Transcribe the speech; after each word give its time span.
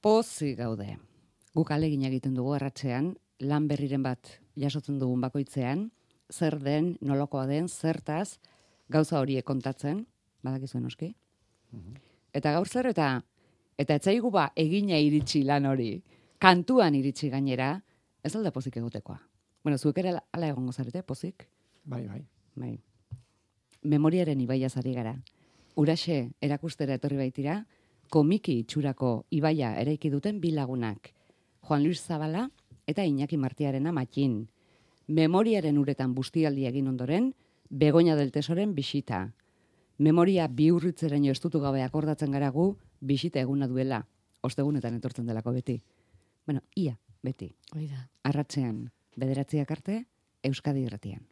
Pozi 0.00 0.52
gaude. 0.54 0.92
Guk 1.58 1.72
alegin 1.74 2.04
egiten 2.06 2.36
dugu 2.36 2.52
erratzean, 2.54 3.16
lan 3.42 3.64
berriren 3.66 4.04
bat 4.04 4.30
jasotzen 4.54 4.98
dugun 5.00 5.24
bakoitzean, 5.24 5.88
zer 6.30 6.58
den, 6.62 6.92
nolokoa 7.02 7.48
den, 7.50 7.66
zertaz, 7.68 8.38
gauza 8.88 9.18
horiek 9.18 9.44
kontatzen, 9.44 10.04
badakizuen 10.46 10.84
noski. 10.86 11.08
Eta 12.30 12.52
gaur 12.54 12.68
zer 12.68 12.86
eta 12.92 13.08
eta 13.78 13.96
etzaigu 13.98 14.30
ba 14.30 14.52
egina 14.56 14.98
iritsi 15.02 15.42
lan 15.42 15.66
hori, 15.66 16.02
kantuan 16.38 16.94
iritsi 16.94 17.30
gainera, 17.30 17.72
ez 18.22 18.34
alda 18.36 18.52
pozik 18.54 18.76
egotekoa. 18.78 19.18
Bueno, 19.64 19.78
zuek 19.78 19.98
ere 19.98 20.14
ala 20.14 20.48
egongo 20.48 20.72
zarete, 20.72 21.02
pozik? 21.02 21.48
Bai, 21.84 22.06
bai. 22.06 22.22
Bai. 22.54 22.76
Memoriaren 23.82 24.40
ibaia 24.40 24.70
zari 24.70 24.94
gara. 24.94 25.16
Uraxe 25.78 26.30
erakustera 26.42 26.94
etorri 26.94 27.18
baitira, 27.18 27.64
komiki 28.10 28.58
itxurako 28.62 29.26
ibaia 29.30 29.74
eraiki 29.80 30.10
duten 30.10 30.40
bi 30.40 30.52
lagunak. 30.52 31.12
Juan 31.68 31.84
Luis 31.84 32.00
Zabala 32.02 32.48
eta 32.86 33.04
Iñaki 33.04 33.36
Martiarena 33.36 33.92
matxin. 33.92 34.48
Memoriaren 35.08 35.78
uretan 35.78 36.14
bustialdi 36.14 36.66
egin 36.66 36.88
ondoren, 36.88 37.34
Begoña 37.70 38.16
del 38.16 38.32
Tesoren 38.32 38.74
bisita. 38.74 39.34
Memoria 39.98 40.48
biurritzeraino 40.48 41.32
estutu 41.32 41.60
gabe 41.60 41.82
akordatzen 41.82 42.32
gara 42.32 42.48
gu, 42.54 42.76
bisita 43.00 43.40
eguna 43.40 43.68
duela. 43.68 44.06
Ostegunetan 44.40 44.96
etortzen 44.96 45.26
delako 45.26 45.52
beti. 45.52 45.80
Bueno, 46.46 46.62
ia, 46.74 46.98
beti. 47.22 47.50
Oida. 47.76 48.08
Arratzean, 48.22 48.86
bederatziak 49.16 49.74
arte, 49.74 50.04
Euskadi 50.42 50.86
irratian. 50.86 51.26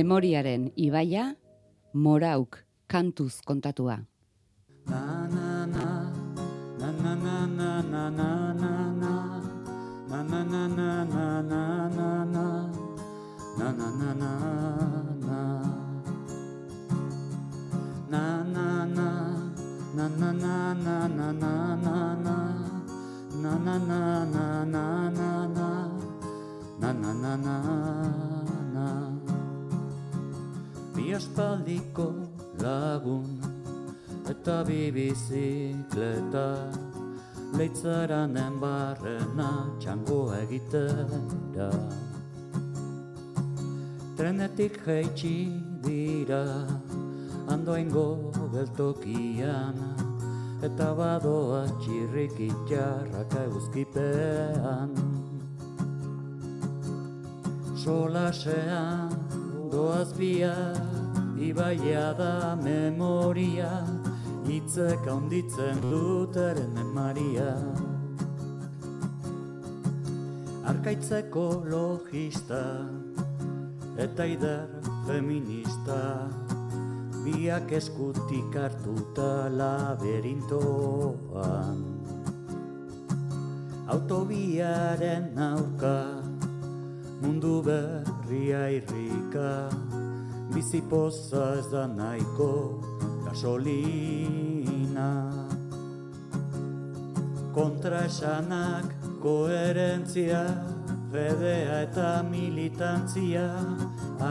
Memoriaren 0.00 0.72
ibaia, 0.80 1.36
morauk 1.92 2.64
kantuz 2.88 3.44
kontatua. 3.44 4.00
Bi 4.88 4.96
aspaldiko 31.16 32.06
lagun 32.62 33.40
eta 34.30 34.62
bi 34.66 34.90
bizikleta. 34.94 36.46
Leitzaranen 37.58 38.60
barrena 38.62 39.50
txango 39.82 40.20
egitera. 40.38 41.70
Trenetik 44.16 44.78
jaitsi 44.86 45.34
dira 45.86 46.44
Andoaingo 47.50 48.06
geltokian. 48.54 49.80
Eta 50.62 50.92
badoa 50.94 51.64
txirrik 51.80 52.36
itxarraka 52.50 53.46
eguzkipean. 53.48 54.94
Solasean 57.80 59.29
doaz 59.70 60.10
bia 60.12 60.74
Ibaia 61.38 62.12
da 62.18 62.58
memoria 62.58 63.86
Itzek 64.50 65.06
handitzen 65.06 65.78
duteren 65.80 66.74
Maria 66.92 67.54
Arkaitzeko 70.66 71.62
logista 71.70 72.90
Eta 73.96 74.26
ider 74.26 74.66
feminista 75.06 76.28
Biak 77.24 77.72
eskutik 77.78 78.56
hartuta 78.58 79.48
laberintoan 79.54 81.78
Autobiaren 83.90 85.38
aurka 85.38 86.22
mundu 87.20 87.62
berria 87.62 87.99
irrika 88.70 89.68
bizipoza 90.54 91.54
ez 91.58 91.66
da 91.70 91.86
nahiko 91.86 92.80
gasolina. 93.24 95.10
Kontraesanak 97.54 98.94
koherentzia 99.22 100.44
fedea 101.12 101.80
eta 101.88 102.12
militantzia 102.30 103.48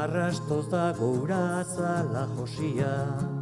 arrastoz 0.01 0.66
da 0.71 0.85
gouratza 1.00 1.91
la 2.13 2.25
josia 2.38 3.38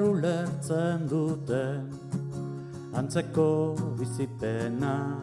Elkar 0.00 0.16
ulertzen 0.16 1.08
duten 1.08 1.92
antzeko 2.96 3.76
bizipenak 3.98 5.20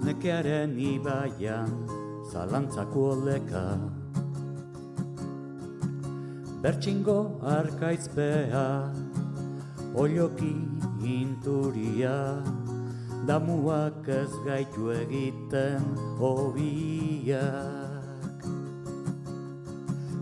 nekearen 0.00 0.78
ibaian 0.80 1.68
zalantzako 2.32 3.02
oleka 3.12 3.76
Bertxingo 6.62 7.36
arkaizpea 7.44 8.64
Oioki 9.92 10.56
inturia 11.04 12.40
Damuak 13.28 14.08
ez 14.08 14.32
gaitu 14.46 14.90
egiten 14.96 15.84
hobiak. 16.16 17.60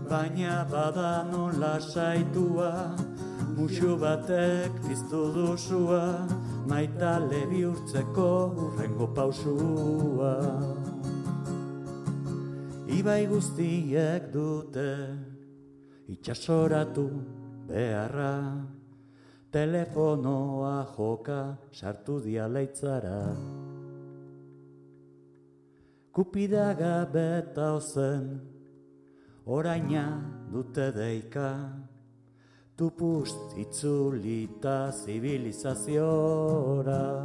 Baina 0.09 0.65
bada 0.67 1.23
non 1.31 1.59
lasaitua 1.61 3.14
Muxu 3.55 3.95
batek 3.95 4.71
piztu 4.83 5.31
duzua 5.31 6.27
Maitale 6.67 7.47
bihurtzeko 7.47 8.51
urrengo 8.51 9.07
pausua. 9.15 10.35
Ibai 12.91 13.23
guztiek 13.31 14.27
dute 14.33 14.91
itxasoratu 16.11 17.07
beharra 17.67 18.59
Telefonoa 19.51 20.83
joka 20.91 21.55
sartu 21.71 22.19
dialeitzara 22.19 23.23
Kupidaga 26.11 27.07
beta 27.07 27.73
ozen 27.79 28.39
oraina 29.45 30.05
dute 30.51 30.91
deika 30.91 31.84
Tupust 32.77 33.55
zibilizazioa 33.55 34.91
zibilizaziora 34.91 37.23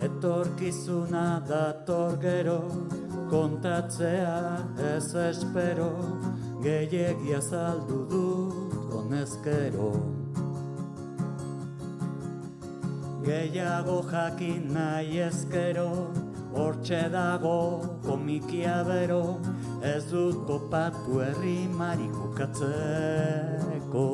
etorkizuna 0.00 1.42
dator 1.46 2.16
gero, 2.22 2.62
kontatzea 3.28 4.64
ez 4.94 5.14
espero, 5.14 5.92
gehiagia 6.64 7.40
zaldu 7.40 8.08
dut 8.08 8.72
honezkero. 8.94 9.92
Gehiago 13.28 14.00
jakin 14.08 14.72
nahi 14.72 15.20
ezkero, 15.28 15.90
hortxe 16.56 17.12
dago 17.12 17.60
komikia 18.08 18.80
bero, 18.88 19.36
ez 19.86 20.02
dut 20.10 20.46
topatu 20.48 21.20
herri 21.22 21.68
marikukatzeko. 21.70 24.08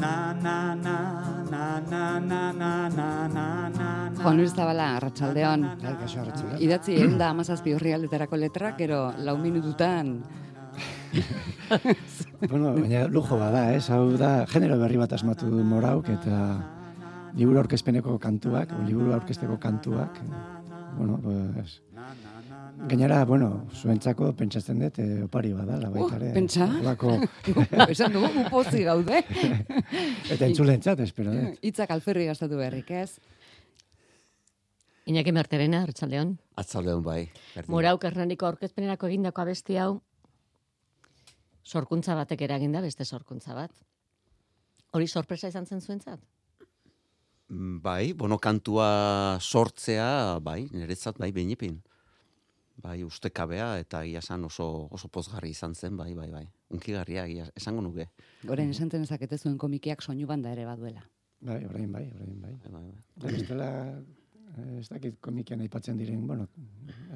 Na, 0.00 0.32
na, 0.32 0.74
na, 0.74 1.20
na, 1.50 1.80
na, 1.90 2.20
na, 2.20 2.52
na, 2.52 2.88
na, 2.88 3.28
na, 3.28 3.68
na, 3.68 4.10
Juan 4.22 4.36
Luis 4.36 4.54
Zabala. 4.54 4.84
Bai, 4.88 4.96
arratsaldeon. 4.96 5.64
Idatzi 6.64 6.92
egun 6.96 7.18
da 7.20 7.26
amazazpi 7.34 7.74
horri 7.76 7.92
aldetarako 7.96 8.36
letrak, 8.40 8.74
gero 8.80 9.00
lau 9.18 9.36
minututan 9.38 10.22
bueno, 12.50 12.74
baina 12.74 13.06
lujo 13.08 13.38
bada, 13.38 13.72
ez? 13.74 13.88
Hau 13.90 14.16
da, 14.20 14.46
genero 14.50 14.78
berri 14.80 14.98
bat 15.00 15.12
asmatu 15.16 15.48
du 15.50 15.64
morauk, 15.64 16.08
eta 16.12 16.40
liburu 17.36 17.62
aurkezpeneko 17.62 18.18
kantuak, 18.22 18.72
o 18.76 18.82
liburu 18.86 19.14
aurkezteko 19.16 19.58
kantuak, 19.62 20.20
bueno, 20.96 21.18
pues, 21.22 21.80
Gainera, 22.76 23.24
bueno, 23.24 23.66
zuentzako 23.72 24.34
pentsatzen 24.36 24.78
dut, 24.82 24.98
eh, 25.00 25.22
opari 25.24 25.52
badala 25.56 25.88
baita 25.90 26.16
ere. 26.18 26.32
pentsa? 26.34 26.66
Olako, 26.82 27.14
esan 27.94 28.12
dugu 28.12 28.28
upozi 28.44 28.82
gaude. 28.84 29.22
eta 30.34 30.44
entzulentzat, 30.46 31.00
espero 31.00 31.32
dut. 31.32 31.56
Hitzak 31.64 31.90
alferri 31.94 32.26
gastatu 32.28 32.58
berrik, 32.60 32.90
ez? 32.90 33.16
Iñaki 35.06 35.32
Merterena, 35.32 35.82
Arratsaldeon. 35.86 36.34
Atzaldeon 36.60 37.02
bai. 37.06 37.30
berdin. 37.54 37.70
Morauk 37.72 38.04
Hernaniko 38.04 38.46
aurkezpenerako 38.50 39.08
egindako 39.08 39.44
abesti 39.46 39.76
hau 39.78 40.00
sorkuntza 41.66 42.14
batek 42.14 42.42
eraginda 42.46 42.80
beste 42.84 43.04
sorkuntza 43.04 43.54
bat. 43.54 43.72
Hori 44.92 45.06
sorpresa 45.08 45.48
izan 45.48 45.66
zen 45.66 45.80
zuentzat? 45.80 46.20
Mm, 47.48 47.80
Bai, 47.82 48.12
bueno, 48.12 48.38
kantua 48.38 49.38
sortzea, 49.40 50.38
bai, 50.42 50.66
niretzat 50.72 51.18
bai 51.18 51.32
behinipin. 51.32 51.80
Bai, 52.82 53.00
ustekabea 53.04 53.78
eta 53.80 54.02
egia 54.04 54.20
esan 54.20 54.44
oso, 54.44 54.66
oso 54.92 55.08
pozgarri 55.08 55.50
izan 55.54 55.74
zen, 55.74 55.96
bai, 55.96 56.12
bai, 56.14 56.28
bai. 56.30 56.44
Unkigarria, 56.70 57.24
egia, 57.24 57.46
esango 57.56 57.80
nuke. 57.82 58.08
Goren 58.44 58.68
esan 58.70 58.90
tenezakete 58.92 59.38
zuen 59.38 59.56
komikiak 59.58 60.02
soinu 60.04 60.26
banda 60.28 60.52
ere 60.52 60.66
baduela. 60.68 61.02
Bai, 61.40 61.62
orain 61.64 61.90
bai, 61.92 62.04
orain 62.14 62.36
bai. 62.42 62.52
Bai, 62.52 62.72
bai, 62.72 62.82
bai. 62.90 63.00
Eta 63.16 63.32
bestela, 63.32 63.68
eh, 64.58 64.78
ez 64.80 64.88
dakit 64.92 65.16
komikian 65.24 65.60
aipatzen 65.64 65.96
diren, 65.96 66.26
bueno, 66.26 66.48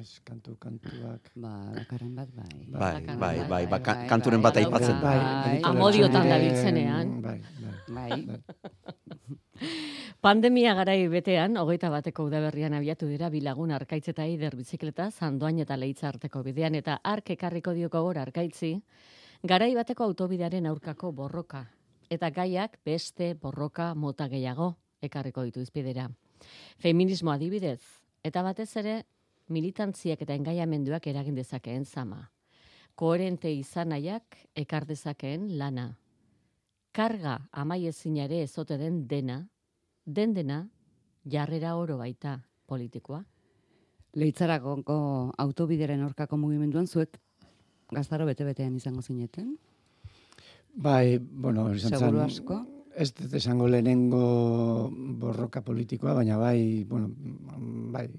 ez 0.01 0.19
kantu, 0.25 0.55
kantuak. 0.57 1.29
Ba, 1.35 1.53
bakarren 1.77 2.15
bat, 2.15 2.33
bai. 2.33 2.49
Bai, 2.67 2.81
bai, 2.81 3.05
bai, 3.05 3.17
bai, 3.21 3.47
bai, 3.53 3.65
ba, 3.67 3.79
ka- 3.85 3.95
bai, 4.01 4.07
kanturen 4.09 4.41
bai, 4.41 4.49
bat 4.49 4.55
bai, 4.55 4.65
aipatzen. 4.65 5.01
bai. 5.01 5.61
Amodiotan 5.63 6.29
dabiltzenean. 6.29 7.21
Bai, 7.21 7.39
bai. 7.61 7.75
Bai. 7.91 8.11
Pandemia 10.21 10.75
garai 10.77 11.07
betean, 11.09 11.55
hogeita 11.57 11.89
bateko 11.89 12.27
udaberrian 12.27 12.75
abiatu 12.77 13.07
dira 13.09 13.31
bilagun 13.33 13.71
arkaitz 13.73 14.11
eta 14.11 14.21
eider 14.29 14.53
bizikleta, 14.53 15.07
zandoain 15.09 15.57
eta 15.63 15.73
leitza 15.81 16.11
arteko 16.11 16.43
bidean, 16.45 16.75
eta 16.77 16.99
ark 17.01 17.31
ekarriko 17.33 17.71
dioko 17.73 18.03
gora 18.05 18.21
arkaitzi, 18.21 18.75
garai 19.41 19.71
bateko 19.73 20.03
autobidearen 20.05 20.67
aurkako 20.69 21.09
borroka. 21.11 21.63
Eta 22.05 22.29
gaiak 22.29 22.77
beste 22.85 23.31
borroka 23.33 23.95
mota 23.95 24.27
gehiago 24.29 24.75
ekarriko 25.01 25.41
ditu 25.47 25.63
izpidera. 25.65 26.05
Feminismo 26.77 27.31
adibidez, 27.33 27.81
eta 28.21 28.43
batez 28.45 28.69
ere 28.77 28.93
militantziak 29.49 30.21
eta 30.21 30.35
engaiamenduak 30.37 31.07
eragin 31.09 31.39
dezakeen 31.39 31.85
zama. 31.85 32.27
Koherente 32.93 33.49
izan 33.49 33.89
nahiak 33.89 34.37
ekar 34.53 34.85
dezakeen 34.85 35.49
lana. 35.57 35.95
Karga 36.93 37.39
amaiezina 37.51 38.27
ere 38.29 38.43
ezote 38.45 38.77
den 38.77 39.07
dena, 39.07 39.39
den 40.05 40.33
dena 40.33 40.67
jarrera 41.29 41.75
oro 41.75 41.97
baita 41.97 42.39
politikoa. 42.67 43.23
Leitzarako 44.15 44.81
autobideren 45.37 46.01
aurkako 46.03 46.37
mugimenduan 46.37 46.87
zuek 46.87 47.17
gaztaro 47.91 48.25
bete-betean 48.25 48.75
izango 48.75 49.01
zineten? 49.01 49.55
Bai, 50.75 51.17
bueno, 51.19 51.69
izan 51.75 51.91
Seguru 51.97 52.17
zen- 52.19 52.25
asko. 52.25 52.59
Ez 52.95 53.13
dut 53.15 53.33
esango 53.33 53.67
lehenengo 53.71 54.89
borroka 54.91 55.61
politikoa, 55.63 56.13
baina 56.13 56.37
bai, 56.37 56.83
bueno, 56.83 57.07
bai, 57.91 58.09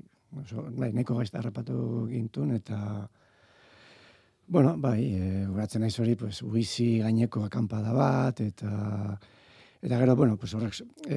oso, 0.40 0.64
bai, 0.72 0.92
nahiko 0.92 1.16
gaizta 1.18 1.38
harrapatu 1.42 2.06
gintun, 2.08 2.54
eta, 2.56 2.78
bueno, 4.48 4.72
bai, 4.80 5.04
e, 5.12 5.46
horatzen 5.46 5.84
naiz 5.84 5.98
hori, 6.00 6.14
pues, 6.16 6.40
uizi 6.42 6.98
gaineko 7.04 7.44
akampada 7.44 7.92
bat, 7.92 8.40
eta, 8.40 9.18
eta 9.82 9.98
gero, 9.98 10.14
bueno, 10.14 10.36
pues 10.38 10.54
horrek, 10.54 10.76
e, 11.10 11.16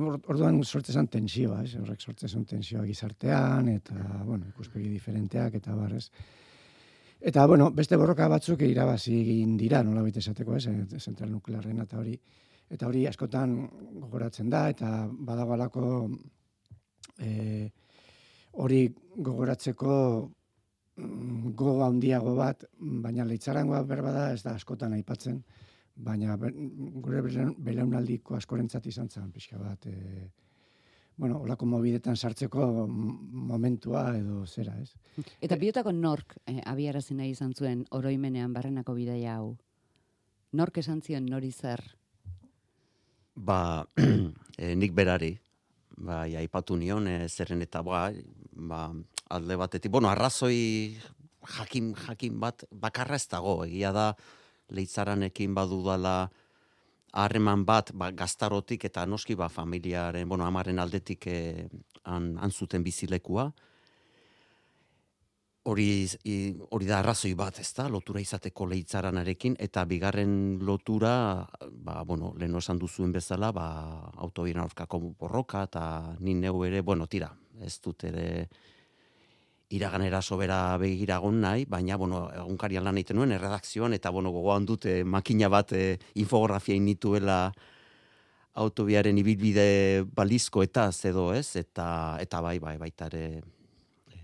orduan 0.00 0.62
sortzen 0.64 1.02
zen 1.02 1.08
tensioa, 1.12 1.60
ez? 1.62 1.74
horrek 1.76 2.00
sortzen 2.00 2.28
zen 2.28 2.46
tensioa 2.48 2.86
gizartean, 2.88 3.68
eta, 3.68 3.96
bueno, 4.24 4.48
ikuspegi 4.48 4.88
diferenteak, 4.88 5.58
eta 5.60 5.76
barrez. 5.76 6.06
Eta, 7.20 7.44
bueno, 7.46 7.68
beste 7.70 7.98
borroka 8.00 8.26
batzuk 8.32 8.64
irabazi 8.64 9.12
egin 9.20 9.58
dira, 9.60 9.82
nola 9.84 10.00
baita 10.02 10.18
esateko, 10.18 10.56
ez, 10.56 10.66
eh, 10.66 10.98
zentral 10.98 11.30
nuklearren 11.30 11.84
eta 11.84 12.00
hori. 12.00 12.16
Eta 12.72 12.88
hori 12.88 13.04
askotan 13.06 13.52
gogoratzen 14.00 14.48
da, 14.50 14.64
eta 14.72 15.06
badago 15.12 15.52
alako 15.52 15.82
e, 17.20 17.68
hori 18.52 18.86
gogoratzeko 19.16 19.94
mm, 20.96 21.52
gogo 21.52 21.84
handiago 21.84 22.34
bat, 22.40 22.64
baina 23.04 23.28
leitzarangoa 23.28 23.82
berbada 23.84 24.30
ez 24.32 24.40
da 24.42 24.56
askotan 24.56 24.96
aipatzen, 24.96 25.42
baina 25.94 26.36
gure 26.36 27.20
belaun- 27.22 27.56
belaunaldiko 27.58 28.34
askorentzat 28.36 28.86
izan 28.86 29.08
zen 29.10 29.30
pixka 29.32 29.58
bat, 29.58 29.86
e, 29.86 30.30
bueno, 31.16 31.40
olako 31.42 31.66
mobidetan 31.66 32.16
sartzeko 32.16 32.86
momentua 32.88 34.16
edo 34.16 34.46
zera, 34.46 34.74
ez? 34.80 34.94
Eta 35.40 35.56
biotako 35.56 35.92
nork 35.92 36.36
eh, 36.46 36.60
abiarazi 36.64 37.14
nahi 37.14 37.30
izan 37.30 37.52
zuen 37.54 37.84
oroimenean 37.90 38.52
barrenako 38.52 38.94
bidaia 38.94 39.36
hau? 39.36 39.56
Nork 40.52 40.78
esan 40.78 41.02
zion 41.02 41.26
nori 41.26 41.52
zer? 41.52 41.82
Ba, 43.34 43.86
e, 43.96 44.74
nik 44.80 44.92
berari, 44.92 45.34
bai, 45.96 46.34
aipatu 46.36 46.76
nion, 46.76 47.06
e, 47.06 47.28
zerren 47.28 47.62
eta 47.62 47.82
ba, 47.82 48.10
ba, 48.52 48.86
alde 49.32 49.56
batetik, 49.56 49.92
bueno, 49.92 50.08
arrazoi 50.08 50.96
jakin, 51.58 51.94
jakin 52.06 52.40
bat, 52.40 52.64
bakarra 52.70 53.16
ez 53.16 53.28
dago, 53.28 53.62
egia 53.64 53.92
da, 53.92 54.12
leitzaranekin 54.70 55.54
badudala 55.54 56.30
harreman 57.12 57.64
bat, 57.68 57.92
ba, 57.94 58.10
gaztarotik 58.16 58.86
eta 58.88 59.04
noski 59.06 59.34
ba, 59.36 59.48
familiaren, 59.52 60.28
bueno, 60.28 60.46
amaren 60.46 60.78
aldetik 60.78 61.26
e, 61.28 61.68
han, 62.04 62.36
han 62.40 62.50
zuten 62.50 62.82
bizilekua, 62.82 63.50
hori, 65.68 66.08
hori 66.70 66.88
da 66.88 66.98
arrazoi 66.98 67.34
bat, 67.38 67.60
ez 67.60 67.68
da, 67.76 67.86
lotura 67.92 68.20
izateko 68.22 68.66
leitzaranarekin, 68.70 69.56
eta 69.60 69.84
bigarren 69.86 70.58
lotura, 70.64 71.14
ba, 71.70 72.02
bueno, 72.08 72.32
lehen 72.38 72.56
esan 72.58 72.80
duzuen 72.80 73.12
bezala, 73.12 73.52
ba, 73.52 73.66
autobien 74.24 74.62
aurkako 74.64 75.02
borroka, 75.20 75.66
eta 75.68 76.16
ni 76.20 76.34
neu 76.34 76.64
ere, 76.64 76.80
bueno, 76.80 77.06
tira, 77.06 77.30
ez 77.62 77.78
dut 77.84 78.08
ere 78.08 78.48
iraganera 79.72 80.20
sobera 80.22 80.76
begiragon 80.78 81.40
nahi, 81.40 81.64
baina, 81.68 81.96
bueno, 81.96 82.26
egunkarian 82.36 82.84
lan 82.84 82.98
egiten 83.00 83.18
nuen, 83.20 83.32
erredakzioan, 83.32 83.94
eta, 83.96 84.10
bueno, 84.10 84.32
gogoan 84.34 84.66
dute 84.68 85.02
makina 85.04 85.48
bat 85.52 85.72
e, 85.72 85.98
infografia 86.20 86.76
inituela 86.76 87.38
autobiaren 88.54 89.16
ibilbide 89.16 90.04
balizko 90.12 90.62
eta 90.62 90.90
edo 91.08 91.30
ez, 91.32 91.56
eta, 91.56 92.18
eta 92.20 92.40
bai, 92.44 92.58
bai, 92.60 92.76
baita 92.78 93.08
ere, 93.08 93.40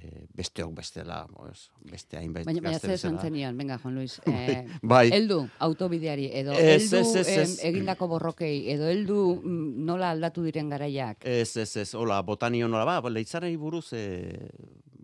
e, 0.09 0.25
besteok 0.37 0.73
bestela, 0.77 1.19
ez, 1.51 1.69
beste 1.91 2.19
hainbait 2.19 2.47
Baina, 2.49 2.63
baina 2.65 2.81
zer 2.81 2.95
esan 2.97 3.19
zenion, 3.21 3.57
venga, 3.59 3.79
Juan 3.83 3.95
Luis, 3.99 4.19
eh, 4.27 4.65
Bai, 4.83 5.09
heldu 5.15 5.41
autobideari, 5.67 6.29
edo 6.41 6.55
Ez, 6.57 6.89
heldu 6.89 7.01
ez, 7.01 7.15
ez, 7.21 7.27
ez. 7.29 7.39
em, 7.39 7.55
egindako 7.73 8.09
borrokei, 8.15 8.55
edo 8.73 8.89
heldu 8.89 9.19
mm, 9.37 9.85
nola 9.89 10.13
aldatu 10.17 10.45
diren 10.47 10.71
garaiak. 10.73 11.25
Ez, 11.25 11.57
ez, 11.57 11.71
ez, 11.85 11.89
hola, 11.99 12.21
botanio 12.27 12.69
nola, 12.69 13.01
ba, 13.01 13.13
leitzarei 13.13 13.55
buruz, 13.61 13.87
e, 13.93 14.49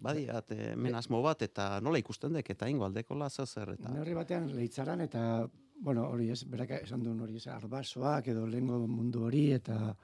badiat, 0.04 0.52
e, 0.52 0.72
hemen 0.72 0.96
asmo 0.98 1.22
bat, 1.24 1.44
eta 1.46 1.74
nola 1.84 2.00
ikusten 2.00 2.34
dek, 2.36 2.50
eta 2.56 2.70
ingo 2.70 2.88
aldekola 2.88 3.30
zer 3.30 3.46
zer, 3.48 3.76
eta... 3.78 3.92
Neurri 3.94 4.16
batean 4.16 4.50
leitzaran 4.54 5.04
eta, 5.04 5.44
bueno, 5.84 6.08
hori 6.12 6.30
ez, 6.32 6.42
berak 6.48 6.78
esan 6.82 7.04
duen 7.04 7.20
hori 7.20 7.40
ez, 7.40 7.46
arbasoak 7.52 8.32
edo 8.32 8.46
lehengo 8.48 8.80
mundu 8.88 9.24
hori 9.28 9.50
eta, 9.56 9.94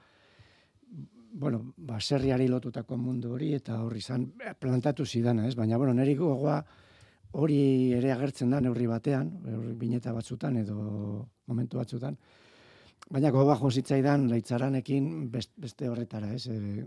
bueno, 1.33 1.73
baserriari 1.77 2.47
lotutako 2.47 2.97
mundu 2.97 3.31
hori 3.33 3.53
eta 3.55 3.77
horri 3.83 3.99
izan 4.03 4.25
plantatu 4.59 5.05
zidana, 5.05 5.47
ez? 5.47 5.55
Baina, 5.55 5.77
bueno, 5.77 5.93
neri 5.93 6.15
gogoa 6.15 6.57
hori 7.39 7.93
ere 7.95 8.11
agertzen 8.11 8.49
da 8.51 8.59
neurri 8.61 8.87
batean, 8.87 9.29
neurri 9.45 9.73
bineta 9.79 10.11
batzutan 10.11 10.57
edo 10.57 11.27
momentu 11.47 11.77
batzutan, 11.79 12.17
baina 13.09 13.31
gogoa 13.31 13.55
jo 13.59 13.71
zitzaidan 13.71 14.27
leitzaranekin 14.29 15.29
best- 15.31 15.55
beste 15.55 15.87
horretara, 15.89 16.33
ez? 16.33 16.47
E, 16.47 16.83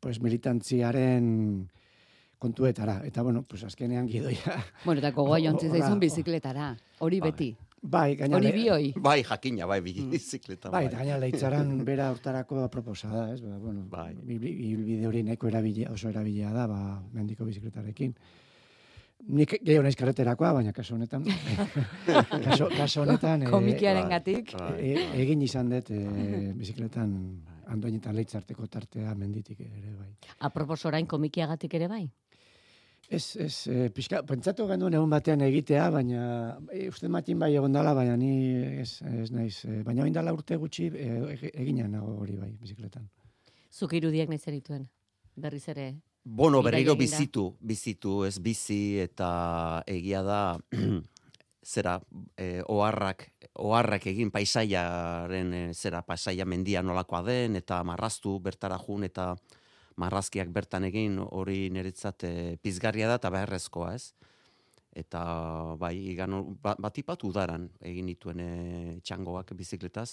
pues 0.00 0.20
militantziaren 0.20 1.68
kontuetara. 2.38 3.00
Eta, 3.04 3.22
bueno, 3.22 3.42
pues 3.42 3.64
azkenean 3.64 4.06
gidoia. 4.08 4.58
Bueno, 4.84 5.00
eta 5.00 5.10
gogoa 5.10 5.40
jontzi 5.46 5.68
zaizun 5.72 5.98
bizikletara. 6.00 6.76
Hori 7.00 7.20
beti. 7.20 7.54
Bai, 7.82 8.16
gaina... 8.18 8.36
Hori 8.36 8.50
bioi. 8.52 8.88
Bai, 8.96 9.22
jakina, 9.22 9.66
bai, 9.70 9.78
bizikleta. 9.84 10.70
Bai, 10.72 10.86
eta 10.88 10.98
gaina 10.98 11.18
leitzaran 11.22 11.70
bera 11.86 12.10
hortarako 12.10 12.64
aproposa 12.64 13.10
da, 13.12 13.24
ez? 13.34 13.40
Ba, 13.44 13.58
bueno, 13.62 13.84
Bai. 13.90 14.10
Ibilbide 14.26 15.06
hori 15.06 15.22
nahiko 15.22 15.48
erabilia, 15.48 15.92
oso 15.94 16.10
erabilia 16.10 16.50
da, 16.54 16.66
ba, 16.70 16.80
mendiko 17.14 17.46
bizikletarekin. 17.46 18.14
Nik 19.34 19.56
gehiago 19.66 19.82
naiz 19.82 19.96
karreterakoa, 19.98 20.52
baina 20.54 20.72
kaso 20.72 20.94
honetan, 20.94 21.24
kaso, 22.46 22.68
kaso 22.70 23.02
honetan, 23.02 23.42
eh, 23.42 23.50
Komikiaren 23.50 24.08
gatik. 24.10 24.54
Bai. 24.58 24.92
e- 24.92 25.08
egin 25.24 25.42
izan 25.42 25.72
dut 25.74 25.90
e, 25.90 26.02
bizikletan 26.54 27.10
andoinetan 27.68 28.14
leitzarteko 28.16 28.66
tartea 28.70 29.14
menditik 29.18 29.60
ere, 29.66 29.94
bai. 29.98 30.12
Apropos 30.46 30.84
orain 30.86 31.06
komikiagatik 31.06 31.74
ere 31.74 31.90
bai? 31.90 32.04
Ez, 33.08 33.36
ez, 33.40 33.54
e, 33.72 33.88
pixka, 33.96 34.20
pentsatu 34.28 34.66
genuen 34.68 34.92
egun 34.98 35.08
batean 35.08 35.40
egitea, 35.46 35.86
baina 35.94 36.24
e, 36.72 36.88
uste 36.92 37.08
matin 37.08 37.38
bai 37.40 37.54
egon 37.56 37.72
dala, 37.72 37.94
baina 37.96 38.18
ni 38.20 38.32
ez, 38.82 38.98
ez 39.22 39.30
naiz. 39.32 39.62
E, 39.64 39.78
baina 39.86 40.04
oin 40.04 40.12
dala 40.12 40.34
urte 40.36 40.58
gutxi 40.60 40.90
e, 40.92 41.06
eg- 41.32 41.46
egina 41.54 41.88
nago 41.88 42.18
hori 42.20 42.36
bai, 42.36 42.50
bizikletan. 42.60 43.08
Zuk 43.72 43.94
irudiak 43.96 44.28
nahi 44.28 44.38
zenituen? 44.44 44.84
Berriz 45.36 45.64
ere. 45.72 45.94
Bueno, 46.24 46.60
Bidaia 46.60 46.72
berriro 46.84 46.96
bizitu, 47.00 47.44
bizitu, 47.60 48.24
ez 48.28 48.36
bizi 48.44 48.98
eta 49.00 49.28
egia 49.88 50.20
da 50.26 50.40
zera 51.72 51.94
eh, 52.36 52.60
oharrak 52.68 53.24
oharrak 53.58 54.04
egin 54.12 54.30
paisaiaren 54.30 55.54
eh, 55.54 55.62
zera 55.72 56.02
paisaia 56.04 56.44
mendia 56.44 56.82
nolakoa 56.82 57.22
den 57.24 57.56
eta 57.56 57.80
marraztu 57.84 58.36
bertara 58.40 58.76
jun 58.84 59.04
eta 59.08 59.30
marrazkiak 59.98 60.50
bertan 60.54 60.86
egin 60.88 61.18
hori 61.18 61.68
niretzat 61.74 62.24
eh, 62.28 62.56
pizgarria 62.62 63.08
da 63.10 63.18
eta 63.20 63.32
beharrezkoa, 63.34 63.94
ez? 63.94 64.12
Eta 64.98 65.22
bai, 65.78 65.94
igan 66.14 66.40
ba, 66.62 66.74
batipat 66.80 67.22
udaran 67.28 67.68
egin 67.86 68.08
nituen 68.08 68.42
eh, 68.42 68.98
txangoak 69.04 69.54
bizikletaz 69.58 70.10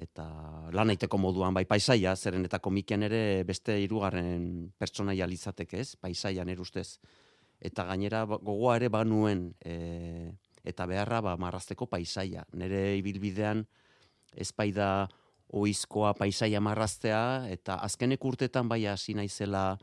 eta 0.00 0.24
lan 0.72 0.92
aiteko 0.92 1.18
moduan 1.20 1.54
bai 1.54 1.64
paisaia, 1.68 2.14
zeren 2.16 2.46
eta 2.48 2.58
komikian 2.64 3.04
ere 3.06 3.44
beste 3.48 3.76
hirugarren 3.82 4.72
pertsonaia 4.78 5.28
litzateke, 5.28 5.80
ez? 5.80 5.96
Paisaian 6.00 6.48
ere 6.48 6.64
ustez. 6.64 6.98
Eta 7.60 7.84
gainera 7.86 8.24
ba- 8.26 8.40
gogoa 8.42 8.76
ere 8.80 8.88
banuen 8.88 9.50
e, 9.60 10.32
eta 10.64 10.86
beharra 10.86 11.20
ba 11.20 11.36
marrazteko 11.36 11.86
paisaia. 11.86 12.46
Nere 12.56 12.96
ibilbidean 12.98 13.66
ezpaida 14.32 15.08
oizkoa 15.52 16.14
paisaia 16.16 16.60
marraztea 16.60 17.46
eta 17.52 17.76
azkenek 17.84 18.24
urtetan 18.24 18.68
bai 18.68 18.86
hasi 18.86 19.14
naizela 19.14 19.78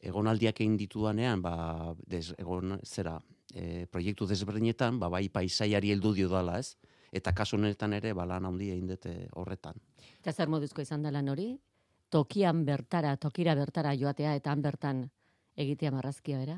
egonaldiak 0.00 0.60
egin 0.60 0.76
ditudanean, 0.80 1.42
ba, 1.44 1.94
des, 2.08 2.32
egon, 2.40 2.78
zera, 2.84 3.18
e, 3.54 3.84
proiektu 3.92 4.26
desberdinetan, 4.26 4.98
ba, 4.98 5.10
bai 5.12 5.28
paisaiari 5.28 5.92
heldu 5.92 6.14
dio 6.16 6.30
dala, 6.32 6.58
ez? 6.58 6.76
Eta 7.12 7.34
kasu 7.36 7.58
honetan 7.58 7.92
ere, 7.92 8.14
ba, 8.16 8.24
lan 8.24 8.46
handia 8.48 8.74
egin 8.74 8.88
dute 8.88 9.12
horretan. 9.36 9.76
Eta 10.20 10.32
zer 10.32 10.48
moduzko 10.48 10.80
izan 10.80 11.02
da 11.04 11.12
lan 11.12 11.28
hori? 11.28 11.50
Tokian 12.10 12.64
bertara, 12.64 13.16
tokira 13.20 13.54
bertara 13.54 13.92
joatea 13.94 14.34
eta 14.38 14.50
han 14.54 14.62
bertan 14.62 15.04
egitea 15.56 15.92
marrazkia 15.92 16.38
bera? 16.38 16.56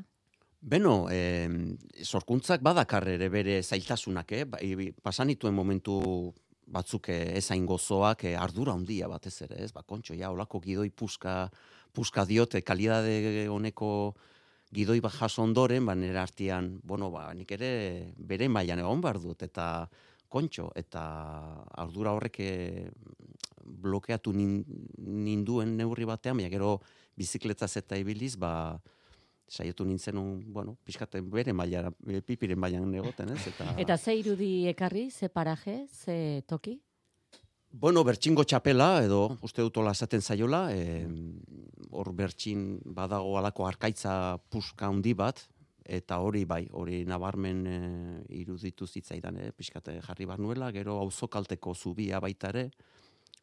Beno, 0.63 1.09
e, 1.11 1.49
sorkuntzak 2.07 2.61
badakar 2.63 3.09
ere 3.11 3.27
bere 3.29 3.57
zailtasunak, 3.61 4.31
eh? 4.31 4.45
Ba, 4.45 4.61
i- 4.63 4.93
pasan 5.03 5.27
dituen 5.33 5.53
momentu 5.53 6.33
batzuk 6.67 7.09
eh, 7.09 7.37
ez 7.37 7.45
hain 7.51 7.65
gozoak, 7.65 8.25
eh, 8.29 8.35
ardura 8.39 8.73
handia 8.73 9.07
batez 9.11 9.35
ere, 9.45 9.59
ez? 9.63 9.71
Ba, 9.73 9.83
kontxo, 9.83 10.15
ja, 10.17 10.31
olako 10.31 10.61
gidoi 10.63 10.89
puska, 10.89 11.49
puska 11.93 12.25
diote, 12.25 12.61
kalidade 12.61 13.47
honeko 13.51 14.13
gidoi 14.73 14.99
bat 15.03 15.13
jaso 15.13 15.43
ondoren, 15.43 15.85
ba, 15.85 15.95
nire 15.95 16.19
artean, 16.19 16.79
bueno, 16.83 17.11
ba, 17.13 17.27
nik 17.37 17.51
ere 17.53 18.13
bere 18.17 18.49
mailan 18.49 18.81
egon 18.81 19.03
behar 19.03 19.19
dut, 19.21 19.43
eta 19.45 19.87
kontxo, 20.33 20.71
eta 20.75 21.03
ardura 21.83 22.15
horrek 22.15 22.39
eh, 22.41 22.87
blokeatu 23.63 24.33
nin, 24.33 24.63
ninduen 24.97 25.77
neurri 25.77 26.07
batean, 26.09 26.39
baina 26.39 26.51
gero 26.51 26.79
bizikletaz 27.19 27.75
eta 27.77 27.99
ibiliz, 28.01 28.35
ba, 28.41 28.79
saiatu 29.47 29.85
nintzen, 29.85 30.17
un, 30.17 30.39
bueno, 30.53 30.77
pixkate 30.85 31.21
bere 31.21 31.53
maila, 31.53 31.91
pipiren 32.25 32.59
mailan 32.59 32.93
egoten, 32.95 33.33
ez? 33.35 33.47
Eta, 33.51 33.69
Eta 33.83 33.97
ze 33.97 34.15
irudi 34.17 34.67
ekarri, 34.71 35.09
ze 35.11 35.29
paraje, 35.29 35.85
ze 35.91 36.43
toki? 36.47 36.79
Bueno, 37.73 38.03
bertxingo 38.05 38.43
txapela, 38.45 39.01
edo 39.01 39.39
uste 39.41 39.63
dut 39.65 39.77
hola 39.81 39.95
esaten 39.97 40.21
zaiola, 40.21 40.67
e, 40.75 41.07
hor 41.89 42.11
bertxin 42.13 42.77
badago 42.85 43.33
alako 43.39 43.65
arkaitza 43.65 44.37
puska 44.53 44.85
handi 44.85 45.15
bat, 45.17 45.41
eta 45.83 46.19
hori 46.21 46.45
bai, 46.45 46.67
hori 46.71 47.01
nabarmen 47.09 47.63
e, 47.65 47.79
iruditu 48.43 48.85
zitzaidan, 48.85 49.39
e, 49.41 49.51
pixkate 49.57 49.97
jarri 50.05 50.29
bar 50.29 50.39
nuela, 50.39 50.69
gero 50.71 50.99
auzokalteko 51.01 51.73
zubia 51.73 52.21
baita 52.21 52.53
ere, 52.53 52.67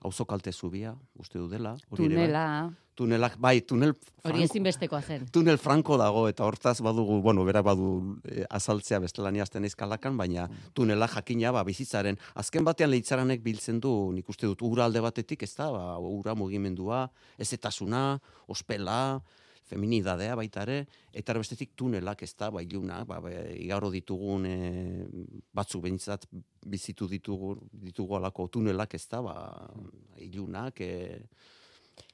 auzokalte 0.07 0.53
zubia, 0.53 0.95
uste 1.19 1.39
du 1.39 1.49
dela. 1.49 1.75
hori 1.91 2.07
ere 2.07 2.31
bai. 2.31 2.71
Tunela. 3.01 3.31
Tunelak, 3.31 3.39
bai, 3.41 3.63
tunel 3.65 3.95
Hori 3.95 4.03
franko- 4.21 4.45
ezinbestekoa 4.45 5.01
zen. 5.01 5.23
tunel 5.33 5.57
franko 5.59 5.97
dago 5.97 6.27
eta 6.29 6.45
hortaz 6.45 6.81
badugu, 6.85 7.23
bueno, 7.25 7.45
bera 7.49 7.63
badu 7.65 8.19
e, 8.29 8.45
azaltzea 8.51 8.99
bestelania 9.01 9.43
azten 9.47 9.65
izkalakan, 9.65 10.19
baina 10.21 10.49
tunela 10.75 11.09
jakina 11.09 11.51
ba, 11.51 11.65
bizitzaren. 11.65 12.19
Azken 12.35 12.65
batean 12.65 12.91
leitzaranek 12.91 13.41
biltzen 13.43 13.81
du, 13.81 14.13
nik 14.13 14.29
uste 14.29 14.47
dut, 14.47 14.61
ura 14.63 14.85
alde 14.85 15.01
batetik, 15.01 15.43
ez 15.43 15.55
da, 15.57 15.71
ba, 15.73 15.85
ura 15.99 16.35
mugimendua, 16.37 17.07
ezetasuna, 17.39 18.21
ospela, 18.49 19.23
feminidadea 19.71 20.35
baita 20.37 20.65
ere, 20.67 20.81
eta 21.15 21.33
bestetik 21.39 21.71
tunelak 21.79 22.23
ez 22.27 22.35
da, 22.37 22.51
ba, 22.51 22.61
iluna, 22.61 23.05
ba, 23.09 23.21
igaro 23.55 23.89
ditugun 23.95 24.45
e, 24.45 24.57
batzuk 25.55 25.87
behintzat 25.87 26.27
bizitu 26.67 27.09
ditugu, 27.09 27.57
ditugu 27.73 28.19
alako 28.19 28.49
tunelak 28.49 28.95
ez 28.99 29.07
da, 29.09 29.23
ba, 29.23 29.37
ilunak, 30.19 30.81
e, 30.85 31.23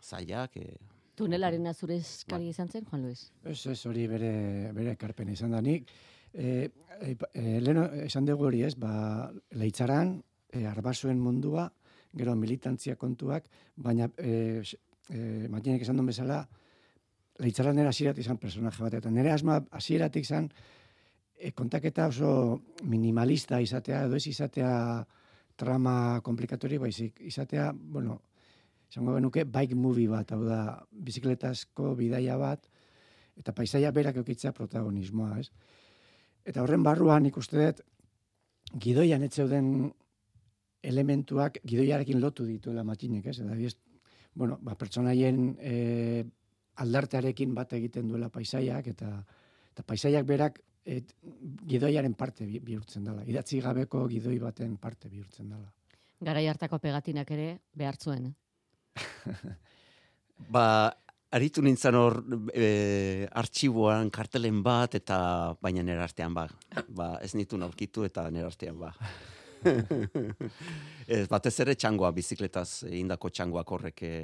zailak, 0.03 0.57
e, 0.57 0.77
Tunelaren 1.17 1.65
azure 1.67 1.97
eskari 1.97 2.51
izan 2.53 2.69
zen, 2.69 2.85
Juan 2.91 3.03
Luis? 3.07 3.31
Ez, 3.49 3.63
ez, 3.73 3.79
hori 3.89 4.03
bere, 4.07 4.71
bere 4.77 4.91
ekarpena 4.93 5.33
izan 5.33 5.55
da. 5.57 5.63
Nik, 5.65 5.89
e, 6.35 6.69
e, 7.01 7.15
e, 7.33 7.45
leheno 7.65 7.87
esan 8.05 8.27
dugu 8.29 8.45
hori 8.51 8.61
ez, 8.67 8.75
ba, 8.77 9.31
leitzaran, 9.57 10.19
e, 10.53 10.67
arbasuen 10.69 11.19
mundua, 11.19 11.71
gero 12.13 12.35
militantzia 12.37 12.97
kontuak, 13.01 13.49
baina 13.77 14.11
e, 14.19 14.61
s- 14.63 14.77
e, 15.09 15.49
Matinek 15.49 15.83
esan 15.87 15.97
duen 15.97 16.13
bezala, 16.13 16.43
leitzaran 17.41 17.77
nera 17.77 17.89
hasieratik 17.93 18.25
izan 18.25 18.37
personaje 18.41 18.83
bat, 18.85 18.95
eta 19.01 19.11
nire 19.11 19.33
asma 19.33 19.59
hasieratik 19.73 20.25
izan 20.29 20.51
e, 21.37 21.51
kontaketa 21.53 22.09
oso 22.13 22.61
minimalista 22.85 23.61
izatea, 23.61 24.05
edo 24.05 24.17
ez 24.17 24.27
izatea 24.27 24.71
trama 25.57 26.21
komplikatori, 26.25 26.77
baizik 26.79 27.21
izatea, 27.25 27.71
bueno, 27.73 28.21
esango 28.91 29.15
genuke 29.17 29.45
bike 29.45 29.75
movie 29.75 30.09
bat, 30.09 30.33
hau 30.33 30.43
da, 30.45 30.61
bizikletazko 30.91 31.95
bidaia 31.99 32.37
bat, 32.39 32.69
eta 33.37 33.53
paisaia 33.53 33.91
berak 33.93 34.17
eukitzea 34.23 34.53
protagonismoa, 34.57 35.41
ez? 35.41 35.51
Eta 36.47 36.63
horren 36.63 36.85
barruan 36.87 37.27
ikuste 37.27 37.59
dut, 37.59 37.83
gidoian 38.83 39.23
ez 39.27 39.33
zeuden 39.35 39.91
elementuak 40.87 41.59
gidoiarekin 41.67 42.21
lotu 42.23 42.47
dituela 42.47 42.85
matxinek, 42.87 43.27
ez? 43.27 43.41
Eta, 43.43 43.57
ez, 43.59 43.75
bueno, 44.35 44.59
ba, 44.63 44.77
pertsonaien 44.79 45.57
e, 45.59 46.25
aldartearekin 46.83 47.55
bat 47.57 47.73
egiten 47.77 48.09
duela 48.09 48.31
paisaiak, 48.31 48.87
eta, 48.95 49.11
eta 49.73 49.85
paisaiak 49.87 50.27
berak 50.29 50.61
et, 50.87 51.13
gidoiaren 51.67 52.15
parte 52.15 52.47
bi- 52.47 52.63
bihurtzen 52.63 53.05
dela. 53.05 53.25
Idatzi 53.27 53.61
gabeko 53.65 54.07
gidoi 54.09 54.39
baten 54.39 54.77
parte 54.79 55.11
bihurtzen 55.11 55.51
dela. 55.51 55.73
Garai 56.21 56.47
hartako 56.49 56.79
pegatinak 56.81 57.31
ere 57.35 57.49
behar 57.75 57.99
zuen. 58.01 58.31
Ba, 60.53 60.93
aritu 61.37 61.63
nintzen 61.65 61.97
hor 61.99 62.19
e, 62.55 63.27
artxiboan 63.41 64.11
kartelen 64.15 64.63
bat, 64.65 64.95
eta 64.99 65.19
baina 65.63 65.83
nera 65.83 66.05
artean 66.05 66.35
ba. 66.35 66.47
ba 66.89 67.17
ez 67.23 67.35
nitu 67.35 67.57
aurkitu 67.63 68.05
eta 68.05 68.29
nera 68.31 68.47
artean 68.53 68.79
ba. 68.79 68.93
ez, 71.09 71.27
batez 71.29 71.55
ere 71.65 71.75
txangoa, 71.75 72.13
bizikletaz 72.13 72.85
indako 72.93 73.31
txangoak 73.31 73.73
horrek 73.73 74.03
e, 74.03 74.15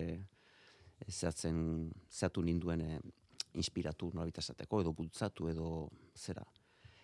zehatzen, 1.08 1.90
zehatu 2.10 2.42
ninduen 2.42 2.80
e, 2.80 2.98
inspiratu 3.58 4.12
nolabait 4.14 4.38
esateko, 4.38 4.80
edo 4.80 4.92
bultzatu, 4.96 5.48
edo 5.50 5.88
zera. 6.16 6.44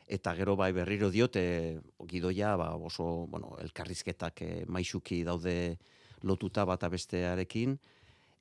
Eta 0.09 0.33
gero 0.37 0.55
bai 0.57 0.71
berriro 0.73 1.11
diote 1.13 1.43
gidoia 2.09 2.55
ba, 2.57 2.71
oso 2.77 3.27
bueno, 3.29 3.57
elkarrizketak 3.61 4.43
e, 4.43 4.53
maisuki 4.69 5.23
daude 5.25 5.77
lotuta 6.23 6.65
bata 6.65 6.89
bestearekin, 6.89 7.79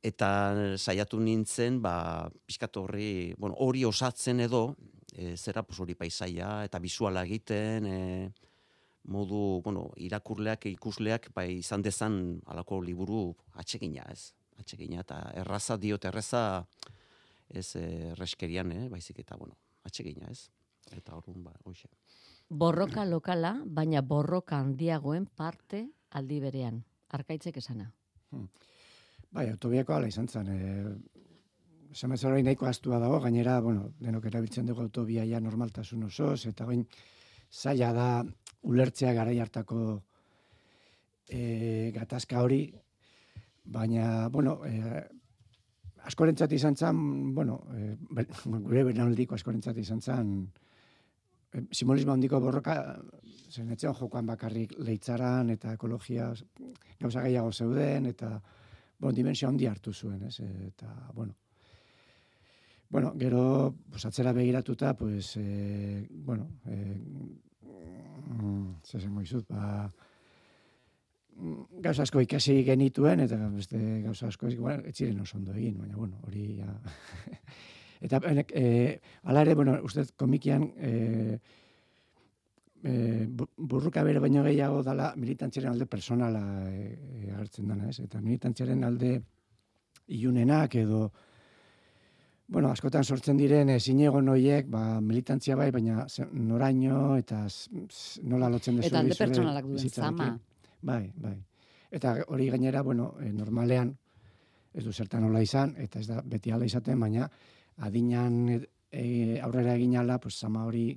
eta 0.03 0.29
saiatu 0.77 1.19
nintzen, 1.19 1.81
ba, 1.81 2.29
pixkat 2.45 2.77
horri, 2.77 3.33
bueno, 3.37 3.57
hori 3.59 3.83
osatzen 3.85 4.39
edo, 4.45 4.75
e, 5.13 5.35
zera, 5.37 5.63
pues, 5.63 5.79
hori 5.79 5.95
paisaia, 5.95 6.63
eta 6.65 6.79
bisuala 6.79 7.23
egiten, 7.25 7.85
e, 7.85 8.47
modu, 9.07 9.61
bueno, 9.63 9.89
irakurleak, 9.97 10.67
ikusleak, 10.73 11.31
bai 11.35 11.49
izan 11.59 11.81
dezan 11.81 12.41
alako 12.51 12.81
liburu 12.83 13.21
atsegina, 13.55 14.05
ez? 14.11 14.33
Atsegina, 14.59 15.01
eta 15.05 15.21
erraza 15.37 15.77
diot, 15.77 16.05
erraza 16.09 16.65
ez 17.47 17.75
eh, 17.79 18.11
erreskerian, 18.11 18.71
eh? 18.75 18.87
baizik 18.91 19.21
eta, 19.23 19.37
bueno, 19.39 19.55
atsegina, 19.87 20.27
ez? 20.31 20.49
Eta 20.91 21.15
orduan, 21.15 21.43
ba, 21.47 21.55
hoxe. 21.67 21.89
Borroka 22.49 23.03
lokala, 23.05 23.57
baina 23.65 24.01
borroka 24.01 24.59
handiagoen 24.59 25.27
parte 25.27 25.87
aldi 26.15 26.39
berean. 26.43 26.83
Arkaitzek 27.15 27.57
esana. 27.57 27.91
Bai, 29.31 29.49
autobiako 29.51 29.95
ala 29.95 30.09
izan 30.11 30.27
zen. 30.27 30.49
E, 30.51 31.91
esan 31.91 32.11
bezala 32.13 32.35
hori 32.35 32.43
nahiko 32.43 32.67
astua 32.67 32.99
dago, 32.99 33.19
gainera, 33.23 33.59
bueno, 33.63 33.91
denok 33.99 34.27
erabiltzen 34.29 34.67
dugu 34.67 34.83
autobia 34.83 35.25
ja 35.25 35.39
normaltasun 35.43 36.03
osoz, 36.09 36.45
eta 36.49 36.65
bain 36.65 36.83
zaila 37.51 37.93
da 37.95 38.07
ulertzea 38.67 39.13
garai 39.15 39.37
hartako 39.39 39.79
e, 41.29 41.91
gatazka 41.95 42.41
hori, 42.43 42.61
baina, 43.63 44.27
bueno, 44.29 44.59
e, 44.67 45.03
askorentzat 46.07 46.51
izan 46.55 46.75
zen, 46.75 47.33
bueno, 47.35 47.61
e, 47.75 47.95
gure 48.67 48.83
benaldiko 48.91 49.35
askorentzat 49.35 49.79
izan 49.83 50.01
zen, 50.01 50.33
simbolismo 51.71 52.13
handiko 52.13 52.39
borroka, 52.43 52.77
zen 53.49 53.71
etzean 53.71 53.95
jokoan 53.95 54.25
bakarrik 54.25 54.75
leitzaran 54.79 55.49
eta 55.49 55.73
ekologia 55.73 56.29
gauza 56.99 57.23
gehiago 57.23 57.51
zeuden, 57.51 58.05
eta, 58.05 58.39
bueno, 58.99 59.15
dimensio 59.15 59.47
handi 59.47 59.67
hartu 59.67 59.93
zuen, 59.93 60.23
ez, 60.27 60.39
eta, 60.39 60.93
bueno, 61.13 61.35
Bueno, 62.89 63.13
gero, 63.19 63.75
pues, 63.89 64.05
atzera 64.05 64.31
begiratuta, 64.31 64.95
pues, 64.95 65.33
eh, 65.35 66.07
bueno, 66.09 66.47
eh, 66.67 66.97
mm, 68.29 69.19
dizut, 69.19 69.45
ba, 69.49 69.91
mm, 71.35 71.81
gauza 71.81 72.03
asko 72.03 72.21
ikasi 72.21 72.63
genituen, 72.63 73.19
eta 73.19 73.35
beste 73.49 74.01
gauza 74.03 74.27
asko, 74.27 74.47
bueno, 74.59 74.83
ez 74.85 74.95
ziren 74.95 75.19
oso 75.19 75.37
ondo 75.37 75.53
egin, 75.53 75.77
baina, 75.79 75.97
bueno, 75.97 76.21
hori 76.23 76.61
ja... 76.61 76.79
eta, 78.01 78.19
benek, 78.19 78.51
eh, 78.55 78.99
ala 79.23 79.41
ere, 79.41 79.55
bueno, 79.55 79.77
uste 79.83 80.05
komikian, 80.15 80.71
eh, 80.77 81.39
eh, 82.83 83.25
bu- 83.29 83.49
burruka 83.57 84.03
bere 84.03 84.19
baino 84.19 84.43
gehiago 84.43 84.83
dala 84.83 85.13
militantziaren 85.15 85.71
alde 85.71 85.85
personala 85.85 86.41
eh, 86.69 86.97
eh, 87.23 87.31
agertzen 87.33 87.67
dana, 87.67 87.89
ez? 87.89 87.99
Eta 87.99 88.21
militantziaren 88.21 88.83
alde 88.83 89.21
ilunenak 90.07 90.75
edo 90.75 91.11
Bueno, 92.49 92.69
askotan 92.71 93.03
sortzen 93.03 93.35
diren 93.35 93.67
ezinegon 93.73 94.29
hoiek, 94.31 94.69
ba, 94.71 95.01
militantzia 95.03 95.57
bai, 95.59 95.65
baina 95.69 96.05
noraino 96.31 97.17
eta 97.19 97.41
nola 98.23 98.47
lotzen 98.47 98.77
dezu 98.77 98.87
Eta 98.87 99.01
alde 99.01 99.17
pertsonalak 99.19 99.65
duen 99.67 99.89
zama. 99.89 100.29
Bai, 100.81 101.11
bai. 101.13 101.33
Eta 101.91 102.13
hori 102.29 102.47
gainera, 102.49 102.81
bueno, 102.87 103.15
eh, 103.19 103.33
normalean, 103.33 103.91
ez 104.73 104.85
du 104.85 104.93
zertan 104.93 105.23
nola 105.27 105.41
izan, 105.43 105.73
eta 105.77 105.99
ez 105.99 106.07
da 106.07 106.21
beti 106.23 106.51
ala 106.55 106.63
izaten, 106.63 106.97
baina 107.03 107.27
adinan 107.77 108.65
e, 108.91 109.39
aurrera 109.43 109.75
egin 109.75 109.97
ala, 109.97 110.19
pues, 110.19 110.35
zama 110.39 110.65
hori 110.65 110.89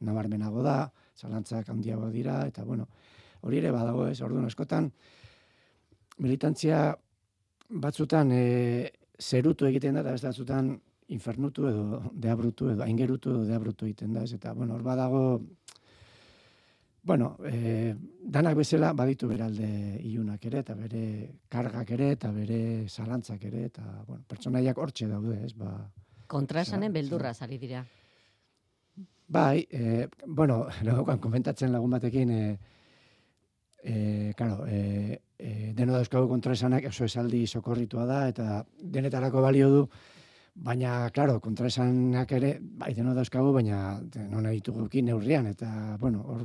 nabarmenago 0.00 0.62
da, 0.62 0.90
zalantzak 1.18 1.68
handiago 1.70 2.10
dira, 2.10 2.40
eta 2.46 2.64
bueno, 2.64 2.88
hori 3.42 3.58
ere 3.58 3.70
badago 3.74 4.06
ez, 4.08 4.20
orduan 4.22 4.46
askotan, 4.46 4.90
militantzia 6.18 6.92
batzutan 7.68 8.32
e, 8.32 8.90
zerutu 9.18 9.66
egiten 9.66 9.98
da, 9.98 10.04
eta 10.04 10.14
ez 10.14 10.24
batzutan 10.24 10.76
infernutu 11.14 11.66
edo 11.68 12.02
deabrutu 12.12 12.68
edo 12.74 12.84
aingerutu 12.84 13.32
edo 13.32 13.44
deabrutu 13.48 13.86
egiten 13.88 14.12
da, 14.14 14.24
ez? 14.24 14.34
Eta, 14.36 14.52
bueno, 14.54 14.74
hor 14.76 14.84
badago, 14.84 15.22
bueno, 17.08 17.36
e, 17.48 17.94
danak 18.20 18.58
bezala 18.58 18.92
baditu 18.92 19.28
bere 19.30 19.46
alde 19.46 19.70
ilunak 20.04 20.44
ere, 20.50 20.60
eta 20.64 20.74
bere 20.76 21.04
kargak 21.48 21.94
ere, 21.96 22.12
eta 22.18 22.30
bere 22.34 22.60
zalantzak 22.88 23.48
ere, 23.48 23.64
eta, 23.72 23.86
bueno, 24.06 24.22
pertsonaiak 24.28 24.78
hortxe 24.78 25.08
daude, 25.08 25.38
ez? 25.46 25.54
Ba, 25.56 25.72
Kontraesanen 26.28 26.92
Zara, 26.92 27.00
beldurra 27.00 27.32
ari 27.40 27.58
dira. 27.58 27.86
Bai, 29.28 29.66
e, 29.70 30.08
bueno, 30.26 30.66
legokan 30.86 31.18
komentatzen 31.20 31.72
lagun 31.72 31.96
batekin, 31.96 32.30
e, 32.30 32.58
e, 33.82 34.32
claro, 34.36 34.66
e, 34.66 35.20
e, 35.38 35.72
deno 35.76 35.96
dauzkagu 35.96 36.28
kontraesanak 36.28 36.88
oso 36.88 37.08
esaldi 37.08 37.46
sokorritua 37.46 38.06
da, 38.08 38.22
eta 38.28 38.62
denetarako 38.96 39.42
balio 39.44 39.70
du, 39.72 39.82
baina, 40.68 41.10
claro, 41.14 41.38
kontraesanak 41.40 42.32
ere, 42.40 42.56
bai, 42.60 42.92
deno 42.96 43.14
dauzkagu, 43.14 43.52
baina 43.54 44.00
non 44.28 44.50
ditugukin 44.50 45.08
neurrian, 45.08 45.46
eta, 45.52 45.96
bueno, 46.00 46.24
hor, 46.26 46.44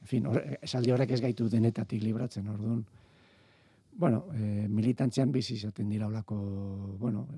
en 0.00 0.08
fin, 0.10 0.26
hor, 0.26 0.42
esaldi 0.60 0.92
horrek 0.92 1.16
ez 1.16 1.22
gaitu 1.24 1.48
denetatik 1.48 2.02
libratzen, 2.02 2.48
orduan. 2.48 2.84
Bueno, 3.96 4.24
e, 4.34 4.66
militantzian 4.68 5.30
bizi 5.30 5.54
izaten 5.54 5.88
dira 5.88 6.08
olako, 6.08 6.36
bueno, 6.98 7.28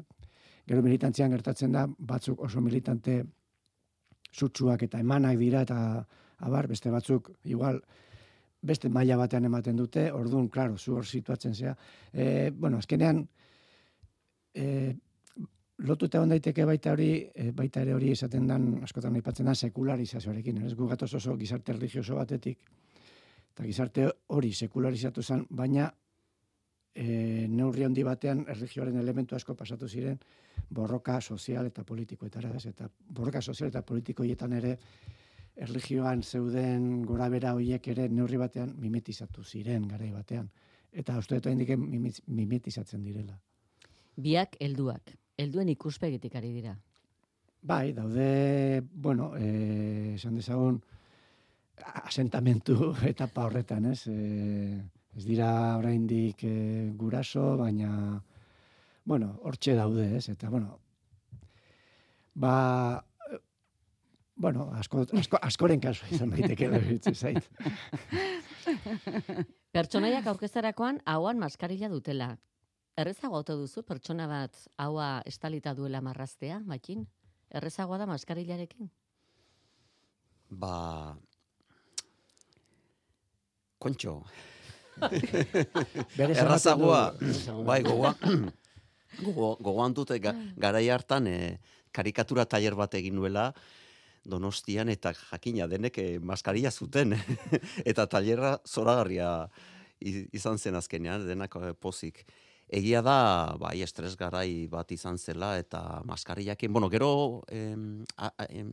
gero 0.66 0.82
militantzian 0.82 1.30
gertatzen 1.30 1.72
da, 1.72 1.86
batzuk 1.86 2.42
oso 2.42 2.60
militante 2.60 3.22
sutsuak 4.32 4.82
eta 4.82 5.00
emanak 5.00 5.38
dira 5.38 5.62
eta 5.62 5.78
abar, 6.38 6.66
beste 6.68 6.90
batzuk 6.90 7.30
igual 7.44 7.80
beste 8.66 8.88
maila 8.90 9.16
batean 9.20 9.46
ematen 9.46 9.76
dute, 9.78 10.10
orduan, 10.12 10.48
claro, 10.48 10.76
zu 10.76 10.96
hor 10.96 11.06
situatzen 11.06 11.54
zea. 11.54 11.74
E, 12.12 12.50
bueno, 12.50 12.80
azkenean, 12.82 13.20
e, 14.54 14.94
lotuta 15.86 16.18
egon 16.18 16.32
daiteke 16.34 16.64
baita 16.66 16.94
hori, 16.96 17.10
e, 17.34 17.50
baita 17.54 17.84
ere 17.84 17.94
hori 17.94 18.10
esaten 18.16 18.48
dan, 18.48 18.66
askotan 18.82 19.14
aipatzen 19.20 19.46
da, 19.46 19.54
sekularizazioarekin, 19.54 20.64
ez? 20.66 20.74
Gu 20.74 20.88
gatoz 20.90 21.12
oso 21.20 21.36
gizarte 21.38 21.76
religioso 21.76 22.16
batetik, 22.18 22.58
eta 23.52 23.68
gizarte 23.68 24.08
hori 24.34 24.52
sekularizatu 24.52 25.22
zen, 25.22 25.46
baina 25.50 25.92
e, 26.96 27.46
neurri 27.52 27.84
handi 27.84 28.02
batean 28.06 28.44
erlijioaren 28.48 28.96
elementu 28.96 29.36
asko 29.36 29.54
pasatu 29.54 29.88
ziren 29.88 30.18
borroka 30.70 31.20
sozial 31.20 31.68
eta 31.68 31.84
politikoetara, 31.84 32.54
ez? 32.56 32.66
Eta 32.72 32.88
borroka 33.18 33.42
sozial 33.42 33.68
eta 33.70 33.82
politikoietan 33.86 34.56
ere 34.56 34.76
erlijioan 35.56 36.22
zeuden 36.22 37.02
gorabera 37.08 37.52
hoiek 37.56 37.88
ere 37.92 38.08
neurri 38.08 38.40
batean 38.40 38.74
mimetizatu 38.80 39.44
ziren 39.44 39.86
garai 39.88 40.10
batean. 40.12 40.48
Eta 40.92 41.18
uste 41.20 41.36
oraindik 41.36 41.76
mimi- 41.76 42.12
mimetizatzen 42.26 43.04
direla. 43.04 43.38
Biak 44.16 44.56
helduak. 44.60 45.12
Helduen 45.36 45.68
ikuspegitik 45.68 46.34
ari 46.34 46.52
dira. 46.52 46.76
Bai, 47.62 47.92
daude, 47.92 48.82
bueno, 48.92 49.32
eh, 49.36 50.14
esan 50.14 50.36
dezagun, 50.36 50.80
asentamentu 52.06 52.94
etapa 53.12 53.44
horretan, 53.44 53.90
ez? 53.92 54.06
Eh, 54.08 54.80
ez 55.16 55.24
dira 55.24 55.50
oraindik 55.78 56.44
eh, 56.44 56.92
guraso, 56.96 57.56
baina, 57.56 58.22
bueno, 59.04 59.32
hortxe 59.48 59.74
daude, 59.74 60.10
ez? 60.18 60.28
Eta, 60.28 60.50
bueno, 60.52 60.78
ba, 62.34 63.04
eh, 63.30 63.38
bueno, 64.36 64.68
asko, 64.76 65.06
asko, 65.16 65.40
askoren 65.40 65.80
kasu 65.80 66.08
izan 66.12 66.34
daiteke 66.34 66.68
iruditzen 66.68 67.16
zait. 67.16 67.48
Pertsonaiak 69.76 70.26
aurkezterakoan 70.32 71.00
hauan 71.06 71.40
maskarilla 71.40 71.88
dutela. 71.92 72.34
Errezago 72.96 73.40
ote 73.42 73.56
duzu 73.56 73.82
pertsona 73.84 74.26
bat 74.28 74.56
haua 74.80 75.22
estalita 75.28 75.74
duela 75.76 76.00
marraztea, 76.00 76.60
makin? 76.64 77.04
Errezagoa 77.52 77.98
da 78.00 78.06
maskarillarekin? 78.08 78.88
Ba... 80.50 81.16
Kontxo, 83.78 84.22
errazagoa, 86.18 87.02
bai, 87.66 87.82
gogoa, 87.86 88.14
gogo, 89.22 89.56
gogoan 89.60 89.96
dute 89.96 90.18
ga, 90.22 90.34
garai 90.56 90.88
hartan 90.90 91.26
e, 91.30 91.38
karikatura 91.92 92.44
tailer 92.44 92.76
bat 92.78 92.94
egin 92.98 93.16
nuela, 93.16 93.50
Donostian 94.26 94.90
eta 94.90 95.12
jakina 95.14 95.68
denek 95.70 95.98
eh, 96.02 96.18
maskaria 96.18 96.70
zuten. 96.70 97.14
Eta 97.90 98.06
tailerra 98.10 98.56
zoragarria 98.66 99.30
izan 100.00 100.58
zen 100.58 100.76
azkenean 100.76 101.26
denak 101.28 101.56
eh, 101.60 101.72
pozik. 101.78 102.24
Egia 102.66 103.02
da, 103.06 103.54
bai, 103.60 103.78
estres 103.86 104.16
garai 104.18 104.66
bat 104.66 104.90
izan 104.90 105.20
zela 105.22 105.52
eta 105.60 106.00
maskariakin, 106.02 106.72
bueno, 106.74 106.88
gero 106.90 107.44
em, 107.46 108.02
a, 108.18 108.32
a, 108.34 108.46
em, 108.50 108.72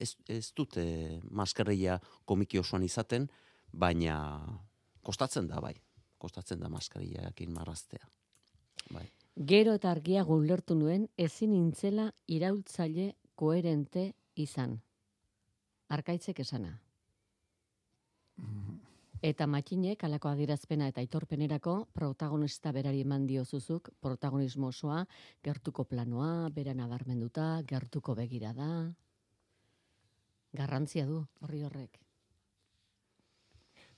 ez, 0.00 0.14
ez 0.32 0.46
dute 0.56 0.86
maskarilla 1.28 1.98
komiki 2.24 2.56
osoan 2.56 2.86
izaten, 2.88 3.28
baina 3.68 4.16
kostatzen 5.08 5.48
da, 5.48 5.60
bai. 5.64 5.74
Kostatzen 6.18 6.60
da 6.60 6.68
maskariakin 6.68 7.54
marraztea. 7.54 8.04
Bai. 8.92 9.06
Gero 9.52 9.76
eta 9.78 9.92
argiago 9.94 10.36
ulertu 10.36 10.74
nuen 10.74 11.06
ezin 11.16 11.54
nintzela 11.54 12.10
iraultzaile 12.26 13.12
koherente 13.38 14.10
izan. 14.36 14.74
Arkaitzek 15.94 16.42
esana. 16.44 16.74
Eta 19.28 19.46
matxinek 19.50 20.02
alako 20.06 20.30
adierazpena 20.30 20.88
eta 20.92 21.00
aitorpenerako 21.02 21.72
protagonista 21.94 22.70
berari 22.74 23.00
eman 23.02 23.24
diozuzuk 23.26 23.90
protagonismo 24.00 24.68
osoa, 24.70 25.00
gertuko 25.42 25.84
planoa, 25.90 26.50
bera 26.54 26.74
nabarmenduta, 26.74 27.48
gertuko 27.66 28.14
begirada. 28.14 28.68
Garrantzia 30.54 31.06
du 31.06 31.24
horri 31.42 31.64
horrek. 31.66 31.98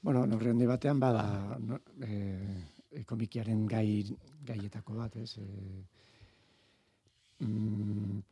Bueno, 0.02 0.26
norri 0.26 0.50
handi 0.50 0.66
batean 0.66 1.00
bada 1.00 1.58
no, 1.60 1.78
e, 2.02 3.04
komikiaren 3.06 3.66
gai, 3.68 4.04
gaietako 4.46 4.94
bat, 4.96 5.16
ez? 5.16 5.36
E, 5.38 5.84
mm, 7.44 8.22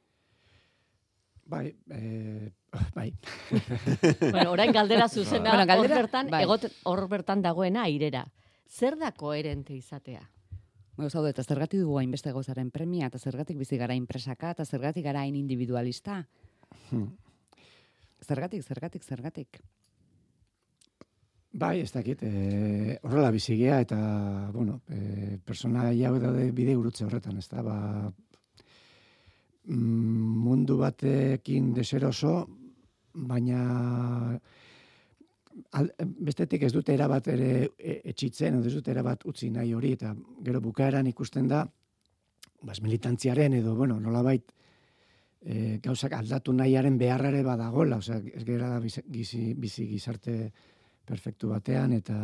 bai, 1.46 1.66
e, 1.90 2.50
bai. 2.96 3.12
bueno, 4.32 4.50
orain 4.52 4.72
galdera 4.72 5.08
zuzena, 5.08 5.50
Bueno, 5.54 5.66
galdera- 5.66 5.94
hor 5.96 6.02
bertan, 6.02 6.30
bai. 6.30 6.42
egot, 6.44 6.66
hor 6.84 7.06
bertan 7.08 7.42
dagoena 7.42 7.84
airera. 7.84 8.26
Zer 8.68 8.98
da 9.00 9.12
koherente 9.12 9.74
izatea? 9.74 10.22
Bueno, 10.98 11.10
zaude, 11.10 11.30
eta 11.30 11.44
zergatik 11.46 11.80
dugu 11.80 11.98
hainbeste 12.00 12.32
gauzaren 12.34 12.70
premia, 12.74 13.06
eta 13.06 13.18
zergatik 13.22 13.56
bizi 13.56 13.76
gara 13.78 13.94
inpresaka, 13.94 14.50
eta 14.50 14.64
zergatik 14.66 15.04
gara 15.06 15.20
hain 15.22 15.36
individualista. 15.38 16.24
Hmm. 16.90 17.12
Zergatik, 18.26 18.64
zergatik, 18.66 19.04
zergatik. 19.06 19.60
Bai, 21.50 21.80
ez 21.80 21.90
dakit, 21.92 22.22
e, 22.22 22.98
horrela 23.02 23.30
bizigea 23.32 23.80
eta, 23.80 23.98
bueno, 24.52 24.82
e, 24.92 25.38
persona 25.44 25.86
hauek 25.88 26.20
daude 26.20 26.50
bide 26.52 26.74
gurutze 26.76 27.06
horretan, 27.06 27.38
ez 27.38 27.48
da, 27.48 27.62
ba, 27.64 28.12
mm, 29.64 30.44
mundu 30.44 30.76
batekin 30.76 31.72
deseroso, 31.72 32.46
baina 33.14 34.38
al, 35.72 35.90
bestetik 36.20 36.68
ez 36.68 36.72
dute 36.72 36.92
erabat 36.92 37.32
ere 37.32 37.50
e, 37.78 37.98
etxitzen, 38.12 38.60
ez 38.60 38.74
dute 38.74 38.92
erabat 38.92 39.24
utzi 39.24 39.48
nahi 39.50 39.72
hori, 39.72 39.96
eta 39.96 40.14
gero 40.44 40.60
bukaeran 40.60 41.08
ikusten 41.08 41.48
da, 41.48 41.64
bas, 42.60 42.82
militantziaren 42.82 43.54
edo, 43.54 43.74
bueno, 43.74 43.98
nolabait, 43.98 44.52
e, 45.40 45.78
gauzak 45.80 46.12
aldatu 46.12 46.52
nahiaren 46.52 46.98
beharrare 46.98 47.42
badagola, 47.42 48.04
osea, 48.04 48.20
ez 48.34 48.44
gara 48.44 48.78
bizi, 48.84 49.54
bizi 49.56 49.88
gizarte 49.88 50.52
perfektu 51.08 51.50
batean, 51.54 51.94
eta 51.96 52.18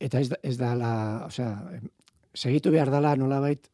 eta 0.00 0.20
ez, 0.20 0.28
da, 0.32 0.38
ez 0.42 0.56
da 0.58 0.74
la, 0.78 0.92
osea, 1.26 1.50
em, 1.76 1.88
segitu 2.34 2.72
behar 2.72 2.90
dala 2.92 3.14
nolabait 3.20 3.68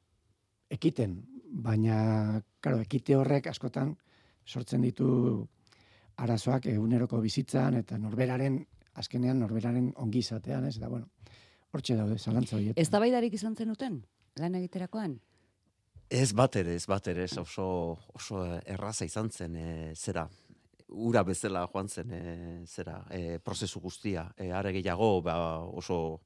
ekiten, 0.73 1.21
baina, 1.67 2.41
karo, 2.61 2.81
ekite 2.83 3.17
horrek 3.17 3.47
askotan 3.53 3.95
sortzen 4.47 4.83
ditu 4.83 5.47
arazoak 6.23 6.67
eguneroko 6.73 7.21
bizitzan, 7.23 7.79
eta 7.83 7.99
norberaren, 8.01 8.59
azkenean 8.97 9.39
norberaren 9.43 9.93
ongizatean, 10.03 10.67
ez, 10.67 10.77
eta 10.81 10.91
bueno, 10.91 11.11
hortxe 11.73 11.97
daude, 11.99 12.19
zalantza 12.19 12.57
horietan. 12.57 12.81
Ez 12.83 12.91
da 12.91 13.01
izan 13.27 13.57
zenuten, 13.57 14.03
lan 14.39 14.55
egiterakoan? 14.55 15.19
Ez 16.11 16.33
bat 16.33 16.57
ere, 16.57 16.75
ez 16.75 16.87
bat 16.87 17.07
ere, 17.09 17.25
ez 17.25 17.37
oso, 17.39 17.99
oso 18.15 18.45
erraza 18.65 19.05
izan 19.05 19.31
zen, 19.31 19.57
e, 19.57 19.95
zera, 19.95 20.29
ura 20.89 21.23
bezala 21.25 21.67
joan 21.73 21.89
zen, 21.89 22.13
e, 22.13 22.23
zera, 22.67 23.01
e, 23.11 23.39
prozesu 23.39 23.81
guztia. 23.81 24.29
E, 24.37 24.51
are 24.53 24.73
gehiago, 24.73 25.21
ba, 25.23 25.37
oso 25.61 26.21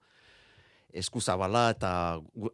eskuzabala 0.93 1.71
eta 1.71 1.93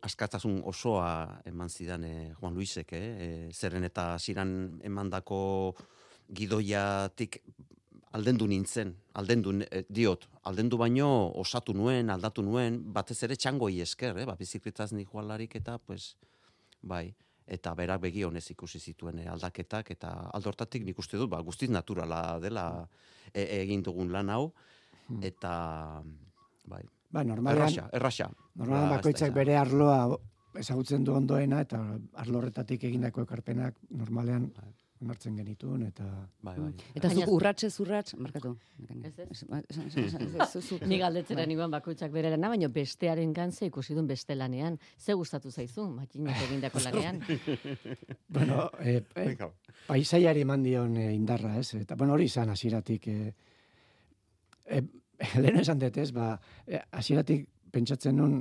askatasun 0.04 0.60
osoa 0.68 1.40
eman 1.48 1.70
zidan 1.70 2.04
e, 2.04 2.14
Juan 2.40 2.54
Luisek, 2.54 2.92
eh? 2.92 3.06
E, 3.06 3.28
zeren 3.52 3.84
eta 3.88 4.16
ziran 4.18 4.80
emandako 4.84 5.74
gidoiatik 6.36 7.40
aldendu 8.16 8.46
nintzen, 8.48 8.94
aldendu 9.14 9.54
e, 9.64 9.84
diot, 9.88 10.26
aldendu 10.48 10.78
baino 10.80 11.08
osatu 11.40 11.74
nuen, 11.76 12.10
aldatu 12.10 12.44
nuen, 12.44 12.80
batez 12.92 13.22
ere 13.24 13.36
txangoi 13.36 13.80
esker, 13.84 14.20
eh? 14.20 14.26
ba, 14.28 14.36
bizikletaz 14.38 14.92
nijoalarik 14.92 15.56
eta, 15.60 15.78
pues, 15.78 16.14
bai, 16.82 17.10
eta 17.46 17.74
berak 17.78 18.00
begi 18.02 18.24
honez 18.26 18.44
ikusi 18.50 18.80
zituen 18.80 19.20
eh, 19.22 19.28
aldaketak, 19.30 19.90
eta 19.94 20.12
aldortatik 20.34 20.84
nik 20.84 20.98
uste 20.98 21.16
dut, 21.16 21.30
ba, 21.30 21.40
guztiz 21.46 21.70
naturala 21.70 22.38
dela 22.42 22.66
e, 23.32 23.62
egin 23.62 23.84
dugun 23.86 24.10
lan 24.12 24.30
hau, 24.34 24.52
eta, 25.22 26.02
bai, 26.66 26.82
Ba, 27.06 27.22
normalean, 27.22 27.62
erraxa, 27.62 27.84
erraxa. 27.94 28.26
normalean 28.58 28.88
Ba, 28.90 28.96
bakoitzak 28.98 29.30
bere 29.32 29.54
arloa 29.56 30.00
ezagutzen 30.58 31.04
du 31.06 31.14
ondoena, 31.14 31.60
eta 31.62 31.78
arlo 32.22 32.40
horretatik 32.40 32.82
egindako 32.88 33.22
ekarpenak 33.26 33.78
normalean 33.94 34.50
onartzen 35.02 35.36
genituen, 35.36 35.82
eta 35.90 36.04
Bai, 36.42 36.54
bai. 36.58 36.70
Eta 36.94 37.08
Baina- 37.08 37.24
zuk 37.26 37.32
urratsez 37.34 37.72
urrats, 37.80 38.14
markatu. 38.16 38.54
Ez, 39.04 39.18
ez. 39.18 40.80
Ni 40.86 40.98
galdetzera 40.98 41.42
Bai. 41.42 41.46
niban 41.50 41.70
bakoitzak 41.70 42.12
bere 42.12 42.30
lana, 42.30 42.48
baina 42.48 42.68
bestearen 42.72 43.32
gantze 43.36 43.66
ikusi 43.66 43.94
duen 43.94 44.06
beste 44.06 44.34
lanean. 44.34 44.78
Ze 44.98 45.12
gustatu 45.14 45.50
zaizu, 45.50 45.88
matxinak 45.90 46.40
egindako 46.48 46.80
lanean? 46.84 47.20
bueno, 48.36 48.70
e, 48.80 49.02
e, 49.14 49.36
paisaiari 49.86 50.40
eman 50.46 50.62
dion 50.62 50.96
e, 50.96 51.12
indarra, 51.14 51.56
ez? 51.58 51.74
Eta, 51.74 51.96
bueno, 51.96 52.14
hori 52.14 52.24
izan 52.30 52.50
hasieratik 52.50 53.08
e, 53.08 53.34
e, 54.64 54.82
lehen 55.42 55.60
esan 55.60 55.78
dut, 55.82 55.96
ez? 55.98 56.10
Ba, 56.12 56.38
e, 56.66 56.80
hasieratik 56.92 57.48
pentsatzen 57.72 58.16
nun, 58.16 58.38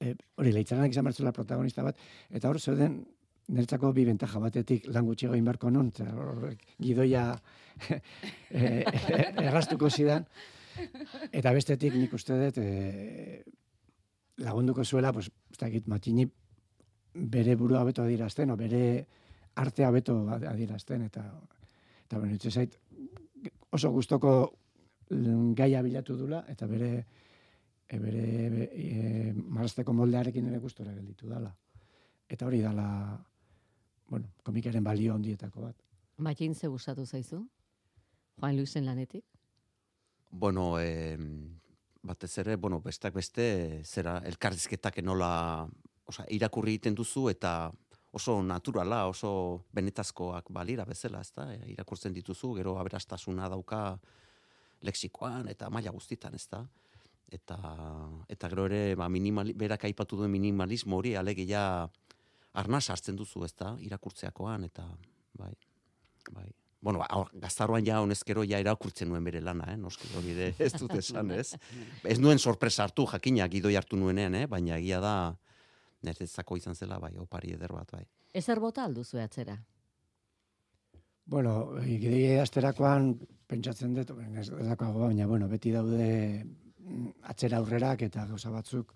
e, 0.00 0.14
hori, 0.36 0.52
leitzaranak 0.52 0.92
izan 0.92 1.08
bertzula 1.08 1.32
protagonista 1.32 1.82
bat, 1.86 1.96
eta 2.30 2.48
hor 2.50 2.60
zeuden 2.60 3.00
niretzako 3.50 3.92
bi 3.92 4.04
bentaja 4.06 4.40
batetik 4.40 4.86
lan 4.94 5.06
gutxiago 5.06 5.36
nun, 5.70 5.88
eta 5.88 6.04
horrek 6.04 6.64
gidoia 6.78 7.24
e, 8.50 8.84
errastuko 9.42 9.90
zidan, 9.90 10.26
eta 11.32 11.52
bestetik 11.52 11.94
nik 11.94 12.12
uste 12.14 12.36
dut 12.38 12.58
e, 12.58 13.42
lagunduko 14.38 14.84
zuela, 14.84 15.12
pues, 15.12 15.30
ez 15.50 15.58
dakit, 15.58 15.86
matxini 15.86 16.26
bere 17.14 17.56
burua 17.56 17.82
hobeto 17.82 18.02
adierazten, 18.02 18.50
o 18.50 18.56
bere 18.56 19.06
artea 19.56 19.88
hobeto 19.88 20.16
adierazten, 20.30 21.02
eta, 21.02 21.24
eta 22.06 22.18
bueno, 22.18 22.36
zait, 22.38 22.78
oso 23.70 23.90
gustoko 23.90 24.52
gaia 25.10 25.82
bilatu 25.82 26.16
dula, 26.16 26.44
eta 26.48 26.66
bere 26.66 26.92
e, 27.90 27.98
bere 27.98 28.68
e, 28.70 29.32
marrasteko 29.34 29.92
moldearekin 29.92 30.46
ere 30.46 30.62
gustora 30.62 30.94
gelditu 30.94 31.28
dala. 31.28 31.50
Eta 32.30 32.46
hori 32.46 32.60
dala, 32.62 32.86
bueno, 34.10 34.28
komikaren 34.42 34.84
balio 34.84 35.14
handietako 35.14 35.68
bat. 35.68 35.76
Matxin 36.18 36.54
ze 36.54 36.68
gustatu 36.68 37.06
zaizu? 37.06 37.44
Juan 38.40 38.56
Luisen 38.56 38.84
lanetik? 38.84 39.24
Bueno, 40.30 40.78
eh, 40.80 41.16
batez 42.02 42.38
ere, 42.38 42.56
bueno, 42.56 42.80
bestak 42.80 43.14
beste, 43.14 43.82
zera, 43.84 44.18
elkarrizketak 44.26 45.00
nola, 45.02 45.68
osea, 46.06 46.26
irakurri 46.30 46.76
egiten 46.76 46.94
duzu 46.98 47.28
eta 47.30 47.70
oso 48.12 48.40
naturala, 48.42 49.04
oso 49.06 49.66
benetazkoak 49.72 50.50
balira 50.50 50.84
bezala, 50.84 51.20
ezta? 51.20 51.46
E, 51.54 51.72
irakurtzen 51.74 52.14
dituzu, 52.16 52.54
gero 52.58 52.76
aberastasuna 52.80 53.48
dauka 53.48 53.98
lexikoan 54.82 55.48
eta 55.52 55.70
maila 55.70 55.92
guztitan, 55.94 56.34
ezta? 56.34 56.64
Eta, 57.30 57.58
eta 58.28 58.48
gero 58.50 58.66
ere, 58.66 58.96
ba, 58.98 59.08
minimali, 59.08 59.54
berak 59.54 59.86
aipatu 59.86 60.18
duen 60.18 60.32
minimalismo 60.34 60.98
hori, 60.98 61.14
alegia 61.14 61.88
arnaz 62.52 62.88
hartzen 62.90 63.16
duzu, 63.16 63.44
ezta? 63.44 63.74
Irakurtzeakoan, 63.84 64.64
eta, 64.70 64.86
bai, 65.38 65.52
bai. 66.30 66.48
Bueno, 66.80 67.02
ba, 67.02 67.24
gaztaroan 67.42 67.84
ja 67.84 67.98
honezkero 68.00 68.42
ja 68.48 68.58
irakurtzen 68.62 69.10
nuen 69.10 69.24
bere 69.24 69.42
lana, 69.44 69.66
eh? 69.74 69.76
noski 69.76 70.08
hori 70.16 70.32
ere 70.32 70.54
ez 70.58 70.72
dut 70.78 70.94
esan, 70.96 71.30
ez? 71.36 71.52
Ez 72.08 72.16
nuen 72.18 72.38
sorpresa 72.40 72.86
hartu, 72.86 73.04
jakina 73.10 73.48
gidoi 73.52 73.74
hartu 73.76 73.98
nuenean, 74.00 74.34
eh? 74.38 74.46
baina 74.48 74.78
egia 74.80 75.00
da, 75.04 75.14
niretzako 76.02 76.56
izan 76.56 76.74
zela, 76.74 76.98
bai, 76.98 77.12
opari 77.20 77.52
eder 77.52 77.74
bat, 77.76 77.92
bai. 77.92 78.06
Ezer 78.32 78.62
bota 78.62 78.86
alduzu 78.88 79.20
atzera? 79.20 79.58
Bueno, 81.30 81.52
gidei 81.84 82.38
asterakoan 82.40 83.12
pentsatzen 83.50 83.94
dut, 83.94 84.10
ez 84.40 84.48
ez 84.48 84.76
baina 84.80 85.26
bueno, 85.26 85.48
beti 85.48 85.70
daude 85.74 86.06
mm, 86.40 87.12
atzera 87.30 87.60
aurrerak 87.60 88.02
eta 88.08 88.24
gauza 88.26 88.50
batzuk. 88.50 88.94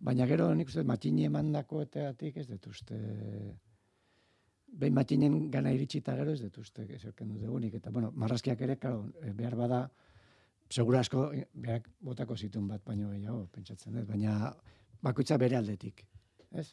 Baina 0.00 0.26
gero 0.26 0.48
nik 0.54 0.70
uste 0.72 0.82
matini 0.88 1.26
emandako 1.28 1.82
eteatik 1.84 2.38
ez 2.40 2.46
dut 2.48 2.66
uste 2.70 2.98
behin 4.80 4.94
matinen 4.94 5.50
gana 5.50 5.72
iritsi 5.74 6.00
eta 6.00 6.14
gero 6.16 6.32
ez 6.32 6.40
dut 6.40 6.58
uste 6.62 6.86
ezerken 6.96 7.34
dut 7.34 7.42
egunik. 7.44 7.74
Eta 7.80 7.90
bueno, 7.90 8.12
marrazkiak 8.14 8.60
ere, 8.66 8.76
claro, 8.80 9.04
eh, 9.22 9.32
behar 9.36 9.56
bada, 9.58 9.80
segura 10.70 11.00
asko 11.00 11.30
eh, 11.34 11.46
berak 11.52 11.90
botako 12.00 12.36
zituen 12.36 12.68
bat 12.68 12.84
baino 12.86 13.10
gehiago, 13.10 13.46
pentsatzen 13.52 13.98
dut. 13.98 14.06
Baina 14.08 14.54
bakoitza 15.02 15.38
bere 15.40 15.58
aldetik, 15.58 16.04
ez? 16.52 16.70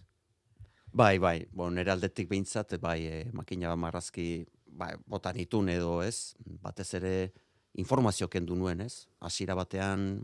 Bai, 0.93 1.17
bai, 1.19 1.41
bon, 1.51 1.75
nire 1.75 1.91
aldetik 1.91 2.29
behintzat, 2.29 2.77
bai, 2.81 2.99
e, 3.05 3.17
makina 3.35 3.73
marrazki, 3.75 4.45
bai, 4.79 4.93
botan 5.05 5.37
itun 5.41 5.69
edo, 5.69 5.99
ez? 6.01 6.33
Batez 6.63 6.87
ere 6.97 7.13
informazio 7.77 8.29
kendu 8.31 8.55
nuen, 8.55 8.81
ez? 8.81 9.07
Hasiera 9.19 9.55
batean 9.57 10.21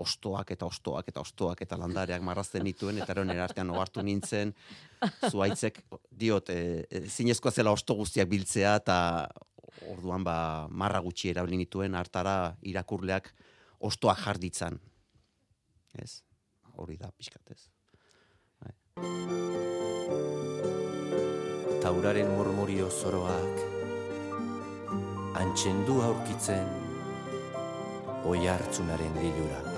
ostoak 0.00 0.52
eta 0.54 0.66
ostoak 0.66 1.08
eta 1.12 1.22
ostoak 1.22 1.62
eta 1.66 1.78
landareak 1.80 2.24
marrazten 2.24 2.64
dituen, 2.66 2.98
eta 2.98 3.12
ero 3.16 3.24
nire 3.28 3.42
artean 3.44 3.70
ohartu 3.74 4.04
nintzen, 4.06 4.54
zuaitzek, 5.30 5.82
diot, 6.10 6.50
e, 6.50 6.86
e, 6.90 7.04
zinezkoa 7.08 7.52
zela 7.52 7.74
osto 7.76 7.96
guztiak 7.98 8.28
biltzea, 8.30 8.76
eta 8.82 8.96
orduan 9.92 10.24
ba, 10.26 10.36
marra 10.70 11.00
gutxi 11.04 11.30
erabili 11.34 11.60
nituen, 11.62 11.94
hartara 11.94 12.56
irakurleak 12.62 13.32
ostoak 13.90 14.24
jarditzan. 14.24 14.80
Ez? 16.00 16.22
Hori 16.80 16.96
da, 17.00 17.12
pixkat, 17.16 17.54
ez? 17.56 17.68
tauraren 21.80 22.28
murmurio 22.36 22.90
zoroak 22.92 23.62
antxendu 25.40 25.96
aurkitzen 26.04 26.68
oi 28.28 28.40
hartzunaren 28.52 29.20
lilura. 29.22 29.69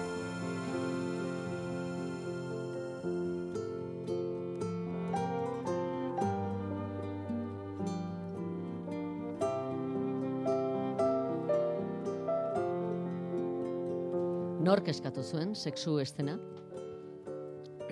Eskatu 14.93 15.23
zuen, 15.25 15.55
sexu 15.57 15.99
estena? 16.03 16.39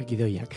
Ekidoiak. 0.01 0.55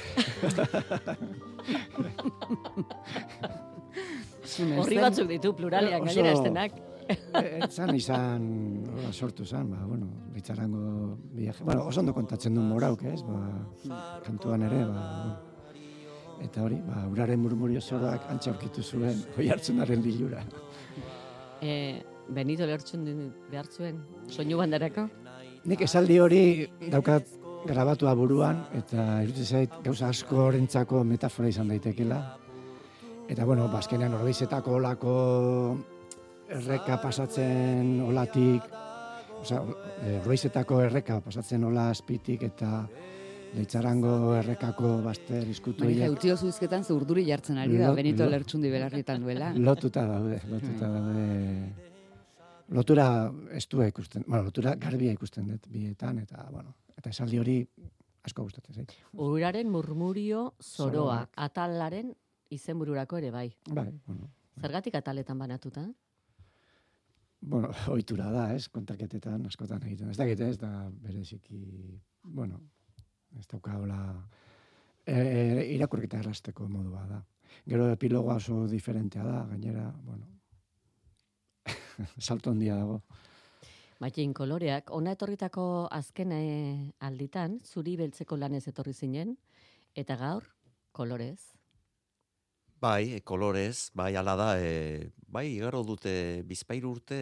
Horri 4.79 4.97
batzuk 5.01 5.29
ditu 5.32 5.53
pluralean, 5.58 6.01
Oso- 6.03 6.10
gainera 6.12 6.34
estenak. 6.38 6.75
Etzan 7.65 7.91
izan, 7.97 8.43
hola 8.93 9.10
sortu 9.12 9.43
zan, 9.45 9.69
ba, 9.73 9.82
bueno, 9.86 10.08
litzarango 10.34 11.17
viaje. 11.36 11.63
Bueno, 11.67 11.88
oso 11.89 11.99
ondo 11.99 12.13
kontatzen 12.15 12.56
du 12.56 12.62
morauk, 12.63 13.03
ez? 13.12 13.21
Ba, 13.27 14.21
kantuan 14.23 14.63
ere, 14.69 14.86
ba, 14.88 15.01
bueno. 15.17 15.36
Eta 16.43 16.63
hori, 16.63 16.77
ba, 16.88 17.03
uraren 17.12 17.39
murmurio 17.43 17.82
zoroak 17.82 18.29
antxa 18.32 18.51
aurkitu 18.53 18.84
zuen, 18.84 19.19
hoi 19.38 19.49
hartzunaren 19.51 20.01
lilura. 20.03 20.43
E, 21.62 22.01
Benito 22.29 22.65
lehertzun 22.65 23.03
behar 23.51 23.67
zuen, 23.67 23.99
soinu 24.32 24.58
bandarako? 24.62 25.10
Nik 25.63 25.82
esaldi 25.86 26.17
hori 26.19 26.43
daukat 26.91 27.30
grabatua 27.63 28.12
buruan, 28.19 28.58
eta 28.76 29.21
iruditzen 29.23 29.60
zait 29.60 29.76
gauza 29.86 30.10
asko 30.12 30.41
horrentzako 30.49 31.04
metafora 31.08 31.47
izan 31.47 31.69
daitekela. 31.71 32.19
Eta, 33.32 33.45
bueno, 33.47 33.69
bazkenean 33.71 34.17
horbeizetako 34.17 34.76
olako 34.82 35.13
erreka 36.52 36.97
pasatzen 36.99 38.02
olatik, 38.04 38.67
osea, 39.39 39.62
horbeizetako 40.19 40.82
erreka 40.89 41.21
pasatzen 41.23 41.63
ola 41.63 41.88
azpitik, 41.93 42.43
eta 42.52 42.84
leitzarango 43.54 44.34
errekako 44.41 44.97
bazter 45.06 45.47
izkutu 45.47 45.86
horiek 45.86 46.08
jautio 46.10 46.36
zuizketan 46.36 46.84
ze 46.84 46.93
urduri 46.93 47.23
jartzen 47.28 47.60
ari 47.62 47.78
da, 47.78 47.93
Benito 47.95 48.28
Lertxundi 48.28 48.71
belarrietan 48.73 49.23
duela. 49.23 49.54
lotuta 49.56 50.06
daude, 50.10 50.41
lotuta 50.52 50.89
daude. 50.89 51.91
Lotura 52.73 53.07
estua 53.53 53.88
ikusten, 53.88 54.25
bueno, 54.27 54.43
lotura 54.49 54.75
garbia 54.81 55.13
ikusten 55.13 55.47
dut 55.47 55.67
bietan, 55.69 56.19
eta, 56.23 56.47
bueno, 56.51 56.73
eta 56.97 57.12
esaldi 57.13 57.39
hori 57.39 57.57
asko 58.25 58.47
gustatzen 58.47 58.79
zait. 58.81 58.95
Uraren 59.13 59.69
murmurio 59.69 60.53
zoroa, 60.62 61.19
Zoroak. 61.19 61.36
atalaren 61.38 62.13
izenbururako 62.49 63.19
ere 63.21 63.29
bai. 63.31 63.49
Bai, 63.69 63.91
bueno, 64.07 64.31
Zergatik 64.62 64.95
ataletan 64.95 65.38
banatuta? 65.38 65.88
bueno, 67.45 67.69
ohitura 67.93 68.29
da, 68.31 68.47
ez, 68.55 68.67
kontaketetan 68.69 69.45
askotan 69.49 69.83
egiten. 69.88 70.12
Ez 70.12 70.17
dakit, 70.17 70.39
ez 70.45 70.57
da 70.62 70.89
bereziki, 71.03 71.62
bueno, 72.23 72.62
ez 73.38 73.45
dauka 73.51 73.77
hola, 73.79 73.99
e, 75.05 75.13
e, 75.13 75.65
irakurketa 75.75 76.21
errasteko 76.23 76.67
modua 76.69 77.05
da. 77.09 77.21
Gero 77.69 77.89
epilogoa 77.93 78.39
oso 78.39 78.63
diferentea 78.67 79.25
da, 79.27 79.43
gainera, 79.51 79.89
bueno, 80.05 80.27
salto 82.19 82.51
handia 82.51 82.75
dago. 82.75 83.01
Matxin 84.03 84.34
koloreak, 84.36 84.91
ona 84.91 85.13
etorritako 85.15 85.88
azken 85.91 86.34
alditan, 86.99 87.60
zuri 87.63 87.95
beltzeko 87.95 88.36
lanez 88.36 88.65
etorri 88.67 88.93
zinen, 88.93 89.38
eta 89.95 90.17
gaur, 90.19 90.47
kolorez. 90.91 91.53
Bai, 92.84 93.13
e, 93.15 93.21
kolorez, 93.23 93.91
bai, 93.95 94.12
ala 94.19 94.36
da, 94.36 94.49
e, 94.60 95.12
bai, 95.32 95.45
igaro 95.53 95.84
dute 95.88 96.43
bizpairu 96.49 96.97
urte 96.97 97.19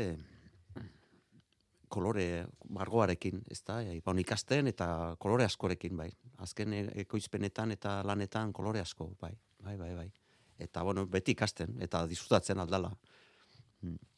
kolore 1.91 2.47
margoarekin, 2.71 3.43
ez 3.51 3.59
da, 3.67 3.81
e, 3.83 3.99
bon, 4.05 4.17
ikasten 4.23 4.71
eta 4.71 4.87
kolore 5.21 5.45
askorekin, 5.45 5.97
bai. 5.99 6.09
Azken 6.41 6.73
ekoizpenetan 7.03 7.75
eta 7.75 7.99
lanetan 8.07 8.53
kolore 8.55 8.81
asko, 8.81 9.11
bai, 9.21 9.35
bai, 9.61 9.75
bai, 9.77 9.91
bai. 9.99 10.07
Eta, 10.61 10.85
bueno, 10.87 11.05
beti 11.11 11.35
ikasten, 11.35 11.75
eta 11.83 12.05
disfrutatzen 12.09 12.63
aldala. 12.63 12.93
Mm. 13.83 14.10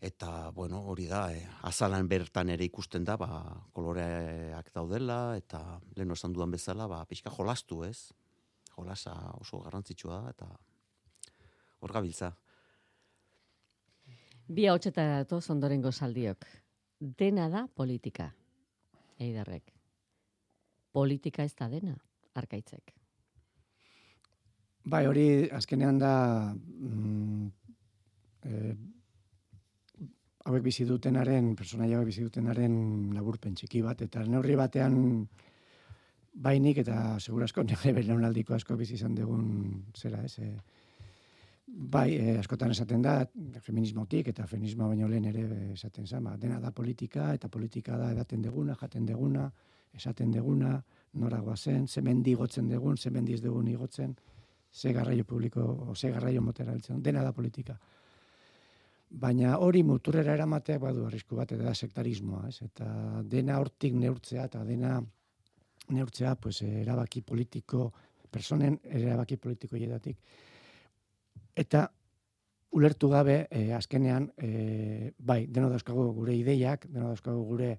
Eta, 0.00 0.50
bueno, 0.50 0.82
hori 0.90 1.06
da, 1.08 1.28
e, 1.32 1.46
azalan 1.64 2.08
bertan 2.08 2.50
ere 2.52 2.64
ikusten 2.64 3.04
da, 3.04 3.16
ba, 3.16 3.28
koloreak 3.72 4.72
daudela, 4.74 5.36
eta 5.36 5.80
lehen 5.96 6.10
esan 6.12 6.34
dudan 6.34 6.50
bezala, 6.52 6.86
ba, 6.90 7.04
pixka 7.08 7.32
jolastu, 7.32 7.84
ez? 7.84 8.12
jolasa 8.76 9.14
oso 9.40 9.60
garrantzitsua 9.64 10.20
da 10.22 10.32
eta 10.34 10.48
hor 11.84 11.92
gabiltza. 11.92 12.32
Bi 14.48 14.66
hautsetara 14.68 15.22
datoz 15.22 15.44
ondorengo 15.54 15.92
saldiok. 15.92 16.44
Dena 17.00 17.48
da 17.52 17.64
politika. 17.80 18.30
Eidarrek. 19.20 19.72
Politika 20.92 21.44
ez 21.44 21.54
da 21.58 21.68
dena, 21.68 21.94
arkaitzek. 22.34 22.92
Bai, 24.84 25.06
hori 25.08 25.48
azkenean 25.56 25.98
da 25.98 26.14
mm, 26.52 27.46
eh, 28.44 28.74
hauek 30.44 30.62
bizi 30.64 30.84
dutenaren, 30.84 31.54
personaia 31.56 31.96
hauek 31.98 32.10
bizi 32.12 32.24
dutenaren 32.26 32.74
laburpen 33.16 33.54
txiki 33.56 33.80
bat, 33.84 34.02
eta 34.04 34.24
neurri 34.28 34.56
batean 34.60 34.96
bainik 36.34 36.82
eta 36.82 37.18
segurasko 37.18 37.62
nire 37.68 37.94
belaunaldiko 37.96 38.54
asko 38.54 38.76
bizi 38.76 38.98
izan 38.98 39.14
dugun 39.16 39.46
zera, 39.96 40.20
ez? 40.24 40.38
E, 40.38 40.50
bai, 41.66 42.08
e, 42.16 42.36
askotan 42.42 42.74
esaten 42.74 43.02
da, 43.02 43.16
feminismotik 43.64 44.28
eta 44.34 44.46
feminismo 44.50 44.90
baino 44.90 45.08
lehen 45.08 45.30
ere 45.32 45.46
esaten 45.72 46.06
zen, 46.06 46.28
ba, 46.28 46.36
dena 46.36 46.60
da 46.60 46.74
politika, 46.76 47.32
eta 47.34 47.48
politika 47.48 47.96
da 47.98 48.10
edaten 48.12 48.44
deguna, 48.44 48.76
jaten 48.80 49.06
deguna, 49.08 49.48
esaten 49.94 50.30
deguna, 50.34 50.76
noragoa 51.22 51.56
zen, 51.56 51.88
zemendi 51.88 52.34
igotzen 52.34 52.68
degun, 52.68 52.98
zemendi 52.98 53.34
ez 53.34 53.40
degun 53.40 53.68
igotzen, 53.70 54.14
ze 54.74 54.92
garraio 54.92 55.24
publiko, 55.24 55.62
o 55.62 55.94
ze 55.94 56.10
garraio 56.10 56.42
motera 56.42 56.72
heltzen, 56.72 57.02
dena 57.02 57.22
da 57.22 57.32
politika. 57.32 57.78
Baina 59.14 59.58
hori 59.62 59.82
muturrera 59.86 60.34
eramateak 60.34 60.80
badu 60.82 61.04
arrisku 61.06 61.36
bat, 61.38 61.52
eta 61.54 61.74
sektarismoa, 61.74 62.48
ez? 62.48 62.62
Eta 62.66 62.86
dena 63.30 63.60
hortik 63.62 63.94
neurtzea, 63.94 64.48
eta 64.50 64.64
dena 64.66 64.96
neurtzea, 65.94 66.34
pues, 66.40 66.62
erabaki 66.62 67.22
politiko, 67.22 67.92
personen 68.30 68.80
erabaki 68.82 69.36
politiko 69.36 69.78
hietatik. 69.78 70.18
Eta 71.54 71.86
ulertu 72.74 73.08
gabe, 73.08 73.46
eh, 73.50 73.72
azkenean, 73.72 74.32
eh, 74.36 75.12
bai, 75.18 75.46
deno 75.46 75.68
dauzkagu 75.70 76.12
gure 76.12 76.34
ideiak, 76.34 76.88
deno 76.90 77.12
dauzkagu 77.12 77.44
gure 77.44 77.78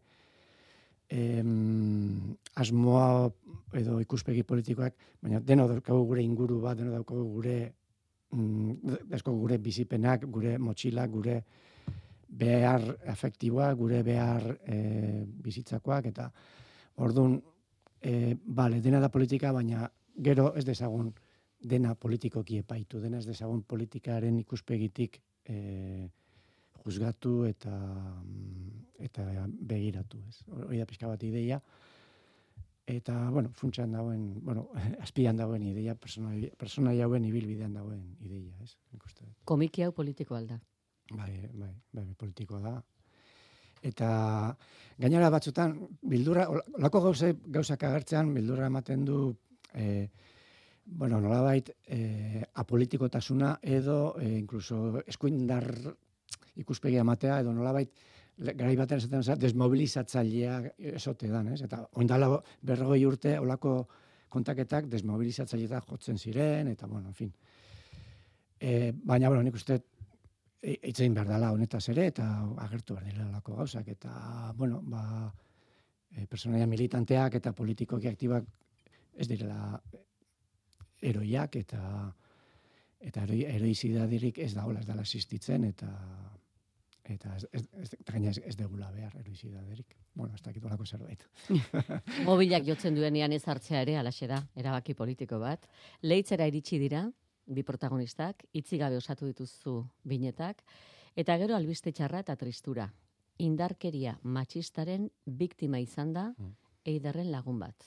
em, 1.10 2.36
asmoa 2.56 3.32
edo 3.78 4.00
ikuspegi 4.02 4.43
politikoak, 4.43 4.95
baina 5.21 5.39
deno 5.39 5.67
daukagu 5.69 6.06
gure 6.06 6.24
inguru 6.24 6.62
bat, 6.63 6.78
deno 6.78 6.95
daukagu 6.95 7.26
gure 7.36 7.58
mm, 8.36 9.00
dauzkagu 9.12 9.39
gure 9.39 9.58
bizipenak, 9.58 10.26
gure 10.32 10.58
motxilak, 10.62 11.12
gure 11.12 11.39
behar 12.28 12.84
afektiboak, 13.12 13.78
gure 13.80 14.02
behar 14.04 14.48
e, 14.67 14.80
bizitzakoak, 15.45 16.10
eta 16.12 16.30
orduan, 17.06 17.38
e, 18.02 18.36
bale, 18.36 18.82
dena 18.82 19.00
da 19.00 19.10
politika, 19.10 19.54
baina 19.56 19.89
gero 20.15 20.52
ez 20.56 20.65
dezagun 20.65 21.13
dena 21.65 21.95
politikoki 21.95 22.60
epaitu, 22.62 23.00
dena 23.02 23.17
ez 23.17 23.26
dezagun 23.26 23.63
politikaren 23.63 24.38
ikuspegitik 24.43 25.19
e, 25.50 26.10
juzgatu 26.86 27.43
eta 27.50 27.74
mm, 27.74 28.71
eta 29.06 29.26
begiratu, 29.67 30.21
ez. 30.30 30.43
Hori 30.48 30.80
da 30.80 30.86
pixka 30.88 31.10
bat 31.10 31.24
ideia. 31.28 31.60
Eta, 32.86 33.32
bueno, 33.32 33.50
funtsan 33.54 33.91
dagoen, 33.91 34.43
bueno, 34.45 34.69
azpian 35.02 35.38
dagoen 35.38 35.63
ideia, 35.65 35.95
personai, 35.95 36.52
personai 36.58 37.00
hauen 37.02 37.26
ibilbidean 37.26 37.74
dagoen 37.74 38.15
ideia, 38.21 38.54
ez. 38.62 38.76
Nik 38.93 39.06
uste 39.06 39.26
dut. 39.26 39.38
Komiki 39.43 39.86
hau 39.86 39.91
politiko 39.91 40.38
alda. 40.38 40.60
Bai, 41.12 41.32
bai, 41.54 41.74
bai, 41.93 42.06
politikoa 42.17 42.62
da. 42.62 42.76
Eta 43.86 44.10
gainera 44.98 45.30
batzutan 45.30 45.76
bildurra 46.02 46.48
olako 46.50 47.02
gauze 47.10 47.34
gauzak 47.58 47.84
agertzean 47.86 48.32
bildurra 48.34 48.71
ematen 48.71 49.04
du 49.06 49.19
eh 49.74 50.10
bueno, 50.86 51.19
nolabait 51.19 51.69
eh 51.88 52.43
apolitikotasuna 52.54 53.60
edo 53.62 54.15
eh, 54.21 54.38
incluso 54.38 55.02
eskuindar 55.06 55.65
ikuspegia 56.56 57.02
ematea 57.02 57.39
edo 57.39 57.54
nolabait 57.54 57.91
garai 58.38 58.76
batean 58.76 59.00
esaten 59.00 59.24
zara 59.24 59.39
desmobilizatzailea 59.39 60.58
esote 61.00 61.30
dan, 61.32 61.54
ez? 61.54 61.62
Eta 61.63 61.86
oindala 62.02 62.30
berrogei 62.62 63.06
urte 63.08 63.38
olako 63.39 63.76
kontaketak 64.30 64.89
desmobilizatzaileta 64.91 65.82
jotzen 65.88 66.17
ziren 66.17 66.67
eta 66.67 66.88
bueno, 66.88 67.08
en 67.08 67.13
fin. 67.13 67.32
E, 68.60 68.91
baina 68.91 69.30
bueno, 69.30 69.43
nik 69.43 69.56
uste 69.56 69.80
e- 70.62 70.80
hitz 70.82 71.00
egin 71.00 71.15
behar 71.15 71.30
dela 71.30 71.54
honetaz 71.56 71.84
ere, 71.93 72.10
eta 72.12 72.28
agertu 72.65 72.98
behar 72.98 73.08
dela 73.13 73.30
olako 73.30 73.56
gauzak, 73.62 73.88
eta, 73.95 74.52
bueno, 74.58 74.82
ba, 74.84 75.32
e, 76.12 76.26
personaia 76.28 76.67
militanteak 76.67 77.39
eta 77.39 77.54
politikoki 77.54 78.12
aktibak 78.12 78.48
ez 79.15 79.28
direla 79.32 79.80
eroiak, 81.02 81.56
eta 81.56 81.82
eta 83.06 83.21
eroi, 83.28 83.43
eroizidadirik 83.45 84.39
ez 84.41 84.54
da 84.56 84.65
hola, 84.65 84.82
ez 84.82 84.88
dela 84.88 85.04
existitzen, 85.06 85.67
eta 85.69 85.91
Eta 87.05 87.35
ez, 87.35 87.45
ez, 87.53 87.61
ez, 87.77 87.89
gaina 88.07 88.31
ez, 88.31 88.39
ez 88.41 88.55
degula 88.57 88.87
behar 88.91 89.13
eroisidaderik. 89.19 89.95
Bueno, 90.15 90.33
ez 90.33 90.41
dakit 90.41 90.63
olako 90.65 90.85
zerbait. 90.85 91.21
Mobilak 92.29 92.65
jotzen 92.65 92.95
duenean 92.97 93.31
ez 93.35 93.43
hartzea 93.47 93.81
ere 93.85 93.97
alaxe 93.99 94.25
da, 94.27 94.39
erabaki 94.57 94.95
politiko 94.97 95.37
bat. 95.39 95.67
Leitzera 96.01 96.47
iritsi 96.49 96.79
dira, 96.81 97.03
bi 97.45 97.61
protagonistak, 97.63 98.43
itzi 98.57 98.79
gabe 98.81 98.97
osatu 98.97 99.29
dituzu 99.29 99.75
binetak, 100.03 100.63
eta 101.15 101.37
gero 101.37 101.55
albiste 101.55 101.91
txarra 101.93 102.23
eta 102.25 102.35
tristura. 102.35 102.87
Indarkeria 103.37 104.17
matxistaren 104.23 105.09
biktima 105.25 105.79
izan 105.79 106.13
da, 106.13 106.33
Mm. 106.39 106.55
eiderren 106.85 107.31
lagun 107.31 107.59
bat. 107.59 107.85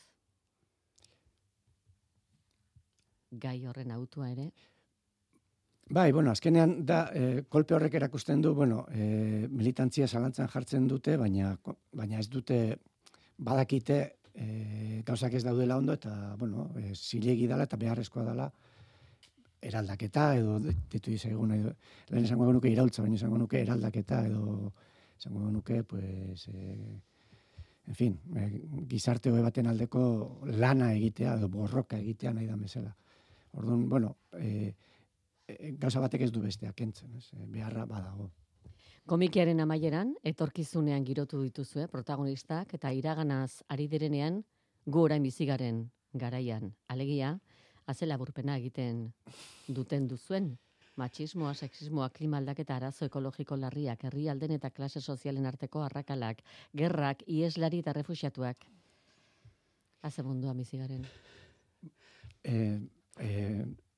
Gai 3.30 3.66
horren 3.66 3.90
autua 3.92 4.30
ere, 4.30 4.52
Bai, 5.90 6.12
bueno, 6.12 6.30
azkenean 6.30 6.84
da, 6.84 6.98
e, 7.16 7.44
kolpe 7.48 7.72
horrek 7.74 7.94
erakusten 7.96 8.42
du, 8.44 8.52
bueno, 8.54 8.82
e, 8.92 9.48
militantzia 9.48 10.06
zalantzan 10.06 10.50
jartzen 10.52 10.86
dute, 10.88 11.16
baina, 11.16 11.54
baina 11.96 12.18
ez 12.20 12.28
dute 12.28 12.58
badakite 13.38 13.96
e, 14.34 15.02
gauzak 15.06 15.38
ez 15.38 15.42
daudela 15.46 15.78
ondo, 15.80 15.94
eta, 15.96 16.34
bueno, 16.36 16.68
e, 16.76 16.92
zilegi 16.94 17.46
dela 17.48 17.64
eta 17.64 17.78
beharrezkoa 17.80 18.24
dela 18.26 18.50
eraldaketa, 19.64 20.26
edo 20.36 20.58
ditu 20.92 21.14
izaigun, 21.14 21.54
edo, 21.56 21.72
lehen 22.10 22.28
esango 22.28 22.52
nuke 22.52 22.68
iraultza, 22.68 23.02
baina 23.02 23.16
esango 23.16 23.38
nuke 23.40 23.62
eraldaketa, 23.62 24.20
edo 24.28 24.74
esango 25.18 25.48
nuke, 25.50 25.82
pues, 25.88 26.48
e, 26.52 27.00
en 27.88 27.96
fin, 27.96 28.20
e, 28.36 28.50
gizarte 28.92 29.32
hobe 29.32 29.40
baten 29.46 29.72
aldeko 29.72 30.04
lana 30.52 30.92
egitea, 30.98 31.38
edo 31.40 31.48
borroka 31.48 31.96
egitea 31.96 32.34
nahi 32.36 32.46
da 32.46 32.60
bezala. 32.60 32.92
Orduan, 33.56 33.88
bueno, 33.88 34.18
e, 34.36 34.52
e, 34.52 34.74
gauza 35.78 36.00
batek 36.00 36.26
ez 36.26 36.30
du 36.32 36.42
besteak 36.44 36.76
kentzen, 36.76 37.14
ez? 37.16 37.30
E, 37.32 37.46
beharra 37.46 37.86
badago. 37.88 38.30
Komikiaren 39.08 39.60
amaieran, 39.64 40.12
etorkizunean 40.28 41.04
girotu 41.08 41.40
dituzue 41.40 41.86
protagonistak 41.88 42.74
eta 42.76 42.90
iraganaz 42.92 43.62
ari 43.72 43.86
direnean 43.88 44.42
gu 44.84 45.04
orain 45.06 45.24
bizigaren 45.24 45.86
garaian. 46.12 46.74
Alegia, 46.88 47.38
azela 47.86 48.18
burpena 48.20 48.58
egiten 48.60 49.06
duten 49.68 50.08
duzuen. 50.08 50.58
Matxismoa, 50.98 51.54
sexismoa, 51.54 52.10
klima 52.10 52.40
aldaketa 52.42 52.74
arazo 52.76 53.06
ekologiko 53.06 53.56
larriak, 53.56 54.02
herrialden 54.04 54.56
eta 54.56 54.70
klase 54.74 55.00
sozialen 55.00 55.46
arteko 55.46 55.84
arrakalak, 55.86 56.42
gerrak, 56.76 57.22
ieslari 57.26 57.84
eta 57.84 57.94
refusiatuak. 57.94 58.66
Haze 60.02 60.24
mundua 60.26 60.56
bizigaren. 60.58 61.06
E, 62.42 62.56
e, 63.20 63.30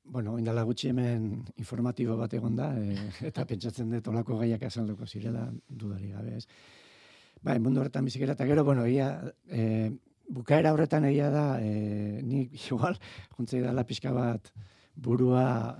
bueno, 0.04 0.38
indala 0.38 0.64
gutxi 0.66 0.90
hemen 0.90 1.44
informatibo 1.56 2.16
bat 2.18 2.32
egon 2.34 2.56
da, 2.56 2.72
e, 2.78 2.96
eta 3.30 3.46
pentsatzen 3.46 3.90
dut 3.94 4.08
olako 4.12 4.38
gaiak 4.42 4.62
azalduko 4.68 5.06
zirela, 5.06 5.48
dudari 5.68 6.10
gabe, 6.12 6.36
ez. 6.36 6.46
Bai, 7.42 7.58
mundu 7.58 7.80
horretan 7.80 8.04
bizikera, 8.04 8.34
eta 8.36 8.46
gero, 8.48 8.64
bueno, 8.64 8.86
ia, 8.86 9.12
e, 9.48 9.90
bukaera 10.28 10.74
horretan 10.74 11.06
egia 11.08 11.30
da, 11.32 11.44
e, 11.62 12.20
nik 12.26 12.56
igual, 12.70 12.98
juntzei 13.36 13.62
dala 13.64 13.86
pixka 13.86 14.12
bat 14.16 14.52
burua, 14.94 15.78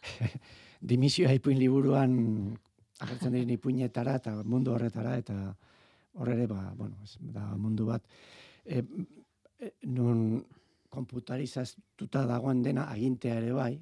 dimisioa 0.92 1.32
ipuin 1.36 1.58
liburuan 1.60 2.14
agertzen 3.00 3.34
diren 3.34 3.50
ipuinetara 3.56 4.14
eta 4.20 4.36
mundu 4.44 4.74
horretara, 4.74 5.16
eta 5.20 5.36
hor 6.20 6.30
ere, 6.32 6.46
ba, 6.50 6.70
bueno, 6.76 7.00
ez, 7.04 7.16
da 7.20 7.48
mundu 7.56 7.88
bat, 7.88 8.04
e, 8.64 8.84
e, 9.60 9.74
nun 9.88 10.42
konputarizatuta 10.90 12.26
dagoen 12.26 12.62
dena 12.62 12.88
agintea 12.90 13.38
ere 13.38 13.52
bai, 13.54 13.72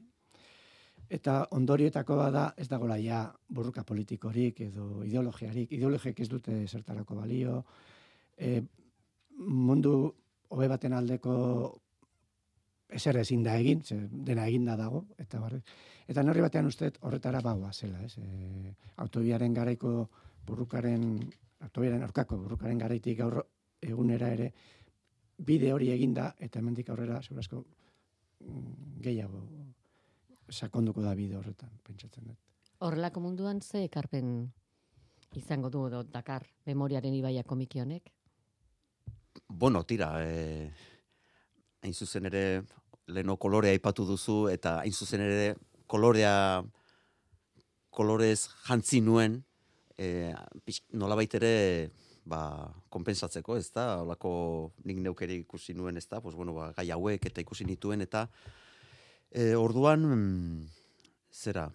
eta 1.08 1.40
ondorioetako 1.56 2.16
bada 2.16 2.44
ez 2.56 2.68
dagoela 2.68 2.98
ja 3.00 3.22
burruka 3.48 3.84
politikorik 3.84 4.60
edo 4.68 5.02
ideologiarik, 5.04 5.72
ideologiek 5.72 6.20
ez 6.20 6.28
dute 6.28 6.60
zertarako 6.66 7.16
balio, 7.16 7.62
e, 8.36 8.60
mundu 9.38 9.94
hobe 10.48 10.68
baten 10.68 10.92
aldeko 10.92 11.34
ezer 12.88 13.18
ezin 13.20 13.42
da 13.44 13.56
egin, 13.60 13.82
ze 13.84 13.96
dena 14.10 14.46
eginda 14.48 14.76
dago, 14.76 15.04
eta 15.18 15.40
barri. 15.40 15.60
Eta 16.08 16.22
norri 16.24 16.40
batean 16.40 16.66
uste 16.66 16.90
horretara 17.04 17.40
baua 17.44 17.72
zela, 17.72 18.00
ez? 18.04 18.16
E, 18.18 18.74
autobiaren 19.04 19.54
garaiko 19.54 20.08
burrukaren, 20.46 21.04
autobiaren 21.60 22.02
aurkako 22.02 22.38
burrukaren 22.44 22.78
garaitik 22.78 23.18
gaur 23.18 23.42
egunera 23.80 24.32
ere, 24.32 24.52
bide 25.38 25.72
hori 25.72 25.90
eginda, 25.94 26.33
eta 26.38 26.59
hemendik 26.59 26.90
aurrera, 26.90 27.22
segurazko, 27.22 27.64
mm, 28.44 29.01
gehiago 29.05 29.42
sakonduko 30.51 31.03
da 31.03 31.14
bide 31.14 31.37
horretan, 31.37 31.70
pentsatzen 31.85 32.24
dut. 32.31 32.38
Horrelako 32.85 33.20
munduan 33.20 33.61
ze 33.61 33.85
ekarpen 33.85 34.51
izango 35.37 35.70
du 35.70 35.87
edo 35.88 36.03
Dakar 36.03 36.46
memoriaren 36.66 37.14
ibaia 37.14 37.42
komiki 37.44 37.81
honek? 37.81 38.12
Bueno, 39.48 39.85
tira, 39.85 40.12
e, 40.22 40.70
hain 41.83 41.94
zuzen 41.94 42.27
ere, 42.27 42.62
leno 43.07 43.37
kolorea 43.37 43.72
aipatu 43.72 44.07
duzu, 44.07 44.48
eta 44.53 44.79
hain 44.83 44.92
zuzen 44.92 45.22
ere 45.24 45.55
kolorea, 45.87 46.62
kolorez 47.90 48.48
jantzi 48.66 49.01
nuen, 49.01 49.42
e, 49.96 50.33
nolabait 50.92 51.35
ere, 51.35 51.90
ba, 52.28 52.40
konpensatzeko, 52.92 53.56
ez 53.58 53.70
da, 53.74 54.02
olako 54.04 54.30
nik 54.88 55.00
neukere 55.04 55.36
ikusi 55.42 55.74
nuen, 55.74 55.96
ez 55.96 56.06
da, 56.08 56.20
pues, 56.24 56.36
bueno, 56.36 56.54
ba, 56.56 56.70
gai 56.76 56.90
hauek 56.94 57.28
eta 57.30 57.44
ikusi 57.44 57.66
nituen, 57.68 58.04
eta 58.04 58.26
e, 59.30 59.54
orduan, 59.56 60.04
mm, 60.04 60.66
zera, 61.32 61.68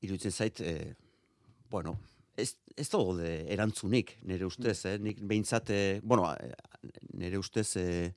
iruditzen 0.00 0.32
zait, 0.32 0.60
e, 0.60 0.94
bueno, 1.70 1.98
ez, 2.38 2.54
ez 2.76 2.88
de 2.88 3.32
erantzunik, 3.52 4.16
nire 4.22 4.46
ustez, 4.46 4.84
eh? 4.86 4.98
nik 4.98 5.20
behintzat, 5.20 5.70
eh, 5.70 6.00
bueno, 6.02 6.32
eh, 6.34 6.54
nire 7.14 7.38
ustez, 7.38 7.76
eh, 7.76 8.14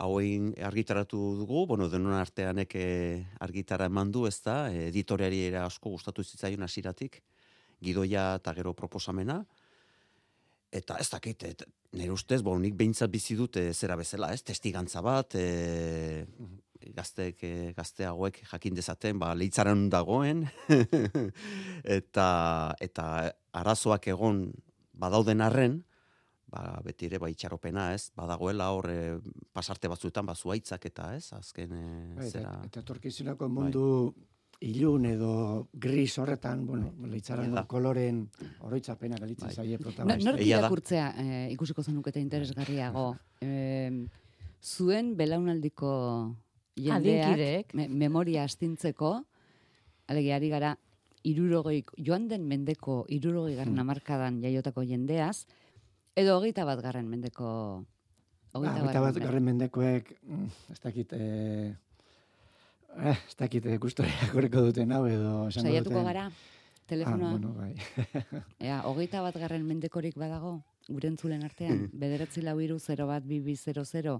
hauein 0.00 0.54
argitaratu 0.64 1.18
dugu, 1.36 1.66
bueno, 1.66 1.88
denon 1.88 2.14
arteanek 2.16 2.74
eh, 2.74 3.26
argitara 3.40 3.86
eman 3.90 4.10
du, 4.10 4.26
ez 4.26 4.40
da, 4.42 4.70
editoreari 4.72 5.42
ere 5.50 5.60
asko 5.60 5.90
gustatu 5.90 6.24
zitzaion 6.24 6.62
hasiratik, 6.62 7.20
gidoia 7.82 8.34
eta 8.40 8.54
gero 8.56 8.74
proposamena, 8.76 9.40
eta 10.70 10.96
ez 11.02 11.08
dakit, 11.10 11.44
et, 11.48 11.64
nire 11.98 12.14
ustez, 12.14 12.40
bon, 12.46 12.60
nik 12.62 12.76
behintzat 12.78 13.10
bizi 13.10 13.34
dut 13.38 13.56
eh, 13.58 13.72
zera 13.74 13.96
bezala, 13.98 14.32
ez, 14.34 14.42
testigantza 14.46 15.02
bat, 15.02 15.34
eh, 15.34 16.26
gazteek, 16.94 17.42
eh, 17.44 17.72
gazteagoek 17.76 18.42
jakin 18.52 18.74
dezaten, 18.78 19.18
ba, 19.18 19.34
leitzaran 19.34 19.88
dagoen, 19.92 20.46
eta, 21.98 22.28
eta 22.80 23.06
arazoak 23.52 24.08
egon 24.14 24.46
badauden 25.00 25.42
arren, 25.44 25.80
ba, 26.50 26.80
beti 26.84 27.08
ere, 27.10 27.20
ba, 27.22 27.30
itxaropena, 27.32 27.90
ez, 27.96 28.10
badagoela 28.16 28.70
hor 28.74 28.90
eh, 28.90 29.18
pasarte 29.52 29.90
batzuetan, 29.92 30.26
ba, 30.28 30.34
zuaitzak 30.34 30.88
eta, 30.90 31.12
ez, 31.16 31.30
azken, 31.36 31.76
eh, 31.76 31.94
Bai, 32.18 32.28
eta, 32.28 32.38
zera, 32.40 32.56
eta 32.70 32.84
etorkizuneko 32.84 33.48
mundu 33.52 33.86
ilun 34.60 35.06
edo 35.08 35.68
gris 35.72 36.18
horretan, 36.20 36.66
bueno, 36.66 36.90
leitzaran 37.08 37.46
Egia 37.46 37.62
da. 37.62 37.66
koloren 37.66 38.26
oroitzapena 38.60 39.16
galitzen 39.16 39.48
Bai. 39.48 39.54
zaie 39.56 39.78
No, 39.78 39.84
protagonista. 39.86 40.30
nork 40.30 40.42
irakurtzea 40.44 41.06
eh, 41.16 41.48
ikusiko 41.54 41.82
zenukete 41.82 42.20
interesgarriago. 42.20 43.16
Eh, 43.42 44.04
zuen 44.60 45.14
belaunaldiko 45.16 46.36
jendeak 46.76 47.72
me, 47.72 47.86
memoria 47.88 48.42
astintzeko, 48.44 49.14
alegia 50.12 50.36
ari 50.36 50.50
gara, 50.52 50.74
irurogei, 51.24 51.78
joan 51.96 52.28
den 52.28 52.44
mendeko 52.48 53.06
irurogei 53.08 53.54
garren 53.56 53.72
Hmm. 53.72 53.80
hamarkadan 53.80 54.42
jaiotako 54.42 54.82
jendeaz, 54.84 55.46
edo 56.14 56.36
hogeita 56.36 56.66
bat 56.68 56.82
garren 56.84 57.08
mendeko 57.08 57.86
hogeita 58.52 58.76
Hogeita 58.82 59.00
bat 59.00 59.16
garren 59.24 59.44
mendekoek, 59.44 60.12
mm, 60.22 60.46
ez 60.72 60.80
dakit, 60.84 61.12
eh, 61.16 61.72
eh, 62.98 63.16
ez 63.28 63.36
dakit 63.38 63.66
eh, 63.66 63.78
gustora 63.78 64.08
irakurriko 64.08 64.62
duten 64.68 64.92
hau 64.92 65.04
edo 65.06 65.48
esango 65.48 65.68
Saiatuko 65.68 66.02
gara, 66.04 66.30
Ah, 66.90 66.90
telefonoa, 66.90 67.30
bueno, 67.30 67.52
bai. 67.54 67.74
ea, 68.58 68.80
hogeita 68.84 69.20
bat 69.22 69.36
garren 69.38 69.62
mendekorik 69.64 70.16
badago, 70.18 70.56
gure 70.88 71.06
entzulen 71.08 71.44
artean, 71.46 71.84
bederatzi 71.94 72.42
lau 72.42 72.56
iru 72.60 72.80
0 72.82 73.06
bat 73.06 73.22
bibi 73.22 73.54
00, 73.54 74.16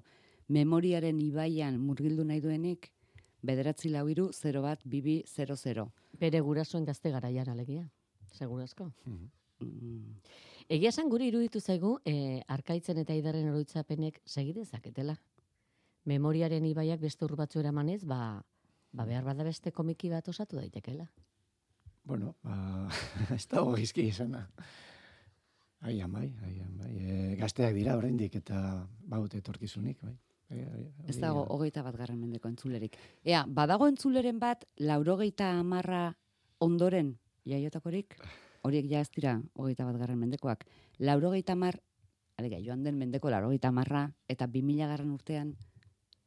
memoriaren 0.49 1.18
ibaian 1.21 1.81
murgildu 1.83 2.25
nahi 2.25 2.41
duenik, 2.41 2.93
bederatzi 3.43 3.91
lau 3.91 4.07
iru 4.09 4.29
0 4.33 4.62
bat 4.62 4.81
bibi 4.85 5.25
00. 5.27 5.89
Bere 6.21 6.41
gurasoen 6.41 6.85
gazte 6.85 7.11
garaian 7.11 7.49
alegia. 7.49 7.89
Segurazko. 8.39 8.93
Mm, 9.61 10.14
Egia 10.71 10.93
esan 10.95 11.09
guri 11.11 11.27
iruditu 11.33 11.59
zaigu, 11.61 11.97
eh, 12.07 12.43
arkaitzen 12.47 12.99
eta 13.03 13.14
idarren 13.18 13.49
oroitzapenek 13.51 14.21
segi 14.25 14.53
dezaketela. 14.55 15.16
Memoriaren 16.07 16.64
ibaiak 16.64 17.01
beste 17.01 17.25
ur 17.25 17.35
batzu 17.37 17.59
eramanez, 17.59 18.05
ba, 18.05 18.45
ba 18.93 19.05
behar 19.07 19.24
bada 19.24 19.45
beste 19.45 19.72
komiki 19.72 20.11
bat 20.11 20.28
osatu 20.28 20.57
daitekela. 20.57 21.09
Bueno, 22.05 22.34
ba, 22.43 22.88
ez 23.36 23.47
dago 23.49 23.74
gizki 23.76 24.09
izana. 24.09 24.47
Aian 25.80 26.12
bai, 26.12 26.28
aian 26.45 26.72
bai. 26.76 26.91
E, 26.93 27.36
gazteak 27.41 27.74
dira 27.76 27.97
oraindik 27.97 28.34
eta 28.36 28.86
baut 29.09 29.34
etorkizunik, 29.34 30.03
bai. 30.03 30.16
Bai, 30.51 30.64
bai, 30.66 30.84
Ez 31.07 31.16
dago 31.22 31.45
da. 31.45 31.55
hogeita 31.55 31.82
bat 31.86 31.97
garren 31.97 32.18
mendeko 32.18 32.51
entzulerik. 32.51 32.97
Ea, 33.22 33.45
badago 33.47 33.86
entzuleren 33.86 34.41
bat, 34.43 34.64
laurogeita 34.82 35.53
amarra 35.61 36.09
ondoren 36.59 37.14
jaiotakorik, 37.47 38.16
horiek 38.66 38.88
ja 38.91 39.01
ez 39.01 39.11
dira 39.14 39.36
hogeita 39.55 39.86
bat 39.86 39.97
garren 40.01 40.18
mendekoak. 40.18 40.66
Laurogeita 40.99 41.55
mar, 41.55 41.78
alega, 42.36 42.59
joan 42.59 42.82
den 42.82 42.99
mendeko 42.99 43.30
laurogeita 43.30 43.70
marra, 43.72 44.09
eta 44.28 44.49
2000 44.51 44.91
garren 44.91 45.14
urtean, 45.14 45.55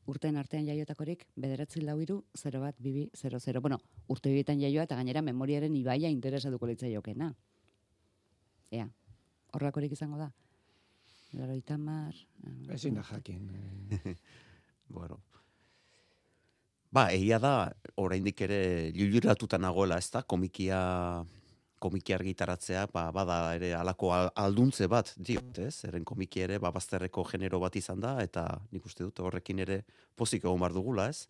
urtean 0.08 0.36
artean 0.38 0.66
jaiotakorik, 0.68 1.26
bederatzi 1.36 1.82
lau 1.82 1.98
iru, 2.02 2.24
0 2.38 2.60
bat, 2.62 2.76
bibi, 2.80 3.10
0, 3.16 3.40
0. 3.40 3.62
Bueno, 3.62 3.80
urte 4.12 4.32
bietan 4.34 4.60
jaioa, 4.60 4.84
eta 4.84 4.96
gainera 5.00 5.22
memoriaren 5.22 5.76
ibaia 5.76 6.10
interesatuko 6.12 6.68
litza 6.68 6.90
jokena. 6.92 7.34
Ea, 8.72 8.88
horrakorik 9.54 9.92
izango 9.96 10.18
da. 10.18 10.32
Laurogeita 11.34 11.78
mar... 11.78 12.14
eh, 12.46 12.74
Ezin 12.76 12.96
da 13.00 13.04
jakin. 13.04 13.50
eh. 14.04 14.16
Bueno. 14.94 15.18
Ba, 16.94 17.08
egia 17.16 17.40
da, 17.42 17.72
oraindik 17.98 18.42
ere 18.46 18.92
liluratuta 18.94 19.58
nagoela, 19.58 19.98
ez 19.98 20.12
da, 20.14 20.22
komikia 20.22 20.78
komiki 21.84 22.16
argitaratzea, 22.16 22.86
ba, 22.94 23.10
bada 23.16 23.38
ere 23.58 23.74
alako 23.76 24.14
al- 24.16 24.32
alduntze 24.46 24.88
bat, 24.92 25.12
diot, 25.18 25.60
ez? 25.60 25.84
Eren 25.90 26.06
komiki 26.08 26.44
ere, 26.46 26.60
ba, 26.64 26.72
bazterreko 26.76 27.26
genero 27.28 27.60
bat 27.64 27.76
izan 27.80 28.02
da, 28.04 28.16
eta 28.24 28.48
nik 28.72 28.88
uste 28.88 29.04
dut 29.04 29.20
horrekin 29.20 29.60
ere 29.66 29.84
pozik 30.16 30.46
egon 30.46 30.64
behar 30.64 30.76
dugula, 30.76 31.10
ez? 31.12 31.28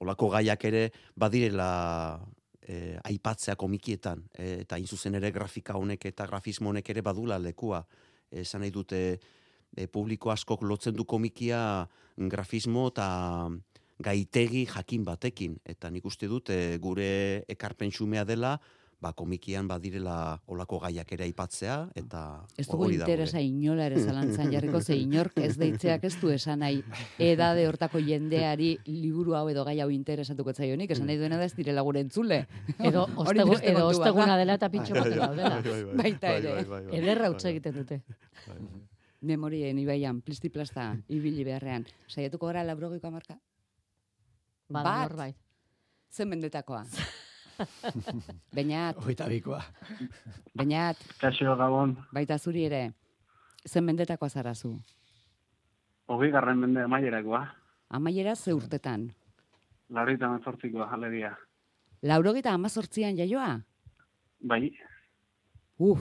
Olako 0.00 0.30
gaiak 0.36 0.64
ere 0.70 0.84
badirela 1.18 1.70
eh, 2.62 2.96
aipatzea 3.10 3.56
komikietan, 3.60 4.22
eh, 4.38 4.60
eta 4.62 4.78
hain 4.78 4.86
zuzen 4.86 5.18
ere 5.18 5.32
grafika 5.34 5.76
honek 5.76 6.08
eta 6.12 6.26
grafismo 6.30 6.70
honek 6.72 6.90
ere 6.94 7.02
badula 7.02 7.38
lekua. 7.42 7.82
Esan 8.30 8.62
nahi 8.62 8.70
dute, 8.70 9.02
e, 9.76 9.86
publiko 9.86 10.32
askok 10.32 10.62
lotzen 10.62 10.96
du 10.96 11.04
komikia 11.08 11.60
grafismo 12.16 12.88
eta 12.92 13.08
gaitegi 14.04 14.64
jakin 14.70 15.04
batekin. 15.04 15.58
Eta 15.64 15.90
nik 15.90 16.06
uste 16.06 16.28
dut 16.30 16.52
e, 16.54 16.78
gure 16.82 17.44
ekarpen 17.50 17.92
xumea 17.94 18.24
dela, 18.28 18.56
ba, 19.00 19.12
komikian 19.14 19.68
badirela 19.70 20.40
olako 20.50 20.80
gaiak 20.82 21.12
ere 21.14 21.24
aipatzea, 21.28 21.74
eta 21.94 22.44
Ez 22.58 22.66
dugu 22.66 22.84
hori 22.88 22.96
da 22.98 23.04
gure- 23.06 23.12
interesa 23.14 23.40
inola 23.40 23.84
ere 23.86 24.00
zalantzan 24.02 24.50
jarriko, 24.50 24.80
ze 24.82 24.96
inork 24.98 25.36
ez 25.38 25.56
deitzeak 25.56 26.02
ez 26.04 26.16
du 26.20 26.30
esan 26.34 26.58
nahi 26.58 26.82
edade 27.18 27.68
hortako 27.68 28.00
jendeari 28.02 28.72
liburu 28.86 29.36
hau 29.38 29.44
edo 29.48 29.62
gai 29.64 29.78
hau 29.80 29.88
interesatuko 29.94 30.52
zaionik, 30.52 30.90
esan 30.90 31.06
nahi 31.06 31.16
duena 31.16 31.38
da 31.38 31.44
ez 31.44 31.54
direla 31.54 31.82
gure 31.86 32.00
entzule. 32.00 32.40
Edo, 32.80 33.06
ostegu, 33.16 33.54
edo 33.62 33.86
osteguna 33.86 34.36
dela 34.36 34.54
eta 34.58 34.68
pintxo 34.68 34.94
bat 34.94 35.14
daudela. 35.14 35.62
Baita 36.02 36.34
ere. 36.40 36.56
Ederra 36.98 37.30
utz 37.30 37.44
egiten 37.44 37.74
dute. 37.74 38.02
Memorien 39.20 39.78
ibaian, 39.78 40.20
plisti-plasta, 40.22 40.96
ibili 41.08 41.44
beharrean. 41.44 41.86
Saiatuko 42.08 42.46
gara 42.50 42.62
labrogiko 42.64 43.10
marka? 43.10 43.38
Bada 44.68 44.84
Bat. 44.90 45.08
norbait. 45.10 45.36
Zen 46.10 46.28
mendetakoa. 46.28 46.84
Bainat, 48.54 48.96
Hogeita 48.96 49.26
bikoa. 49.28 49.62
bainat, 50.56 50.96
Kaixo 51.20 51.56
Gabon, 51.58 51.96
baita 52.14 52.38
zuri 52.38 52.64
ere. 52.68 52.92
Zen 53.68 53.84
mendetakoa 53.84 54.28
zarazu. 54.28 54.76
hogei 56.08 56.30
garren 56.30 56.58
mende 56.58 56.80
amaierakoa, 56.82 57.46
Amaiera 57.90 58.34
ze 58.36 58.52
urtetan. 58.54 59.12
larrita 59.90 60.28
mezortzikoa, 60.28 60.88
alegia. 60.94 61.36
Laurogita 62.02 62.52
amazortzian 62.54 63.16
jaioa? 63.16 63.60
Bai, 64.40 64.72
Uf, 65.78 66.00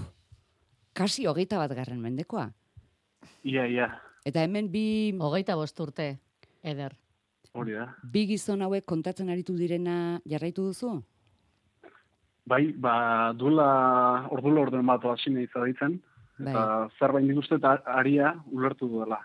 kasi 0.94 1.26
hogeita 1.28 1.58
bat 1.58 1.72
garren 1.76 2.00
mendekoa. 2.02 2.52
ia, 3.44 3.68
ia, 3.68 4.02
Eta 4.26 4.42
hemen 4.44 4.72
bi, 4.72 5.16
Hogeita 5.20 5.56
bost 5.56 5.80
urte, 5.80 6.20
eder. 6.64 6.96
hori 7.54 7.74
da. 7.74 7.96
bi 8.04 8.28
gizon 8.28 8.62
hauek 8.62 8.86
kontatzen 8.86 9.30
aritu 9.30 9.56
direna 9.58 10.22
jarraitu 10.26 10.64
duzu? 10.68 11.04
Bai, 12.48 12.72
ba, 12.72 13.34
duela, 13.36 14.28
ordula 14.32 14.62
orduen 14.64 14.86
bat 14.88 15.04
hasi 15.12 15.30
nahi 15.36 15.48
zaditzen, 15.52 15.98
Bai. 16.40 16.54
eta 16.54 16.90
zerbait 17.00 17.26
nik 17.28 17.38
uste 17.42 17.58
eta 17.60 17.74
aria 18.00 18.34
ulertu 18.56 18.88
duela. 18.88 19.20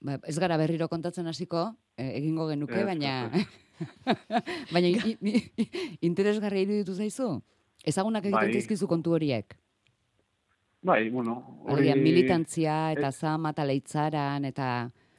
Ba, 0.00 0.16
ez 0.26 0.38
gara 0.40 0.56
berriro 0.56 0.88
kontatzen 0.88 1.26
hasiko, 1.28 1.74
eh, 1.96 2.16
egingo 2.18 2.48
genuke, 2.48 2.80
Ez, 2.80 2.86
baina 2.86 3.30
baina 4.72 4.88
i- 4.88 5.16
i- 5.22 5.68
interesgarria 6.08 6.62
iruditu 6.64 6.94
zaizu? 6.94 7.42
Ezagunak 7.84 8.24
egiten 8.24 8.48
Bai. 8.48 8.52
dizkizu 8.54 8.86
kontu 8.88 9.12
horiek. 9.16 9.56
Bai, 10.82 11.10
bueno, 11.10 11.36
hori... 11.66 11.88
Alegia, 11.90 11.96
militantzia 12.00 12.76
eta 12.96 13.12
zama 13.12 13.50
eta 13.54 13.64
leitzaran 13.68 14.44
eta 14.48 14.68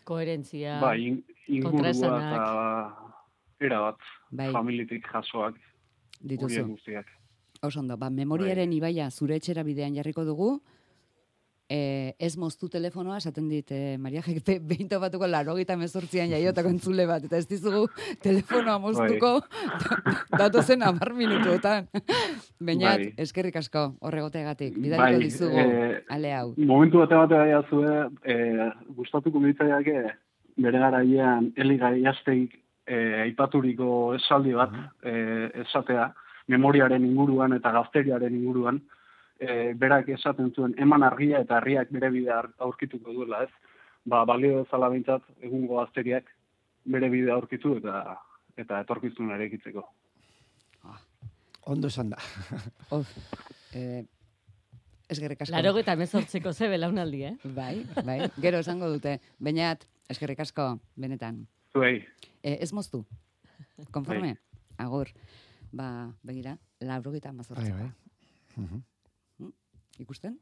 Koherentzia. 0.04 0.80
Bai, 0.82 0.98
in, 1.08 1.22
ingurua 1.48 1.92
eta 1.94 2.10
era 3.64 3.80
bat, 3.86 4.02
bai, 4.32 4.50
familitik 4.52 5.06
jasoak, 5.08 5.56
dituzu. 6.24 6.66
guztiak. 6.68 7.12
Oso 7.64 7.80
ondo, 7.80 7.98
ba, 7.98 8.10
memoriaren 8.10 8.72
ibaia 8.76 9.10
zure 9.12 9.38
etxera 9.40 9.64
bidean 9.64 9.96
jarriko 9.96 10.26
dugu, 10.28 10.58
e, 11.70 12.16
ez 12.20 12.36
moztu 12.38 12.68
telefonoa, 12.70 13.18
esaten 13.22 13.48
dit, 13.50 13.72
e, 13.72 13.98
Maria 13.98 14.22
Jekte, 14.26 14.58
behin 14.70 14.90
topatuko 14.92 15.28
larogita 15.30 15.78
mezortzian 15.80 16.32
jaiotako 16.34 16.74
entzule 16.74 17.06
bat, 17.10 17.24
eta 17.28 17.40
ez 17.40 17.48
dizugu 17.50 17.86
telefonoa 18.26 18.80
moztuko 18.84 19.34
datozen 20.42 20.84
amar 20.84 21.14
minutuotan. 21.18 21.88
Baina, 22.60 22.98
Bai. 22.98 23.14
eskerrik 23.26 23.58
asko, 23.62 23.86
horregotegatik, 24.02 24.76
bidaliko 24.78 25.20
Bai, 25.20 25.24
dizugu, 25.24 25.64
eh, 25.64 26.04
ale 26.10 26.36
hau. 26.36 26.50
Momentu 26.58 27.02
bate 27.04 27.20
bate 27.22 27.40
gaia 27.42 27.64
zue, 27.70 27.96
e, 28.28 28.70
gustatuko 29.00 29.42
litzaiake 29.44 29.98
bere 30.64 30.80
garaian 30.80 31.50
Eli 31.58 31.80
Gaiastegik 31.82 32.60
e, 32.88 32.98
aipaturiko 33.28 34.14
esaldi 34.18 34.54
bat 34.58 34.76
e, 35.04 35.14
esatea, 35.66 36.10
memoriaren 36.52 37.06
inguruan 37.06 37.56
eta 37.56 37.72
gazteriaren 37.72 38.36
inguruan, 38.36 38.82
e, 39.40 39.74
berak 39.80 40.10
esaten 40.18 40.52
zuen 40.56 40.76
eman 40.78 41.04
argia 41.04 41.42
eta 41.44 41.58
argiak 41.58 41.92
bere 41.92 42.10
bidea 42.14 42.42
aurkituko 42.68 43.14
duela, 43.16 43.44
ez? 43.44 43.52
Ba, 44.06 44.26
balio 44.28 44.64
bezala 44.64 44.90
behintzat 44.92 45.24
egungo 45.42 45.80
gazteriak 45.80 46.28
bere 46.86 47.10
bidea 47.10 47.38
aurkitu 47.38 47.78
eta 47.80 48.18
eta 48.60 48.82
etorkizuna 48.84 49.38
erekitzeko. 49.40 49.86
Ondo 51.72 51.88
esan 51.88 52.12
da. 52.12 52.20
Of, 52.96 53.08
e, 53.74 54.04
eskerrik 55.10 55.42
asko. 55.42 55.56
Laro 55.56 55.78
eta 55.80 55.96
mezortzeko 55.96 56.52
ze 56.54 56.68
belaunaldi, 56.70 57.24
eh? 57.30 57.34
Bai, 57.56 57.86
bai, 58.04 58.20
gero 58.44 58.60
esango 58.60 58.92
dute. 58.92 59.16
Baina, 59.40 59.72
eskerrik 60.12 60.44
asko, 60.44 60.68
benetan. 61.00 61.46
Zuei, 61.72 62.04
E, 62.44 62.58
ez 62.62 62.72
moztu. 62.76 63.06
Konforme? 63.92 64.36
Agur. 64.78 65.10
Ba, 65.72 66.14
begira, 66.24 66.58
laurogita 66.84 67.30
Bai, 67.32 67.38
mazortzi. 67.38 67.72
bai. 67.72 67.92
Mhm. 68.58 68.84
Ikusten? 70.00 70.40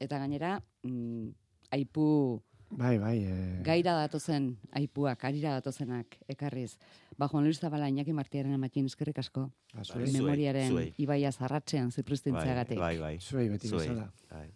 Eta 0.00 0.18
gainera, 0.18 0.62
mm, 0.82 1.28
aipu 1.70 2.42
Bai, 2.70 2.98
bai. 3.02 3.16
Eh, 3.26 3.62
gaira 3.66 3.96
datozen 3.98 4.52
aipuak, 4.78 5.24
arira 5.26 5.50
datozenak 5.56 6.16
ekarriz. 6.30 6.76
Ba, 7.18 7.26
Juan 7.28 7.44
Luis 7.44 7.58
Zabala, 7.58 7.88
Iñaki 7.90 8.12
Martiaren 8.14 8.54
amakin 8.54 8.86
eskerrik 8.86 9.18
asko. 9.18 9.50
ba, 9.74 9.82
Bai, 9.94 10.12
memoriaren 10.12 10.70
zuei. 10.70 10.94
ibaia 10.96 11.32
zarratzean 11.32 11.88
bai, 11.88 11.92
zipristintzeagatik. 11.96 12.78
bai, 12.78 12.98
bai. 12.98 13.18
zuei 13.20 13.48
beti 13.48 13.68
bezala. 13.70 14.12
bai. 14.30 14.50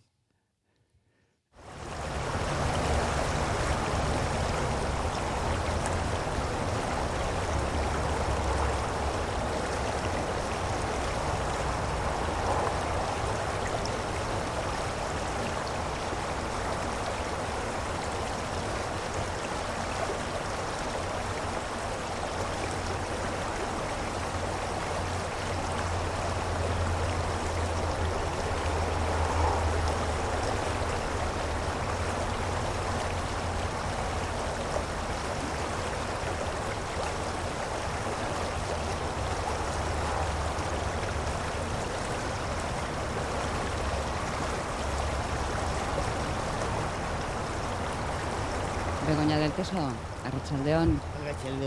Teso, 49.34 49.82
Arratsaldeon. 50.28 50.92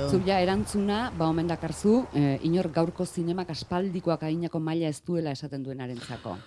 Zuk 0.07 0.23
ja 0.27 0.37
erantzuna, 0.39 1.09
ba 1.17 1.27
omen 1.27 1.49
dakarzu, 1.49 1.97
eh, 2.15 2.37
inor 2.47 2.69
gaurko 2.71 3.05
zinemak 3.05 3.49
aspaldikoak 3.51 4.23
ainako 4.23 4.61
maila 4.63 4.87
ez 4.87 5.01
duela 5.03 5.33
esaten 5.35 5.65
duenarentzako. 5.65 6.37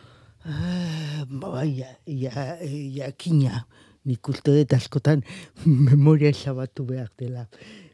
Ah, 0.49 1.27
bai, 1.29 1.69
ja, 1.77 1.91
ja, 2.07 2.57
jakina. 2.65 3.67
Nik 4.09 4.29
uste 4.33 4.55
dut 4.57 4.73
askotan 4.73 5.21
memoria 5.91 6.33
ezabatu 6.33 6.87
behar 6.89 7.13
dela. 7.21 7.45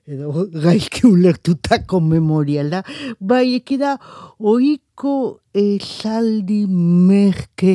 Edo 0.07 0.47
gaizki 0.63 1.03
ulertutako 1.09 1.99
memoriala, 2.01 2.83
bai 3.19 3.57
ekida 3.57 3.97
oiko 4.39 5.15
esaldi 5.57 6.61
merke 6.69 7.73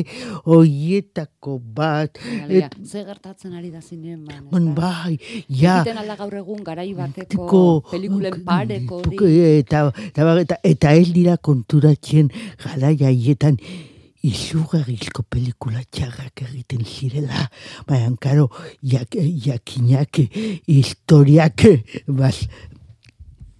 oietako 0.48 1.58
bat, 1.76 2.16
Alegia, 2.44 2.70
ze 2.88 3.04
gertatzen 3.04 3.52
ari 3.58 3.70
da 3.74 3.80
zineman, 3.84 4.48
Bon, 4.50 4.68
ezta? 4.70 4.80
bai, 4.80 5.18
ja. 5.48 5.76
Egiten 5.82 5.98
alda 6.02 6.16
gaur 6.22 6.34
egun 6.40 6.64
garai 6.64 6.88
bateko 6.96 7.46
Ko- 7.52 7.82
pelikulen 7.90 8.40
pareko. 8.46 9.02
Eta, 9.28 9.90
eta, 10.08 10.38
eta, 10.46 10.56
eta 10.64 10.94
ez 10.94 11.08
dira 11.12 11.36
konturatzen 11.36 12.30
garaia 12.64 13.10
haietan 13.12 13.58
izugarrizko 14.22 15.24
pelikula 15.26 15.82
txarrak 15.90 16.44
egiten 16.46 16.84
zirela. 16.86 17.48
Baina, 17.88 18.12
karo, 18.22 18.48
jak, 18.82 19.16
jakinak 19.18 20.20
historiak 20.70 21.66
bas, 22.06 22.44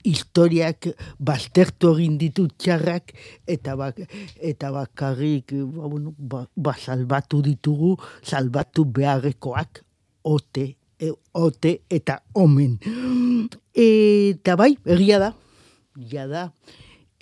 historiak 0.07 0.89
baztertu 1.19 1.93
egin 1.97 2.19
ditu 2.21 2.47
txarrak 2.59 3.13
eta 3.51 3.75
bak, 3.79 3.99
eta 4.39 4.71
bakarrik 4.75 5.55
ba, 5.55 5.89
bueno, 5.89 6.15
ba, 6.19 6.45
ba, 6.57 6.77
salbatu 6.79 7.43
ditugu, 7.43 7.97
salbatu 8.23 8.87
beharrekoak 8.87 9.83
ote, 10.31 10.67
e, 10.99 11.11
ote 11.35 11.77
eta 11.91 12.21
omen. 12.39 12.79
Eta 13.75 14.57
bai, 14.59 14.75
egia 14.87 15.19
da, 15.23 15.33
ja 16.11 16.27
da, 16.31 16.51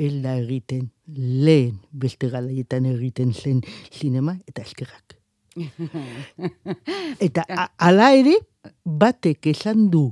el 0.00 0.20
da 0.24 0.36
egiten 0.40 0.88
lehen 1.16 1.80
beste 1.92 2.30
galaietan 2.30 2.86
egiten 2.86 3.32
zen 3.34 3.62
sinema 3.90 4.36
eta 4.46 4.62
eskerrak. 4.62 5.16
Eta 7.26 7.44
hala 7.78 8.12
ere, 8.14 8.36
batek 8.84 9.50
esan 9.50 9.88
du 9.90 10.04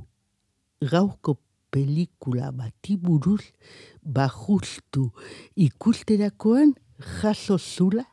gaurko 0.82 1.38
pelikula 1.70 2.50
bati 2.52 2.96
buruz, 2.96 3.52
ba 4.02 4.28
justu 4.28 5.10
ikusterakoan 5.56 6.74
jaso 7.20 7.58
zula, 7.58 8.04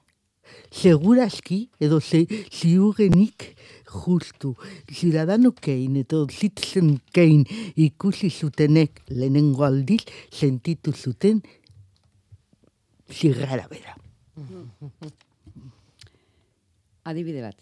seguraski, 0.72 1.70
edo 1.80 2.00
ze, 2.00 2.26
ziurrenik 2.52 3.56
justu, 3.90 4.56
Ciudadano 4.92 5.54
Kane 5.54 6.04
edo 6.04 6.28
Citizen 6.28 7.00
Kane 7.14 7.46
ikusi 7.76 8.30
zutenek 8.30 9.02
lehenengo 9.10 9.64
aldiz 9.66 10.04
sentitu 10.32 10.94
zuten 10.94 11.42
zirrara 13.10 13.68
bera. 13.68 13.96
Adibide 17.04 17.42
bat. 17.42 17.56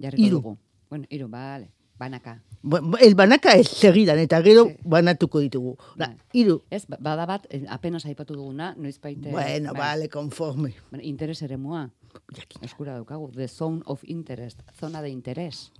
Jarriko 0.00 0.22
Hiru. 0.26 0.36
dugu. 0.36 0.58
Bueno, 0.90 1.06
hiru, 1.10 1.28
bale. 1.28 1.70
Banaka. 1.98 2.42
Bueno, 2.62 2.98
el 2.98 3.14
banaka 3.14 3.52
ez 3.54 3.68
segidan, 3.68 4.18
eta 4.18 4.42
gero 4.42 4.66
Sí. 4.66 4.76
banatuko 4.84 5.38
ditugu. 5.40 5.76
Da, 5.96 6.08
Bai. 6.08 6.16
hiru. 6.32 6.62
Ez, 6.68 6.86
ba- 6.86 6.98
bada 7.00 7.24
bat, 7.26 7.46
eh, 7.48 7.64
apenas 7.68 8.04
aipatu 8.04 8.34
duguna, 8.34 8.74
noiz 8.76 9.00
baite... 9.00 9.30
Bueno, 9.30 9.72
vale, 9.72 10.08
conforme. 10.08 10.74
Bueno, 10.90 11.04
interes 11.04 11.40
ere 11.42 11.56
mua, 11.56 11.90
Jakin. 12.34 12.64
eskura 12.64 12.92
daukagu. 12.92 13.30
The 13.32 13.48
zone 13.48 13.80
of 13.86 14.02
interest, 14.04 14.60
zona 14.78 15.00
de 15.00 15.08
interés. 15.10 15.72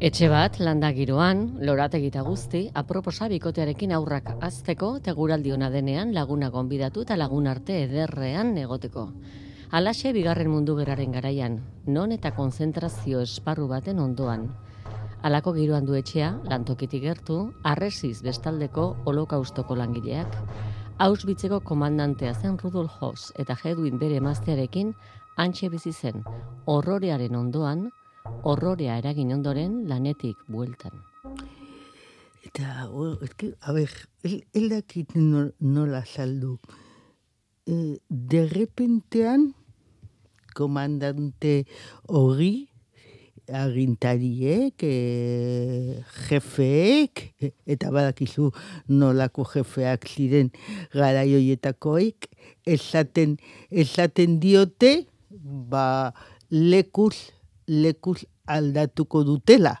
Etxe 0.00 0.30
bat, 0.32 0.54
landa 0.64 0.88
giroan, 0.96 1.42
lorategita 1.60 2.22
guzti, 2.24 2.62
aproposa 2.72 3.26
bikotearekin 3.28 3.90
aurrak 3.92 4.30
azteko, 4.40 4.94
eta 4.96 5.12
guraldi 5.12 5.52
denean 5.74 6.14
laguna 6.14 6.48
gonbidatu 6.48 7.02
eta 7.02 7.18
lagun 7.18 7.46
arte 7.46 7.82
ederrean 7.82 8.56
egoteko. 8.56 9.12
Alaxe 9.70 10.14
bigarren 10.14 10.48
mundu 10.48 10.74
geraren 10.76 11.12
garaian, 11.12 11.60
non 11.86 12.12
eta 12.12 12.30
konzentrazio 12.30 13.20
esparru 13.20 13.68
baten 13.68 13.98
ondoan. 13.98 14.48
Halako 15.22 15.52
giroan 15.52 15.84
du 15.84 15.92
etxea, 15.92 16.32
lantokitik 16.48 17.02
gertu, 17.02 17.52
arresiz 17.62 18.22
bestaldeko 18.22 18.96
holokaustoko 19.04 19.76
langileak, 19.76 20.34
Auschwitzeko 20.98 21.60
komandantea 21.60 22.32
zen 22.34 22.56
Rudolf 22.58 22.92
Hoss 23.00 23.32
eta 23.38 23.54
Hedwin 23.54 23.98
bere 23.98 24.16
emaztearekin 24.16 24.94
antxe 25.36 25.68
bizi 25.68 25.92
zen, 25.92 26.24
horrorearen 26.64 27.36
ondoan, 27.36 27.90
horrorea 28.42 28.98
eragin 28.98 29.32
ondoren 29.34 29.86
lanetik 29.88 30.36
bueltan. 30.48 30.96
Eta, 32.46 32.88
o, 32.88 33.12
eske, 33.22 33.52
a 33.60 33.72
ber, 33.76 33.92
el, 34.24 34.40
el 34.56 34.70
dakit 34.72 35.14
no, 35.14 35.50
nola 35.60 36.02
saldu. 36.08 36.56
E, 37.68 38.00
derrepentean, 38.08 39.50
komandante 40.56 41.66
hori, 42.08 42.70
agintariek, 43.50 44.82
e, 44.82 46.02
jefeek, 46.28 47.24
eta 47.70 47.90
badakizu 47.94 48.50
nolako 48.88 49.44
jefeak 49.52 50.06
ziren 50.08 50.50
garaioietakoik, 50.94 52.30
esaten, 52.66 53.36
esaten 53.70 54.38
diote, 54.42 54.94
ba, 55.30 56.14
lekuz, 56.50 57.30
lekuz 57.70 58.24
aldatuko 58.50 59.22
dutela. 59.24 59.76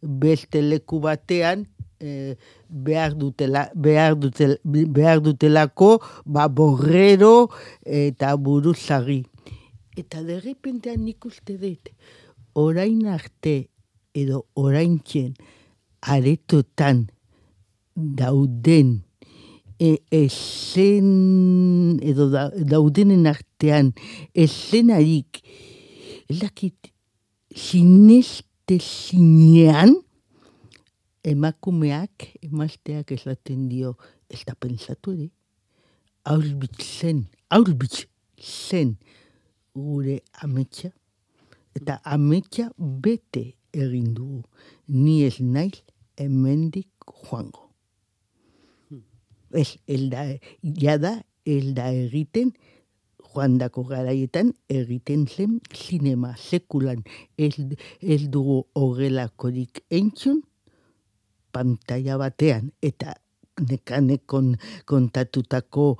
Beste 0.00 0.62
leku 0.62 1.00
batean, 1.04 1.66
eh, 2.00 2.36
behar 2.68 3.14
dutela, 3.14 3.70
behar, 3.74 4.16
dutel, 4.16 4.58
behar 4.64 5.20
dutelako, 5.20 6.00
ba, 6.24 6.48
borrero 6.48 7.48
eta 7.84 8.34
buruzagi. 8.36 9.24
Eta 9.96 10.22
derrepentean 10.24 11.04
nik 11.04 11.24
uste 11.24 11.56
dut, 11.60 11.90
orain 12.56 13.06
arte 13.08 13.68
edo 14.16 14.44
oraintzen 14.56 15.34
aretotan 16.00 17.06
dauden 17.96 19.02
e, 19.80 19.96
esen, 20.12 21.98
edo 22.04 22.28
da, 22.32 22.48
daudenen 22.56 23.26
artean 23.28 23.92
esenarik 24.34 25.42
ez 26.28 26.40
dakit 27.56 27.62
sineste 27.62 28.78
zinean 28.78 30.02
emakumeak, 31.24 32.36
emazteak 32.42 33.10
esaten 33.10 33.68
dio, 33.68 33.96
ez 34.28 34.44
da 34.44 34.54
pensatu 34.54 35.12
ere, 35.12 35.30
Auschwitz 36.24 36.82
zen, 37.00 37.26
Auschwitz 37.50 38.06
zen 38.38 38.96
gure 39.74 40.20
ametsa, 40.42 40.90
eta 41.74 42.00
ametsa 42.04 42.72
bete 42.76 43.54
egin 43.72 44.14
dugu. 44.14 44.42
Ni 44.88 45.24
ez 45.24 45.40
naiz 45.40 45.82
hemendik 46.18 46.88
joango. 47.06 47.70
Ez, 49.52 49.78
elda, 49.86 50.38
jada, 50.62 51.22
elda 51.46 51.90
egiten, 51.94 52.52
joandako 53.36 53.84
garaietan 53.90 54.52
egiten 54.72 55.26
zen 55.28 55.60
sinema 55.74 56.34
sekulan 56.36 57.02
ez, 57.36 57.54
ez 58.00 58.22
dugu 58.32 58.64
horrelakorik 58.74 59.84
entzun 59.90 60.40
pantalla 61.52 62.16
batean 62.16 62.72
eta 62.82 63.14
nekanekon 63.68 64.56
kontatutako 64.88 65.96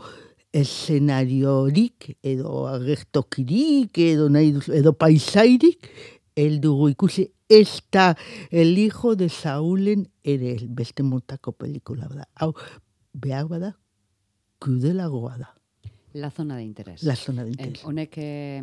eszenariorik 0.57 2.16
edo 2.24 2.66
agertokirik 2.72 3.99
edo 3.99 4.28
nahi 4.32 4.55
edo 4.72 4.93
paisairik 4.97 5.91
el 6.37 6.61
dugu 6.61 6.89
ikusi 6.93 7.28
ez 7.49 7.80
el 8.51 8.78
hijo 8.78 9.14
de 9.16 9.28
Saulen 9.28 10.09
ere 10.24 10.57
beste 10.68 11.03
motako 11.03 11.53
pelikula 11.53 12.09
da. 12.09 12.28
Hau, 12.34 12.55
behar 13.12 13.47
bada, 13.47 13.76
kudelagoa 14.59 15.39
da. 15.39 15.56
La 16.17 16.31
zona 16.31 16.57
de 16.57 16.62
interés. 16.64 17.03
La 17.03 17.14
zona 17.17 17.45
de 17.45 17.51
Eh, 17.51 17.53
interés. 17.53 17.85
honek 17.85 18.14
eh, 18.17 18.62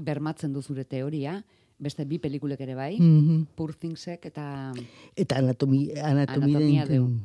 bermatzen 0.00 0.52
du 0.52 0.62
zure 0.62 0.84
teoria, 0.84 1.44
beste 1.78 2.04
bi 2.04 2.18
pelikulek 2.18 2.60
ere 2.60 2.74
bai, 2.74 2.96
Mhm. 2.98 3.46
Poor 3.54 3.74
Thingsek 3.74 4.24
eta 4.26 4.72
Eta 5.14 5.36
anatomi, 5.38 5.90
anatomi 6.02 6.54
Anatomía 6.54 6.86
de 6.86 7.00
un- 7.00 7.22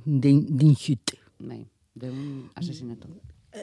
bai, 1.39 1.65
de 1.95 2.09
un 2.09 2.49
asesinato. 2.55 3.07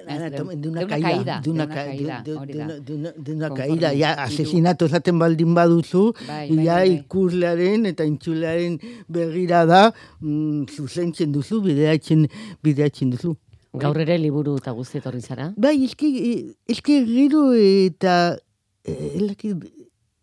Anatomi, 0.06 0.54
de- 0.56 0.60
de 0.62 0.68
una 0.68 0.86
caída, 0.86 1.40
de 1.42 1.50
una 1.50 1.66
caída, 1.68 2.22
de- 2.22 2.34
da. 2.34 2.40
una- 2.42 3.12
de 3.16 3.32
una- 3.32 3.54
caída, 3.54 3.88
ja, 3.94 4.16
hiru- 4.16 4.20
asesinato 4.26 4.84
esaten 4.84 5.18
baldin 5.18 5.54
baduzu, 5.54 6.12
Bai, 6.26 6.50
bai, 6.54 6.64
ja 6.66 6.74
bai, 6.74 6.88
bai. 6.90 6.98
ikuslearen 6.98 7.86
eta 7.86 8.04
intzulearen 8.04 8.78
begirada 9.08 9.94
mm, 10.20 10.64
zuzentzen 10.66 11.32
duzu, 11.32 11.62
bideatzen, 11.62 12.28
bideatzen 12.62 13.10
duzu. 13.10 13.36
Gaur 13.74 13.98
ere 14.00 14.16
liburu 14.18 14.56
eta 14.58 14.72
guzti 14.72 14.98
etorri 14.98 15.20
zara. 15.20 15.52
Bai, 15.56 15.84
eski, 15.84 16.08
eh, 16.18 16.54
eski 16.68 17.04
gero 17.06 17.52
eta 17.52 18.38
eh, 18.84 19.16
elaki, 19.20 19.52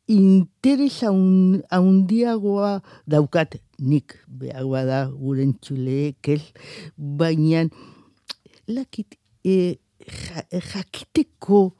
interes 0.07 1.01
haun- 1.03 1.61
haundiagoa 1.69 2.81
daukat. 3.07 3.59
Nik 3.79 4.15
behar 4.27 4.65
bada 4.71 4.99
gure 5.11 5.43
entzuleek 5.43 6.27
ez, 6.31 6.41
baina 6.97 7.65
lakit, 8.67 9.17
e, 9.43 9.77
ja, 9.99 10.43
jakiteko, 10.71 11.73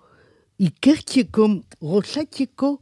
ikertzeko, 0.60 1.48
gozatzeko 1.80 2.74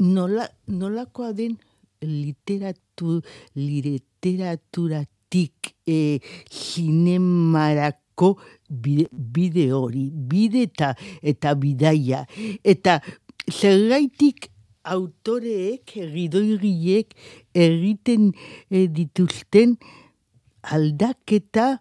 nola, 0.00 0.48
nolakoa 0.66 1.32
den 1.36 1.58
literatu, 2.00 3.20
literaturatik 5.30 5.74
e, 5.86 6.20
zinemarako 6.50 8.38
bide, 8.68 9.08
bide 9.12 9.72
hori, 9.72 10.10
bide 10.12 10.62
eta, 10.62 10.94
eta 11.22 11.54
bidaia. 11.54 12.26
Eta 12.64 13.00
zergaitik 13.50 14.50
autoreek, 14.84 15.94
gidoiriek 15.94 17.14
egiten 17.54 18.32
e, 18.70 18.86
dituzten 18.88 19.76
aldaketa 20.62 21.80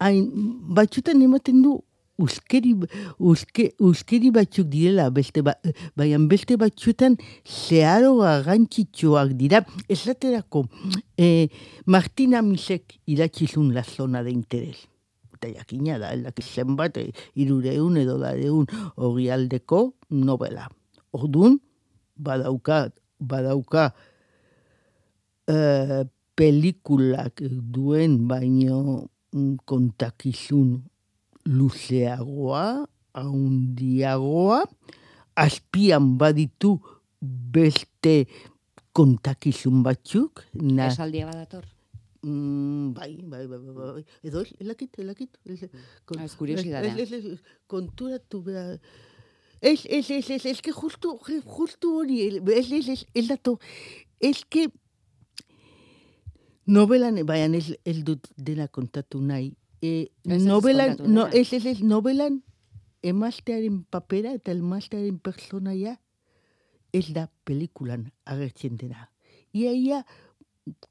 hain, 0.00 0.30
batzutan 0.74 1.22
ematen 1.22 1.62
du 1.62 1.80
uskeri, 2.22 2.72
uske, 3.18 3.72
uskeri 3.82 4.30
batzuk 4.34 4.68
direla, 4.70 5.08
beste 5.14 5.42
ba, 5.44 5.54
baina 5.98 6.20
beste 6.30 6.56
batzutan 6.60 7.16
zeharo 7.44 8.16
garrantzitsuak 8.20 9.34
dira. 9.38 9.62
Esaterako, 9.88 10.66
eh, 11.18 11.48
Martina 11.86 12.42
Misek 12.42 12.98
idatzizun 13.06 13.72
la 13.74 13.84
zona 13.84 14.22
de 14.22 14.30
interés. 14.30 14.86
Eta 15.34 15.50
jakina 15.50 15.98
da, 15.98 16.12
elak 16.14 16.38
zenbat, 16.42 16.98
irureun 17.34 17.98
edo 17.98 18.18
dareun 18.22 18.66
hori 18.96 19.28
aldeko 19.30 19.94
novela. 20.10 20.68
Ordun 21.12 21.58
badauka, 22.16 22.86
badauka 23.18 23.90
eh, 25.48 26.04
pelikulak 26.36 27.42
duen 27.44 28.22
baino 28.28 29.08
kontakizun 29.64 30.80
luzeagoa, 31.44 32.86
haundiagoa, 33.14 34.62
azpian 35.36 36.16
baditu 36.18 36.76
beste 37.20 38.26
kontakizun 38.92 39.82
batzuk. 39.82 40.44
Na, 40.54 40.86
Esaldia 40.92 41.26
badator. 41.26 41.64
Mm, 42.22 42.92
bai, 42.94 43.16
bai, 43.26 43.46
bai, 43.50 43.58
bai, 43.58 43.86
bai. 43.94 44.04
Edo, 44.22 44.44
elakit, 44.62 44.98
elakit. 45.02 45.38
Ez, 45.44 45.64
Ah, 46.16 46.28
kuriosidadea. 46.38 46.94
konturatu 47.66 48.42
behar. 48.42 48.78
Ez, 49.60 49.86
ez, 49.86 50.10
ez, 50.10 50.30
ez, 50.30 50.44
ez, 50.46 50.60
que 50.60 50.72
justu, 50.72 51.18
justu 51.56 51.96
hori, 51.98 52.20
ez, 52.52 52.70
ez, 52.72 52.88
ez, 52.88 53.04
ez 53.14 53.26
dato, 53.28 53.58
ez 54.20 54.44
que 54.48 54.68
novelan, 56.66 57.18
baina 57.26 57.56
ez, 57.56 57.72
ez 57.84 58.02
dut 58.06 58.28
dena 58.36 58.68
kontatu 58.68 59.20
nahi, 59.20 59.52
e, 59.82 60.10
novelan, 60.24 60.96
kontatu 60.96 61.12
no, 61.12 61.26
ez, 61.28 61.52
ez, 61.52 61.64
ez, 61.66 61.78
novelan 61.82 62.40
emaztearen 63.02 63.82
papera 63.90 64.32
eta 64.38 64.54
emaztearen 64.54 65.18
personaia 65.18 65.96
ez 66.92 67.08
da 67.16 67.26
pelikulan 67.44 68.10
agertzen 68.28 68.76
dena. 68.78 69.08
Ia, 69.56 69.72
ia, 69.72 70.02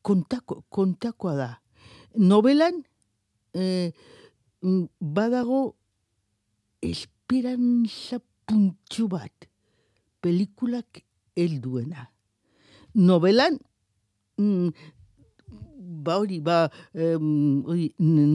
kontako, 0.02 0.64
kontakoa 0.70 1.36
da. 1.38 1.52
Novelan, 2.18 2.82
eh, 3.54 3.94
badago 5.00 5.62
esperantza 6.82 8.20
puntxu 8.46 9.08
bat 9.08 9.48
pelikulak 10.22 11.04
helduena. 11.36 12.10
Novelan, 12.94 13.58
mm, 14.38 14.70
ba 15.92 16.18
hori, 16.20 16.39
ba, 16.39 16.70
em, 16.96 17.64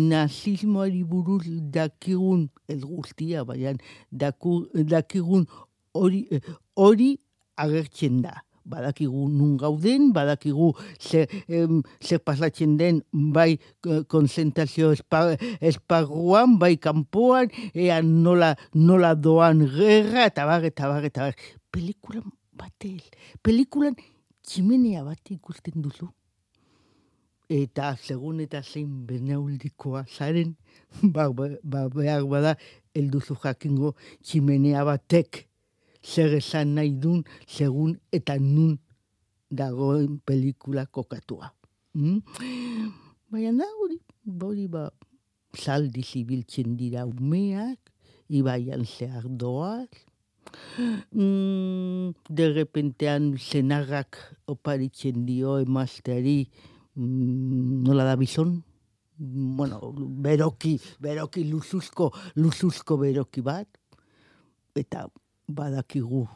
nazismoari 0.08 1.02
buruz 1.04 1.46
dakigun, 1.72 2.48
ez 2.68 2.82
guztia, 2.84 3.44
baina 3.44 3.74
daku, 4.12 4.66
dakigun 4.74 5.46
hori, 5.94 6.26
hori 6.76 7.16
agertzen 7.56 8.20
da. 8.22 8.42
Badakigu 8.66 9.28
nun 9.30 9.54
gauden, 9.56 10.08
badakigu 10.12 10.72
zer, 10.98 11.30
em, 11.46 11.82
pasatzen 12.24 12.76
den 12.76 13.02
bai 13.12 13.60
konzentrazio 14.08 14.90
espa, 14.90 15.36
esparruan, 15.60 16.58
bai 16.58 16.76
kanpoan, 16.76 17.48
ea 17.74 18.00
nola, 18.02 18.56
nola 18.74 19.14
doan 19.14 19.62
gerra, 19.70 20.26
eta 20.26 20.46
bar, 20.46 20.64
eta 20.64 20.88
bar, 20.88 21.04
eta 21.04 21.28
bar. 21.28 21.46
Pelikulan 21.70 22.26
batez, 22.58 23.06
pelikulan 23.42 23.94
tximenea 24.46 25.04
bat 25.04 25.30
ikusten 25.30 25.82
duzu. 25.82 26.10
Eta 27.46 27.92
segun 27.96 28.40
eta 28.42 28.62
zein 28.62 29.06
benaulikoa 29.06 30.04
zaren, 30.10 30.56
ba, 31.14 31.28
ba, 31.30 31.48
ba, 31.62 31.86
behar 31.88 32.24
bada, 32.26 32.56
elduzu 32.94 33.36
jakingo 33.42 33.94
tximenea 34.22 34.82
batek 34.86 35.46
zer 36.02 36.34
esan 36.38 36.74
nahi 36.74 36.90
dun, 37.02 37.22
segun 37.46 37.96
eta 38.14 38.38
nun 38.42 38.76
dagoen 39.50 40.18
pelikula 40.26 40.86
kokatua. 40.86 41.52
Mm? 41.94 42.18
Baina 43.30 43.52
da, 43.62 43.70
hori, 43.82 44.00
hori 44.42 44.66
ba, 44.70 44.88
zaldi 45.54 46.02
zibiltzen 46.02 46.76
dira 46.76 47.06
umeak, 47.06 47.78
ibaian 48.28 48.82
zehar 48.84 49.26
doaz, 49.30 49.88
mm, 51.14 52.14
derrepentean 52.28 53.34
zenarrak 53.38 54.18
oparitzen 54.50 55.26
dio 55.26 55.58
emazteari 55.62 56.48
nola 56.96 58.04
da 58.04 58.16
bizon, 58.16 58.62
bueno, 59.18 59.92
beroki, 59.96 60.78
beroki 61.00 61.44
luzuzko, 61.50 62.10
luzuzko 62.36 62.96
beroki 63.00 63.40
bat, 63.44 63.68
eta 64.76 65.06
badakigu 65.48 66.26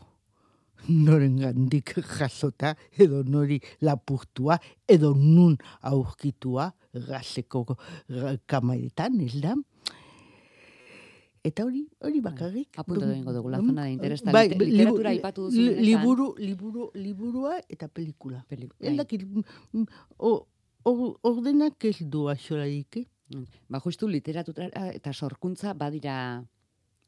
noren 0.88 1.36
gandik 1.36 1.92
jasota, 2.16 2.74
edo 2.96 3.22
nori 3.24 3.58
lapurtua, 3.84 4.56
edo 4.88 5.14
nun 5.14 5.58
aurkitua 5.82 6.70
gazeko 6.94 7.64
ga- 8.08 8.38
kamaretan, 8.48 9.20
ez 9.20 9.36
da? 9.42 9.54
Eta 11.42 11.64
hori, 11.64 11.86
hori 12.04 12.20
bakarrik. 12.20 12.76
Apuntu 12.76 13.06
egingo 13.08 13.32
dugu, 13.32 13.48
la 13.48 13.60
Mm, 13.62 13.66
zona 13.70 13.84
de 13.84 13.92
interés, 13.94 14.22
bai, 14.24 14.48
literatura 14.50 15.08
aipatu 15.10 15.46
duzu. 15.48 15.60
Liburu, 15.80 16.34
liburu, 16.36 16.90
liburua 16.94 17.54
eta 17.68 17.88
pelikula. 17.88 18.44
Peli- 18.48 18.68
Ez 18.78 18.94
bai. 18.96 19.06
mm, 19.72 19.84
o- 20.18 20.46
or- 20.84 21.16
ordenak 21.22 21.84
ez 21.84 21.98
du 22.00 22.28
axolarik, 22.28 22.96
eh? 22.96 23.06
Mm. 23.34 23.44
Ba, 23.68 23.80
justu 23.80 24.08
literatura 24.08 24.68
eta 24.94 25.12
sorkuntza 25.12 25.72
badira 25.74 26.44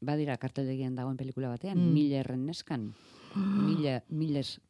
badira 0.00 0.36
karteldegian 0.36 0.94
dagoen 0.96 1.16
pelikula 1.16 1.48
batean, 1.48 1.78
Mm. 1.78 1.92
Millerren 1.94 2.46
neskan. 2.46 2.92
Miller, 3.66 4.02
Millers, 4.10 4.60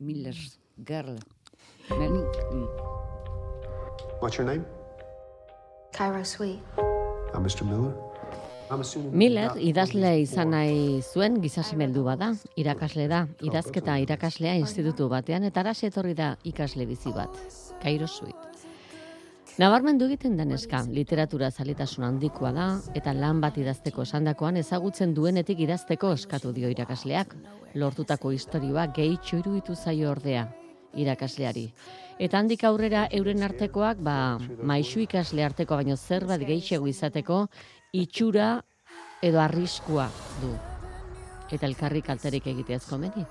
Millers 0.00 0.58
Girl. 0.86 1.16
Me- 1.90 2.08
mm. 2.08 2.68
What's 4.20 4.38
your 4.38 4.46
name? 4.46 4.64
Cairo 5.92 6.24
Sweet. 6.24 6.60
I'm 7.34 7.42
Mr. 7.44 7.64
Miller. 7.64 7.94
Miller 9.12 9.48
got 9.48 9.58
idazle 9.60 10.10
movies 10.10 10.30
izan 10.30 10.50
nahi 10.54 11.02
zuen 11.02 11.36
gizasemeldu 11.42 12.04
bada, 12.06 12.30
irakasle 12.56 13.06
da, 13.08 13.26
idazketa 13.44 13.98
irakaslea 14.00 14.54
institutu 14.56 15.08
batean, 15.08 15.44
eta 15.44 15.60
arase 15.60 15.90
etorri 15.90 16.14
da 16.14 16.36
ikasle 16.44 16.86
bizi 16.86 17.12
bat, 17.12 17.36
Kairo 17.82 18.08
Suit. 18.08 18.34
Nabarmendu 19.58 20.08
egiten 20.08 20.36
da 20.36 20.44
literatura 20.90 21.50
zaletasun 21.50 22.04
handikoa 22.04 22.52
da, 22.52 22.80
eta 22.94 23.12
lan 23.12 23.40
bat 23.40 23.58
idazteko 23.58 24.02
esandakoan 24.02 24.56
ezagutzen 24.56 25.14
duenetik 25.14 25.60
idazteko 25.60 26.12
eskatu 26.12 26.52
dio 26.52 26.68
irakasleak, 26.68 27.36
lortutako 27.74 28.32
istorioa 28.32 28.86
gehitxo 28.86 29.38
iruditu 29.38 29.74
zaio 29.76 30.10
ordea 30.10 30.48
irakasleari. 30.96 31.68
Eta 32.18 32.38
handik 32.38 32.64
aurrera 32.64 33.08
euren 33.12 33.42
artekoak, 33.42 33.98
ba, 33.98 34.38
maixu 34.62 35.00
ikasle 35.00 35.44
arteko 35.44 35.76
baino 35.76 35.96
zerbait 35.96 36.42
gehiago 36.46 36.86
izateko, 36.86 37.46
itxura 37.94 38.64
edo 39.22 39.40
arriskua 39.40 40.08
du. 40.42 40.50
Eta 41.54 41.68
elkarri 41.68 42.02
kalterik 42.02 42.48
egiteaz 42.50 42.82
komeni. 42.88 43.22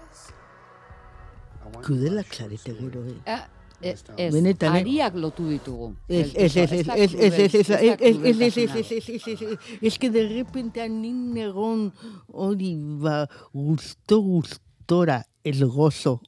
Kudelak 1.84 2.32
zarete 2.32 2.74
gero, 2.78 3.02
eh? 3.10 3.18
Ah, 3.26 3.48
e- 3.82 3.96
ez, 4.16 4.32
Benetan, 4.32 4.76
eh? 4.78 4.84
ariak 4.84 5.16
lotu 5.20 5.50
ditugu. 5.50 5.92
Ez, 6.08 6.32
ez, 6.36 6.56
ez, 6.56 6.72
ez, 6.72 6.88
ez, 6.88 7.14
ez, 7.14 7.14
ez, 7.14 7.40
ez, 7.40 7.54
ez, 7.54 7.70
ez, 7.70 7.70
ez, 7.70 7.98
ez, 8.00 8.42
ez, 8.42 8.58
ez, 8.58 8.82
ez, 8.82 9.18
ez, 9.18 9.42
ez, 9.42 9.58
ez, 9.82 9.98
que 9.98 10.10
de 10.10 10.28
repente 10.28 10.88
nin 10.88 11.36
egon 11.38 11.90
hori 12.32 12.76
ba 13.04 13.28
gusto 13.52 14.22
gustora 14.22 15.24
el 15.44 15.66
gozo 15.68 16.22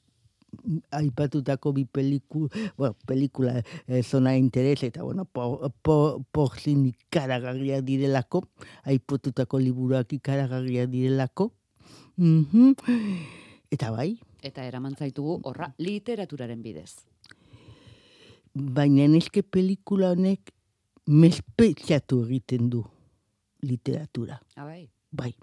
aipatutako 0.92 1.74
bi 1.74 1.86
peliku, 1.86 2.48
bueno, 2.78 2.96
pelikula 3.08 3.64
eh, 3.88 4.04
zona 4.04 4.32
de 4.32 4.38
interés 4.38 4.84
eta 4.84 5.04
bueno, 5.04 5.26
por, 5.26 5.72
por, 5.82 6.24
por 6.32 6.60
zin 6.60 6.86
ikaragarriak 6.86 7.84
direlako, 7.84 8.48
aipatutako 8.84 9.60
liburuak 9.60 10.14
ikaragarriak 10.14 10.90
direlako. 10.90 11.52
Mhm. 12.18 12.74
Eta 13.72 13.92
bai, 13.92 14.20
Eta 14.46 14.64
eraman 14.64 14.94
zaitugu 14.96 15.40
horra 15.44 15.74
literaturaren 15.78 16.62
bidez. 16.62 16.94
baina 18.54 19.08
neske 19.12 19.44
pelikula 19.44 20.12
honek 20.14 20.52
mespetxatu 21.08 22.22
egiten 22.26 22.70
du 22.70 22.84
literatura. 23.62 24.40
Ah, 24.56 24.66
bai. 24.66 24.90
Bai, 25.12 25.34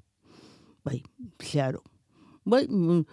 bai, 0.84 1.02
zeharo. 1.42 1.82
Bai, 2.44 2.66
mm, 2.68 3.04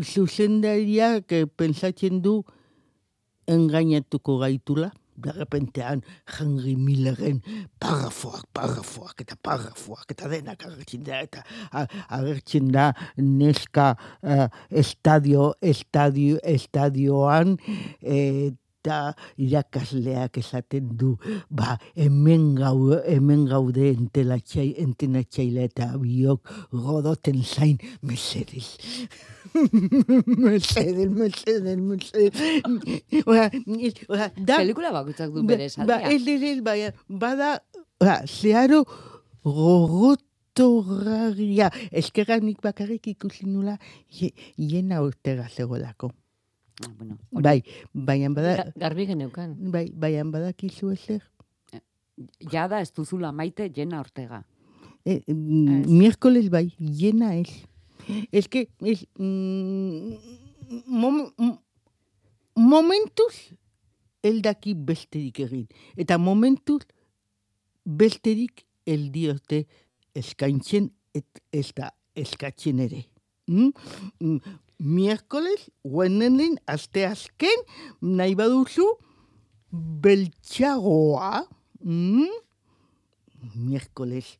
zuzendariak 0.00 1.32
eh, 1.32 1.46
pentsatzen 1.46 2.20
du 2.22 2.42
engainatuko 3.46 4.38
gaitula, 4.40 4.92
de 5.16 5.30
repentean 5.30 6.02
Henry 6.26 6.74
Millerren 6.76 7.40
parafoak, 7.78 8.48
parafoak 8.52 9.22
eta 9.22 9.36
parafoak 9.38 10.10
eta 10.10 10.28
denak 10.30 10.64
agertzen 10.66 11.04
da 11.06 11.20
eta 11.22 11.44
agertzen 12.18 12.72
da 12.74 12.90
neska 13.16 13.94
eh, 14.22 14.48
estadio, 14.70 15.52
estadio, 15.62 16.40
estadioan 16.42 17.56
eta 18.84 19.16
irakasleak 19.40 20.36
esaten 20.36 20.90
du, 21.00 21.14
ba, 21.48 21.78
hemen 21.96 22.50
gau, 22.58 22.92
hemen 23.08 23.46
gaude 23.48 23.86
entelatxai, 23.94 24.74
entenatxaila 24.82 25.62
eta 25.70 25.86
biok 26.02 26.44
godoten 26.72 27.40
zain 27.44 27.78
mesedez. 28.04 28.76
mesedez, 30.44 31.08
mesedez, 31.08 31.78
mesedez. 31.80 32.36
Oa, 33.24 33.48
oa, 34.12 34.28
da, 34.36 34.56
Pelikula 34.60 34.92
bakoitzak 34.92 35.32
du 35.32 35.40
Ba- 35.40 35.48
bere 35.54 35.64
Ba, 35.64 35.68
esaldia. 35.72 35.96
ez, 36.12 36.20
ez, 36.28 36.42
ez, 36.50 36.60
baina, 36.66 36.92
bada, 37.08 37.54
ba, 38.04 38.18
zeharo 38.28 38.84
gogotorragia. 39.44 41.70
Eskerra 41.90 42.36
nik 42.44 42.60
bakarrik 42.60 43.06
ikusi 43.14 43.46
nula, 43.48 43.78
je, 44.12 44.28
jena 44.60 45.00
urtega 45.06 45.48
zegoelako. 45.48 46.12
Ah, 46.82 46.90
bueno, 46.98 47.18
Bai, 47.30 47.62
baina 47.92 48.28
bada, 48.34 48.56
Ga- 48.56 48.72
Garbi 48.76 49.06
geneukan. 49.06 49.54
bai, 49.70 49.90
baina 49.94 50.24
badakizu 50.24 50.90
ezer. 50.90 51.22
jada 52.50 52.80
ez 52.80 52.92
duzula 52.92 53.32
maite 53.32 53.70
Jena 53.74 54.00
Ortega. 54.00 54.44
Eh, 55.04 55.22
mm, 55.26 55.68
Ez. 55.82 55.86
miércoles 55.88 56.48
bai, 56.50 56.72
jena 56.78 57.34
ez. 57.36 57.50
Es 58.32 58.48
que, 58.48 58.68
es, 58.80 59.06
mm, 59.18 60.14
mom, 60.86 61.32
momentuz, 62.56 63.34
eldaki 64.22 64.74
besterik 64.74 65.40
egin. 65.40 65.66
Eta 65.96 66.18
momentuz, 66.18 66.82
besterik 67.84 68.64
el 68.86 69.10
diote 69.12 69.66
eskaintzen 70.14 70.90
et 71.14 71.42
ez 71.52 71.72
da 71.76 71.90
eskatzen 72.16 72.78
ere. 72.80 73.04
Mm? 73.46 74.38
Miércoles, 74.84 75.70
Wednesday, 75.82 76.58
aste 76.68 77.06
azken, 77.08 77.62
nahi 78.04 78.34
baduzu, 78.36 78.84
beltxagoa, 79.72 81.46
mm? 81.80 82.43
Miércoles 83.54 84.38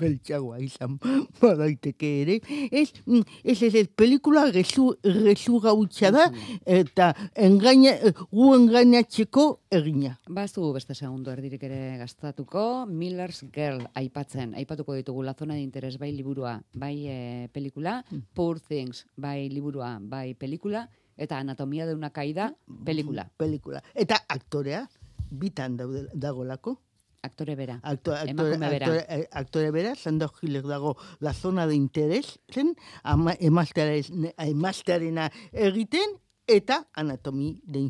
beltxagoa 0.00 0.60
izan 0.62 0.98
badaiteke 1.40 2.10
ere. 2.22 2.38
Ez, 2.70 2.92
mm, 3.06 3.22
ez, 3.44 3.58
ez, 3.62 3.74
ez, 3.74 3.86
pelikula 3.88 4.46
rezu, 4.50 4.88
rezu 5.04 5.60
gautxa 5.62 6.12
da, 6.14 6.28
eta 6.66 7.12
engaina, 7.34 7.94
gu 8.30 8.48
engainatzeko 8.56 9.46
egina. 9.72 10.14
Bazu 10.28 10.72
beste 10.74 10.94
segundo 10.94 11.32
erdirik 11.34 11.62
ere 11.68 11.98
gastatuko, 12.00 12.86
Miller's 12.86 13.42
Girl 13.52 13.84
aipatzen, 13.98 14.56
aipatuko 14.58 14.96
ditugu 14.98 15.22
la 15.26 15.36
zona 15.38 15.54
de 15.54 15.62
interes 15.64 15.98
bai 15.98 16.12
liburua, 16.12 16.58
bai 16.74 16.96
e, 17.08 17.20
pelikula, 17.52 18.00
Poor 18.34 18.60
Things 18.60 19.06
bai 19.16 19.48
liburua, 19.52 19.98
bai 20.00 20.34
pelikula, 20.34 20.88
eta 21.16 21.38
Anatomia 21.38 21.86
de 21.86 21.94
una 21.94 22.10
caída 22.10 22.54
pelikula, 22.84 23.28
Pelikula. 23.36 23.82
Eta 23.94 24.22
aktorea, 24.28 24.86
bitan 25.30 25.76
daude, 25.76 26.06
dagolako. 26.14 26.78
Aktore 27.22 27.54
bera. 27.56 27.78
Akto, 27.82 28.12
aktore, 28.12 28.30
Emakume 28.30 28.68
bera. 28.68 28.86
aktore, 28.86 29.04
eh, 29.08 29.28
aktore 29.32 29.70
bera, 29.70 29.94
Sandor 29.94 30.32
Hiller 30.40 30.62
dago 30.66 30.96
la 31.20 31.32
zona 31.32 31.66
de 31.66 31.74
interes, 31.74 32.40
zen, 32.52 32.74
ama, 33.02 33.32
emaztearen- 33.34 34.34
emaztearena 34.36 35.30
egiten, 35.52 36.18
eta 36.46 36.88
anatomi 36.94 37.60
den 37.64 37.88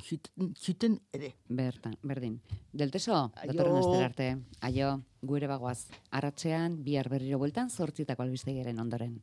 zuten, 0.54 1.00
ere. 1.12 1.34
Bertan, 1.48 1.96
berdin. 2.02 2.40
Delteso, 2.72 3.32
datorren 3.46 3.76
astera 3.76 4.04
arte. 4.04 4.36
Aio, 4.60 5.02
gure 5.22 5.46
bagoaz. 5.48 5.88
Arratxean, 6.10 6.82
bihar 6.84 7.08
berriro 7.08 7.38
bueltan, 7.38 7.70
zortzitako 7.70 8.22
albistegiaren 8.22 8.78
ondoren. 8.78 9.22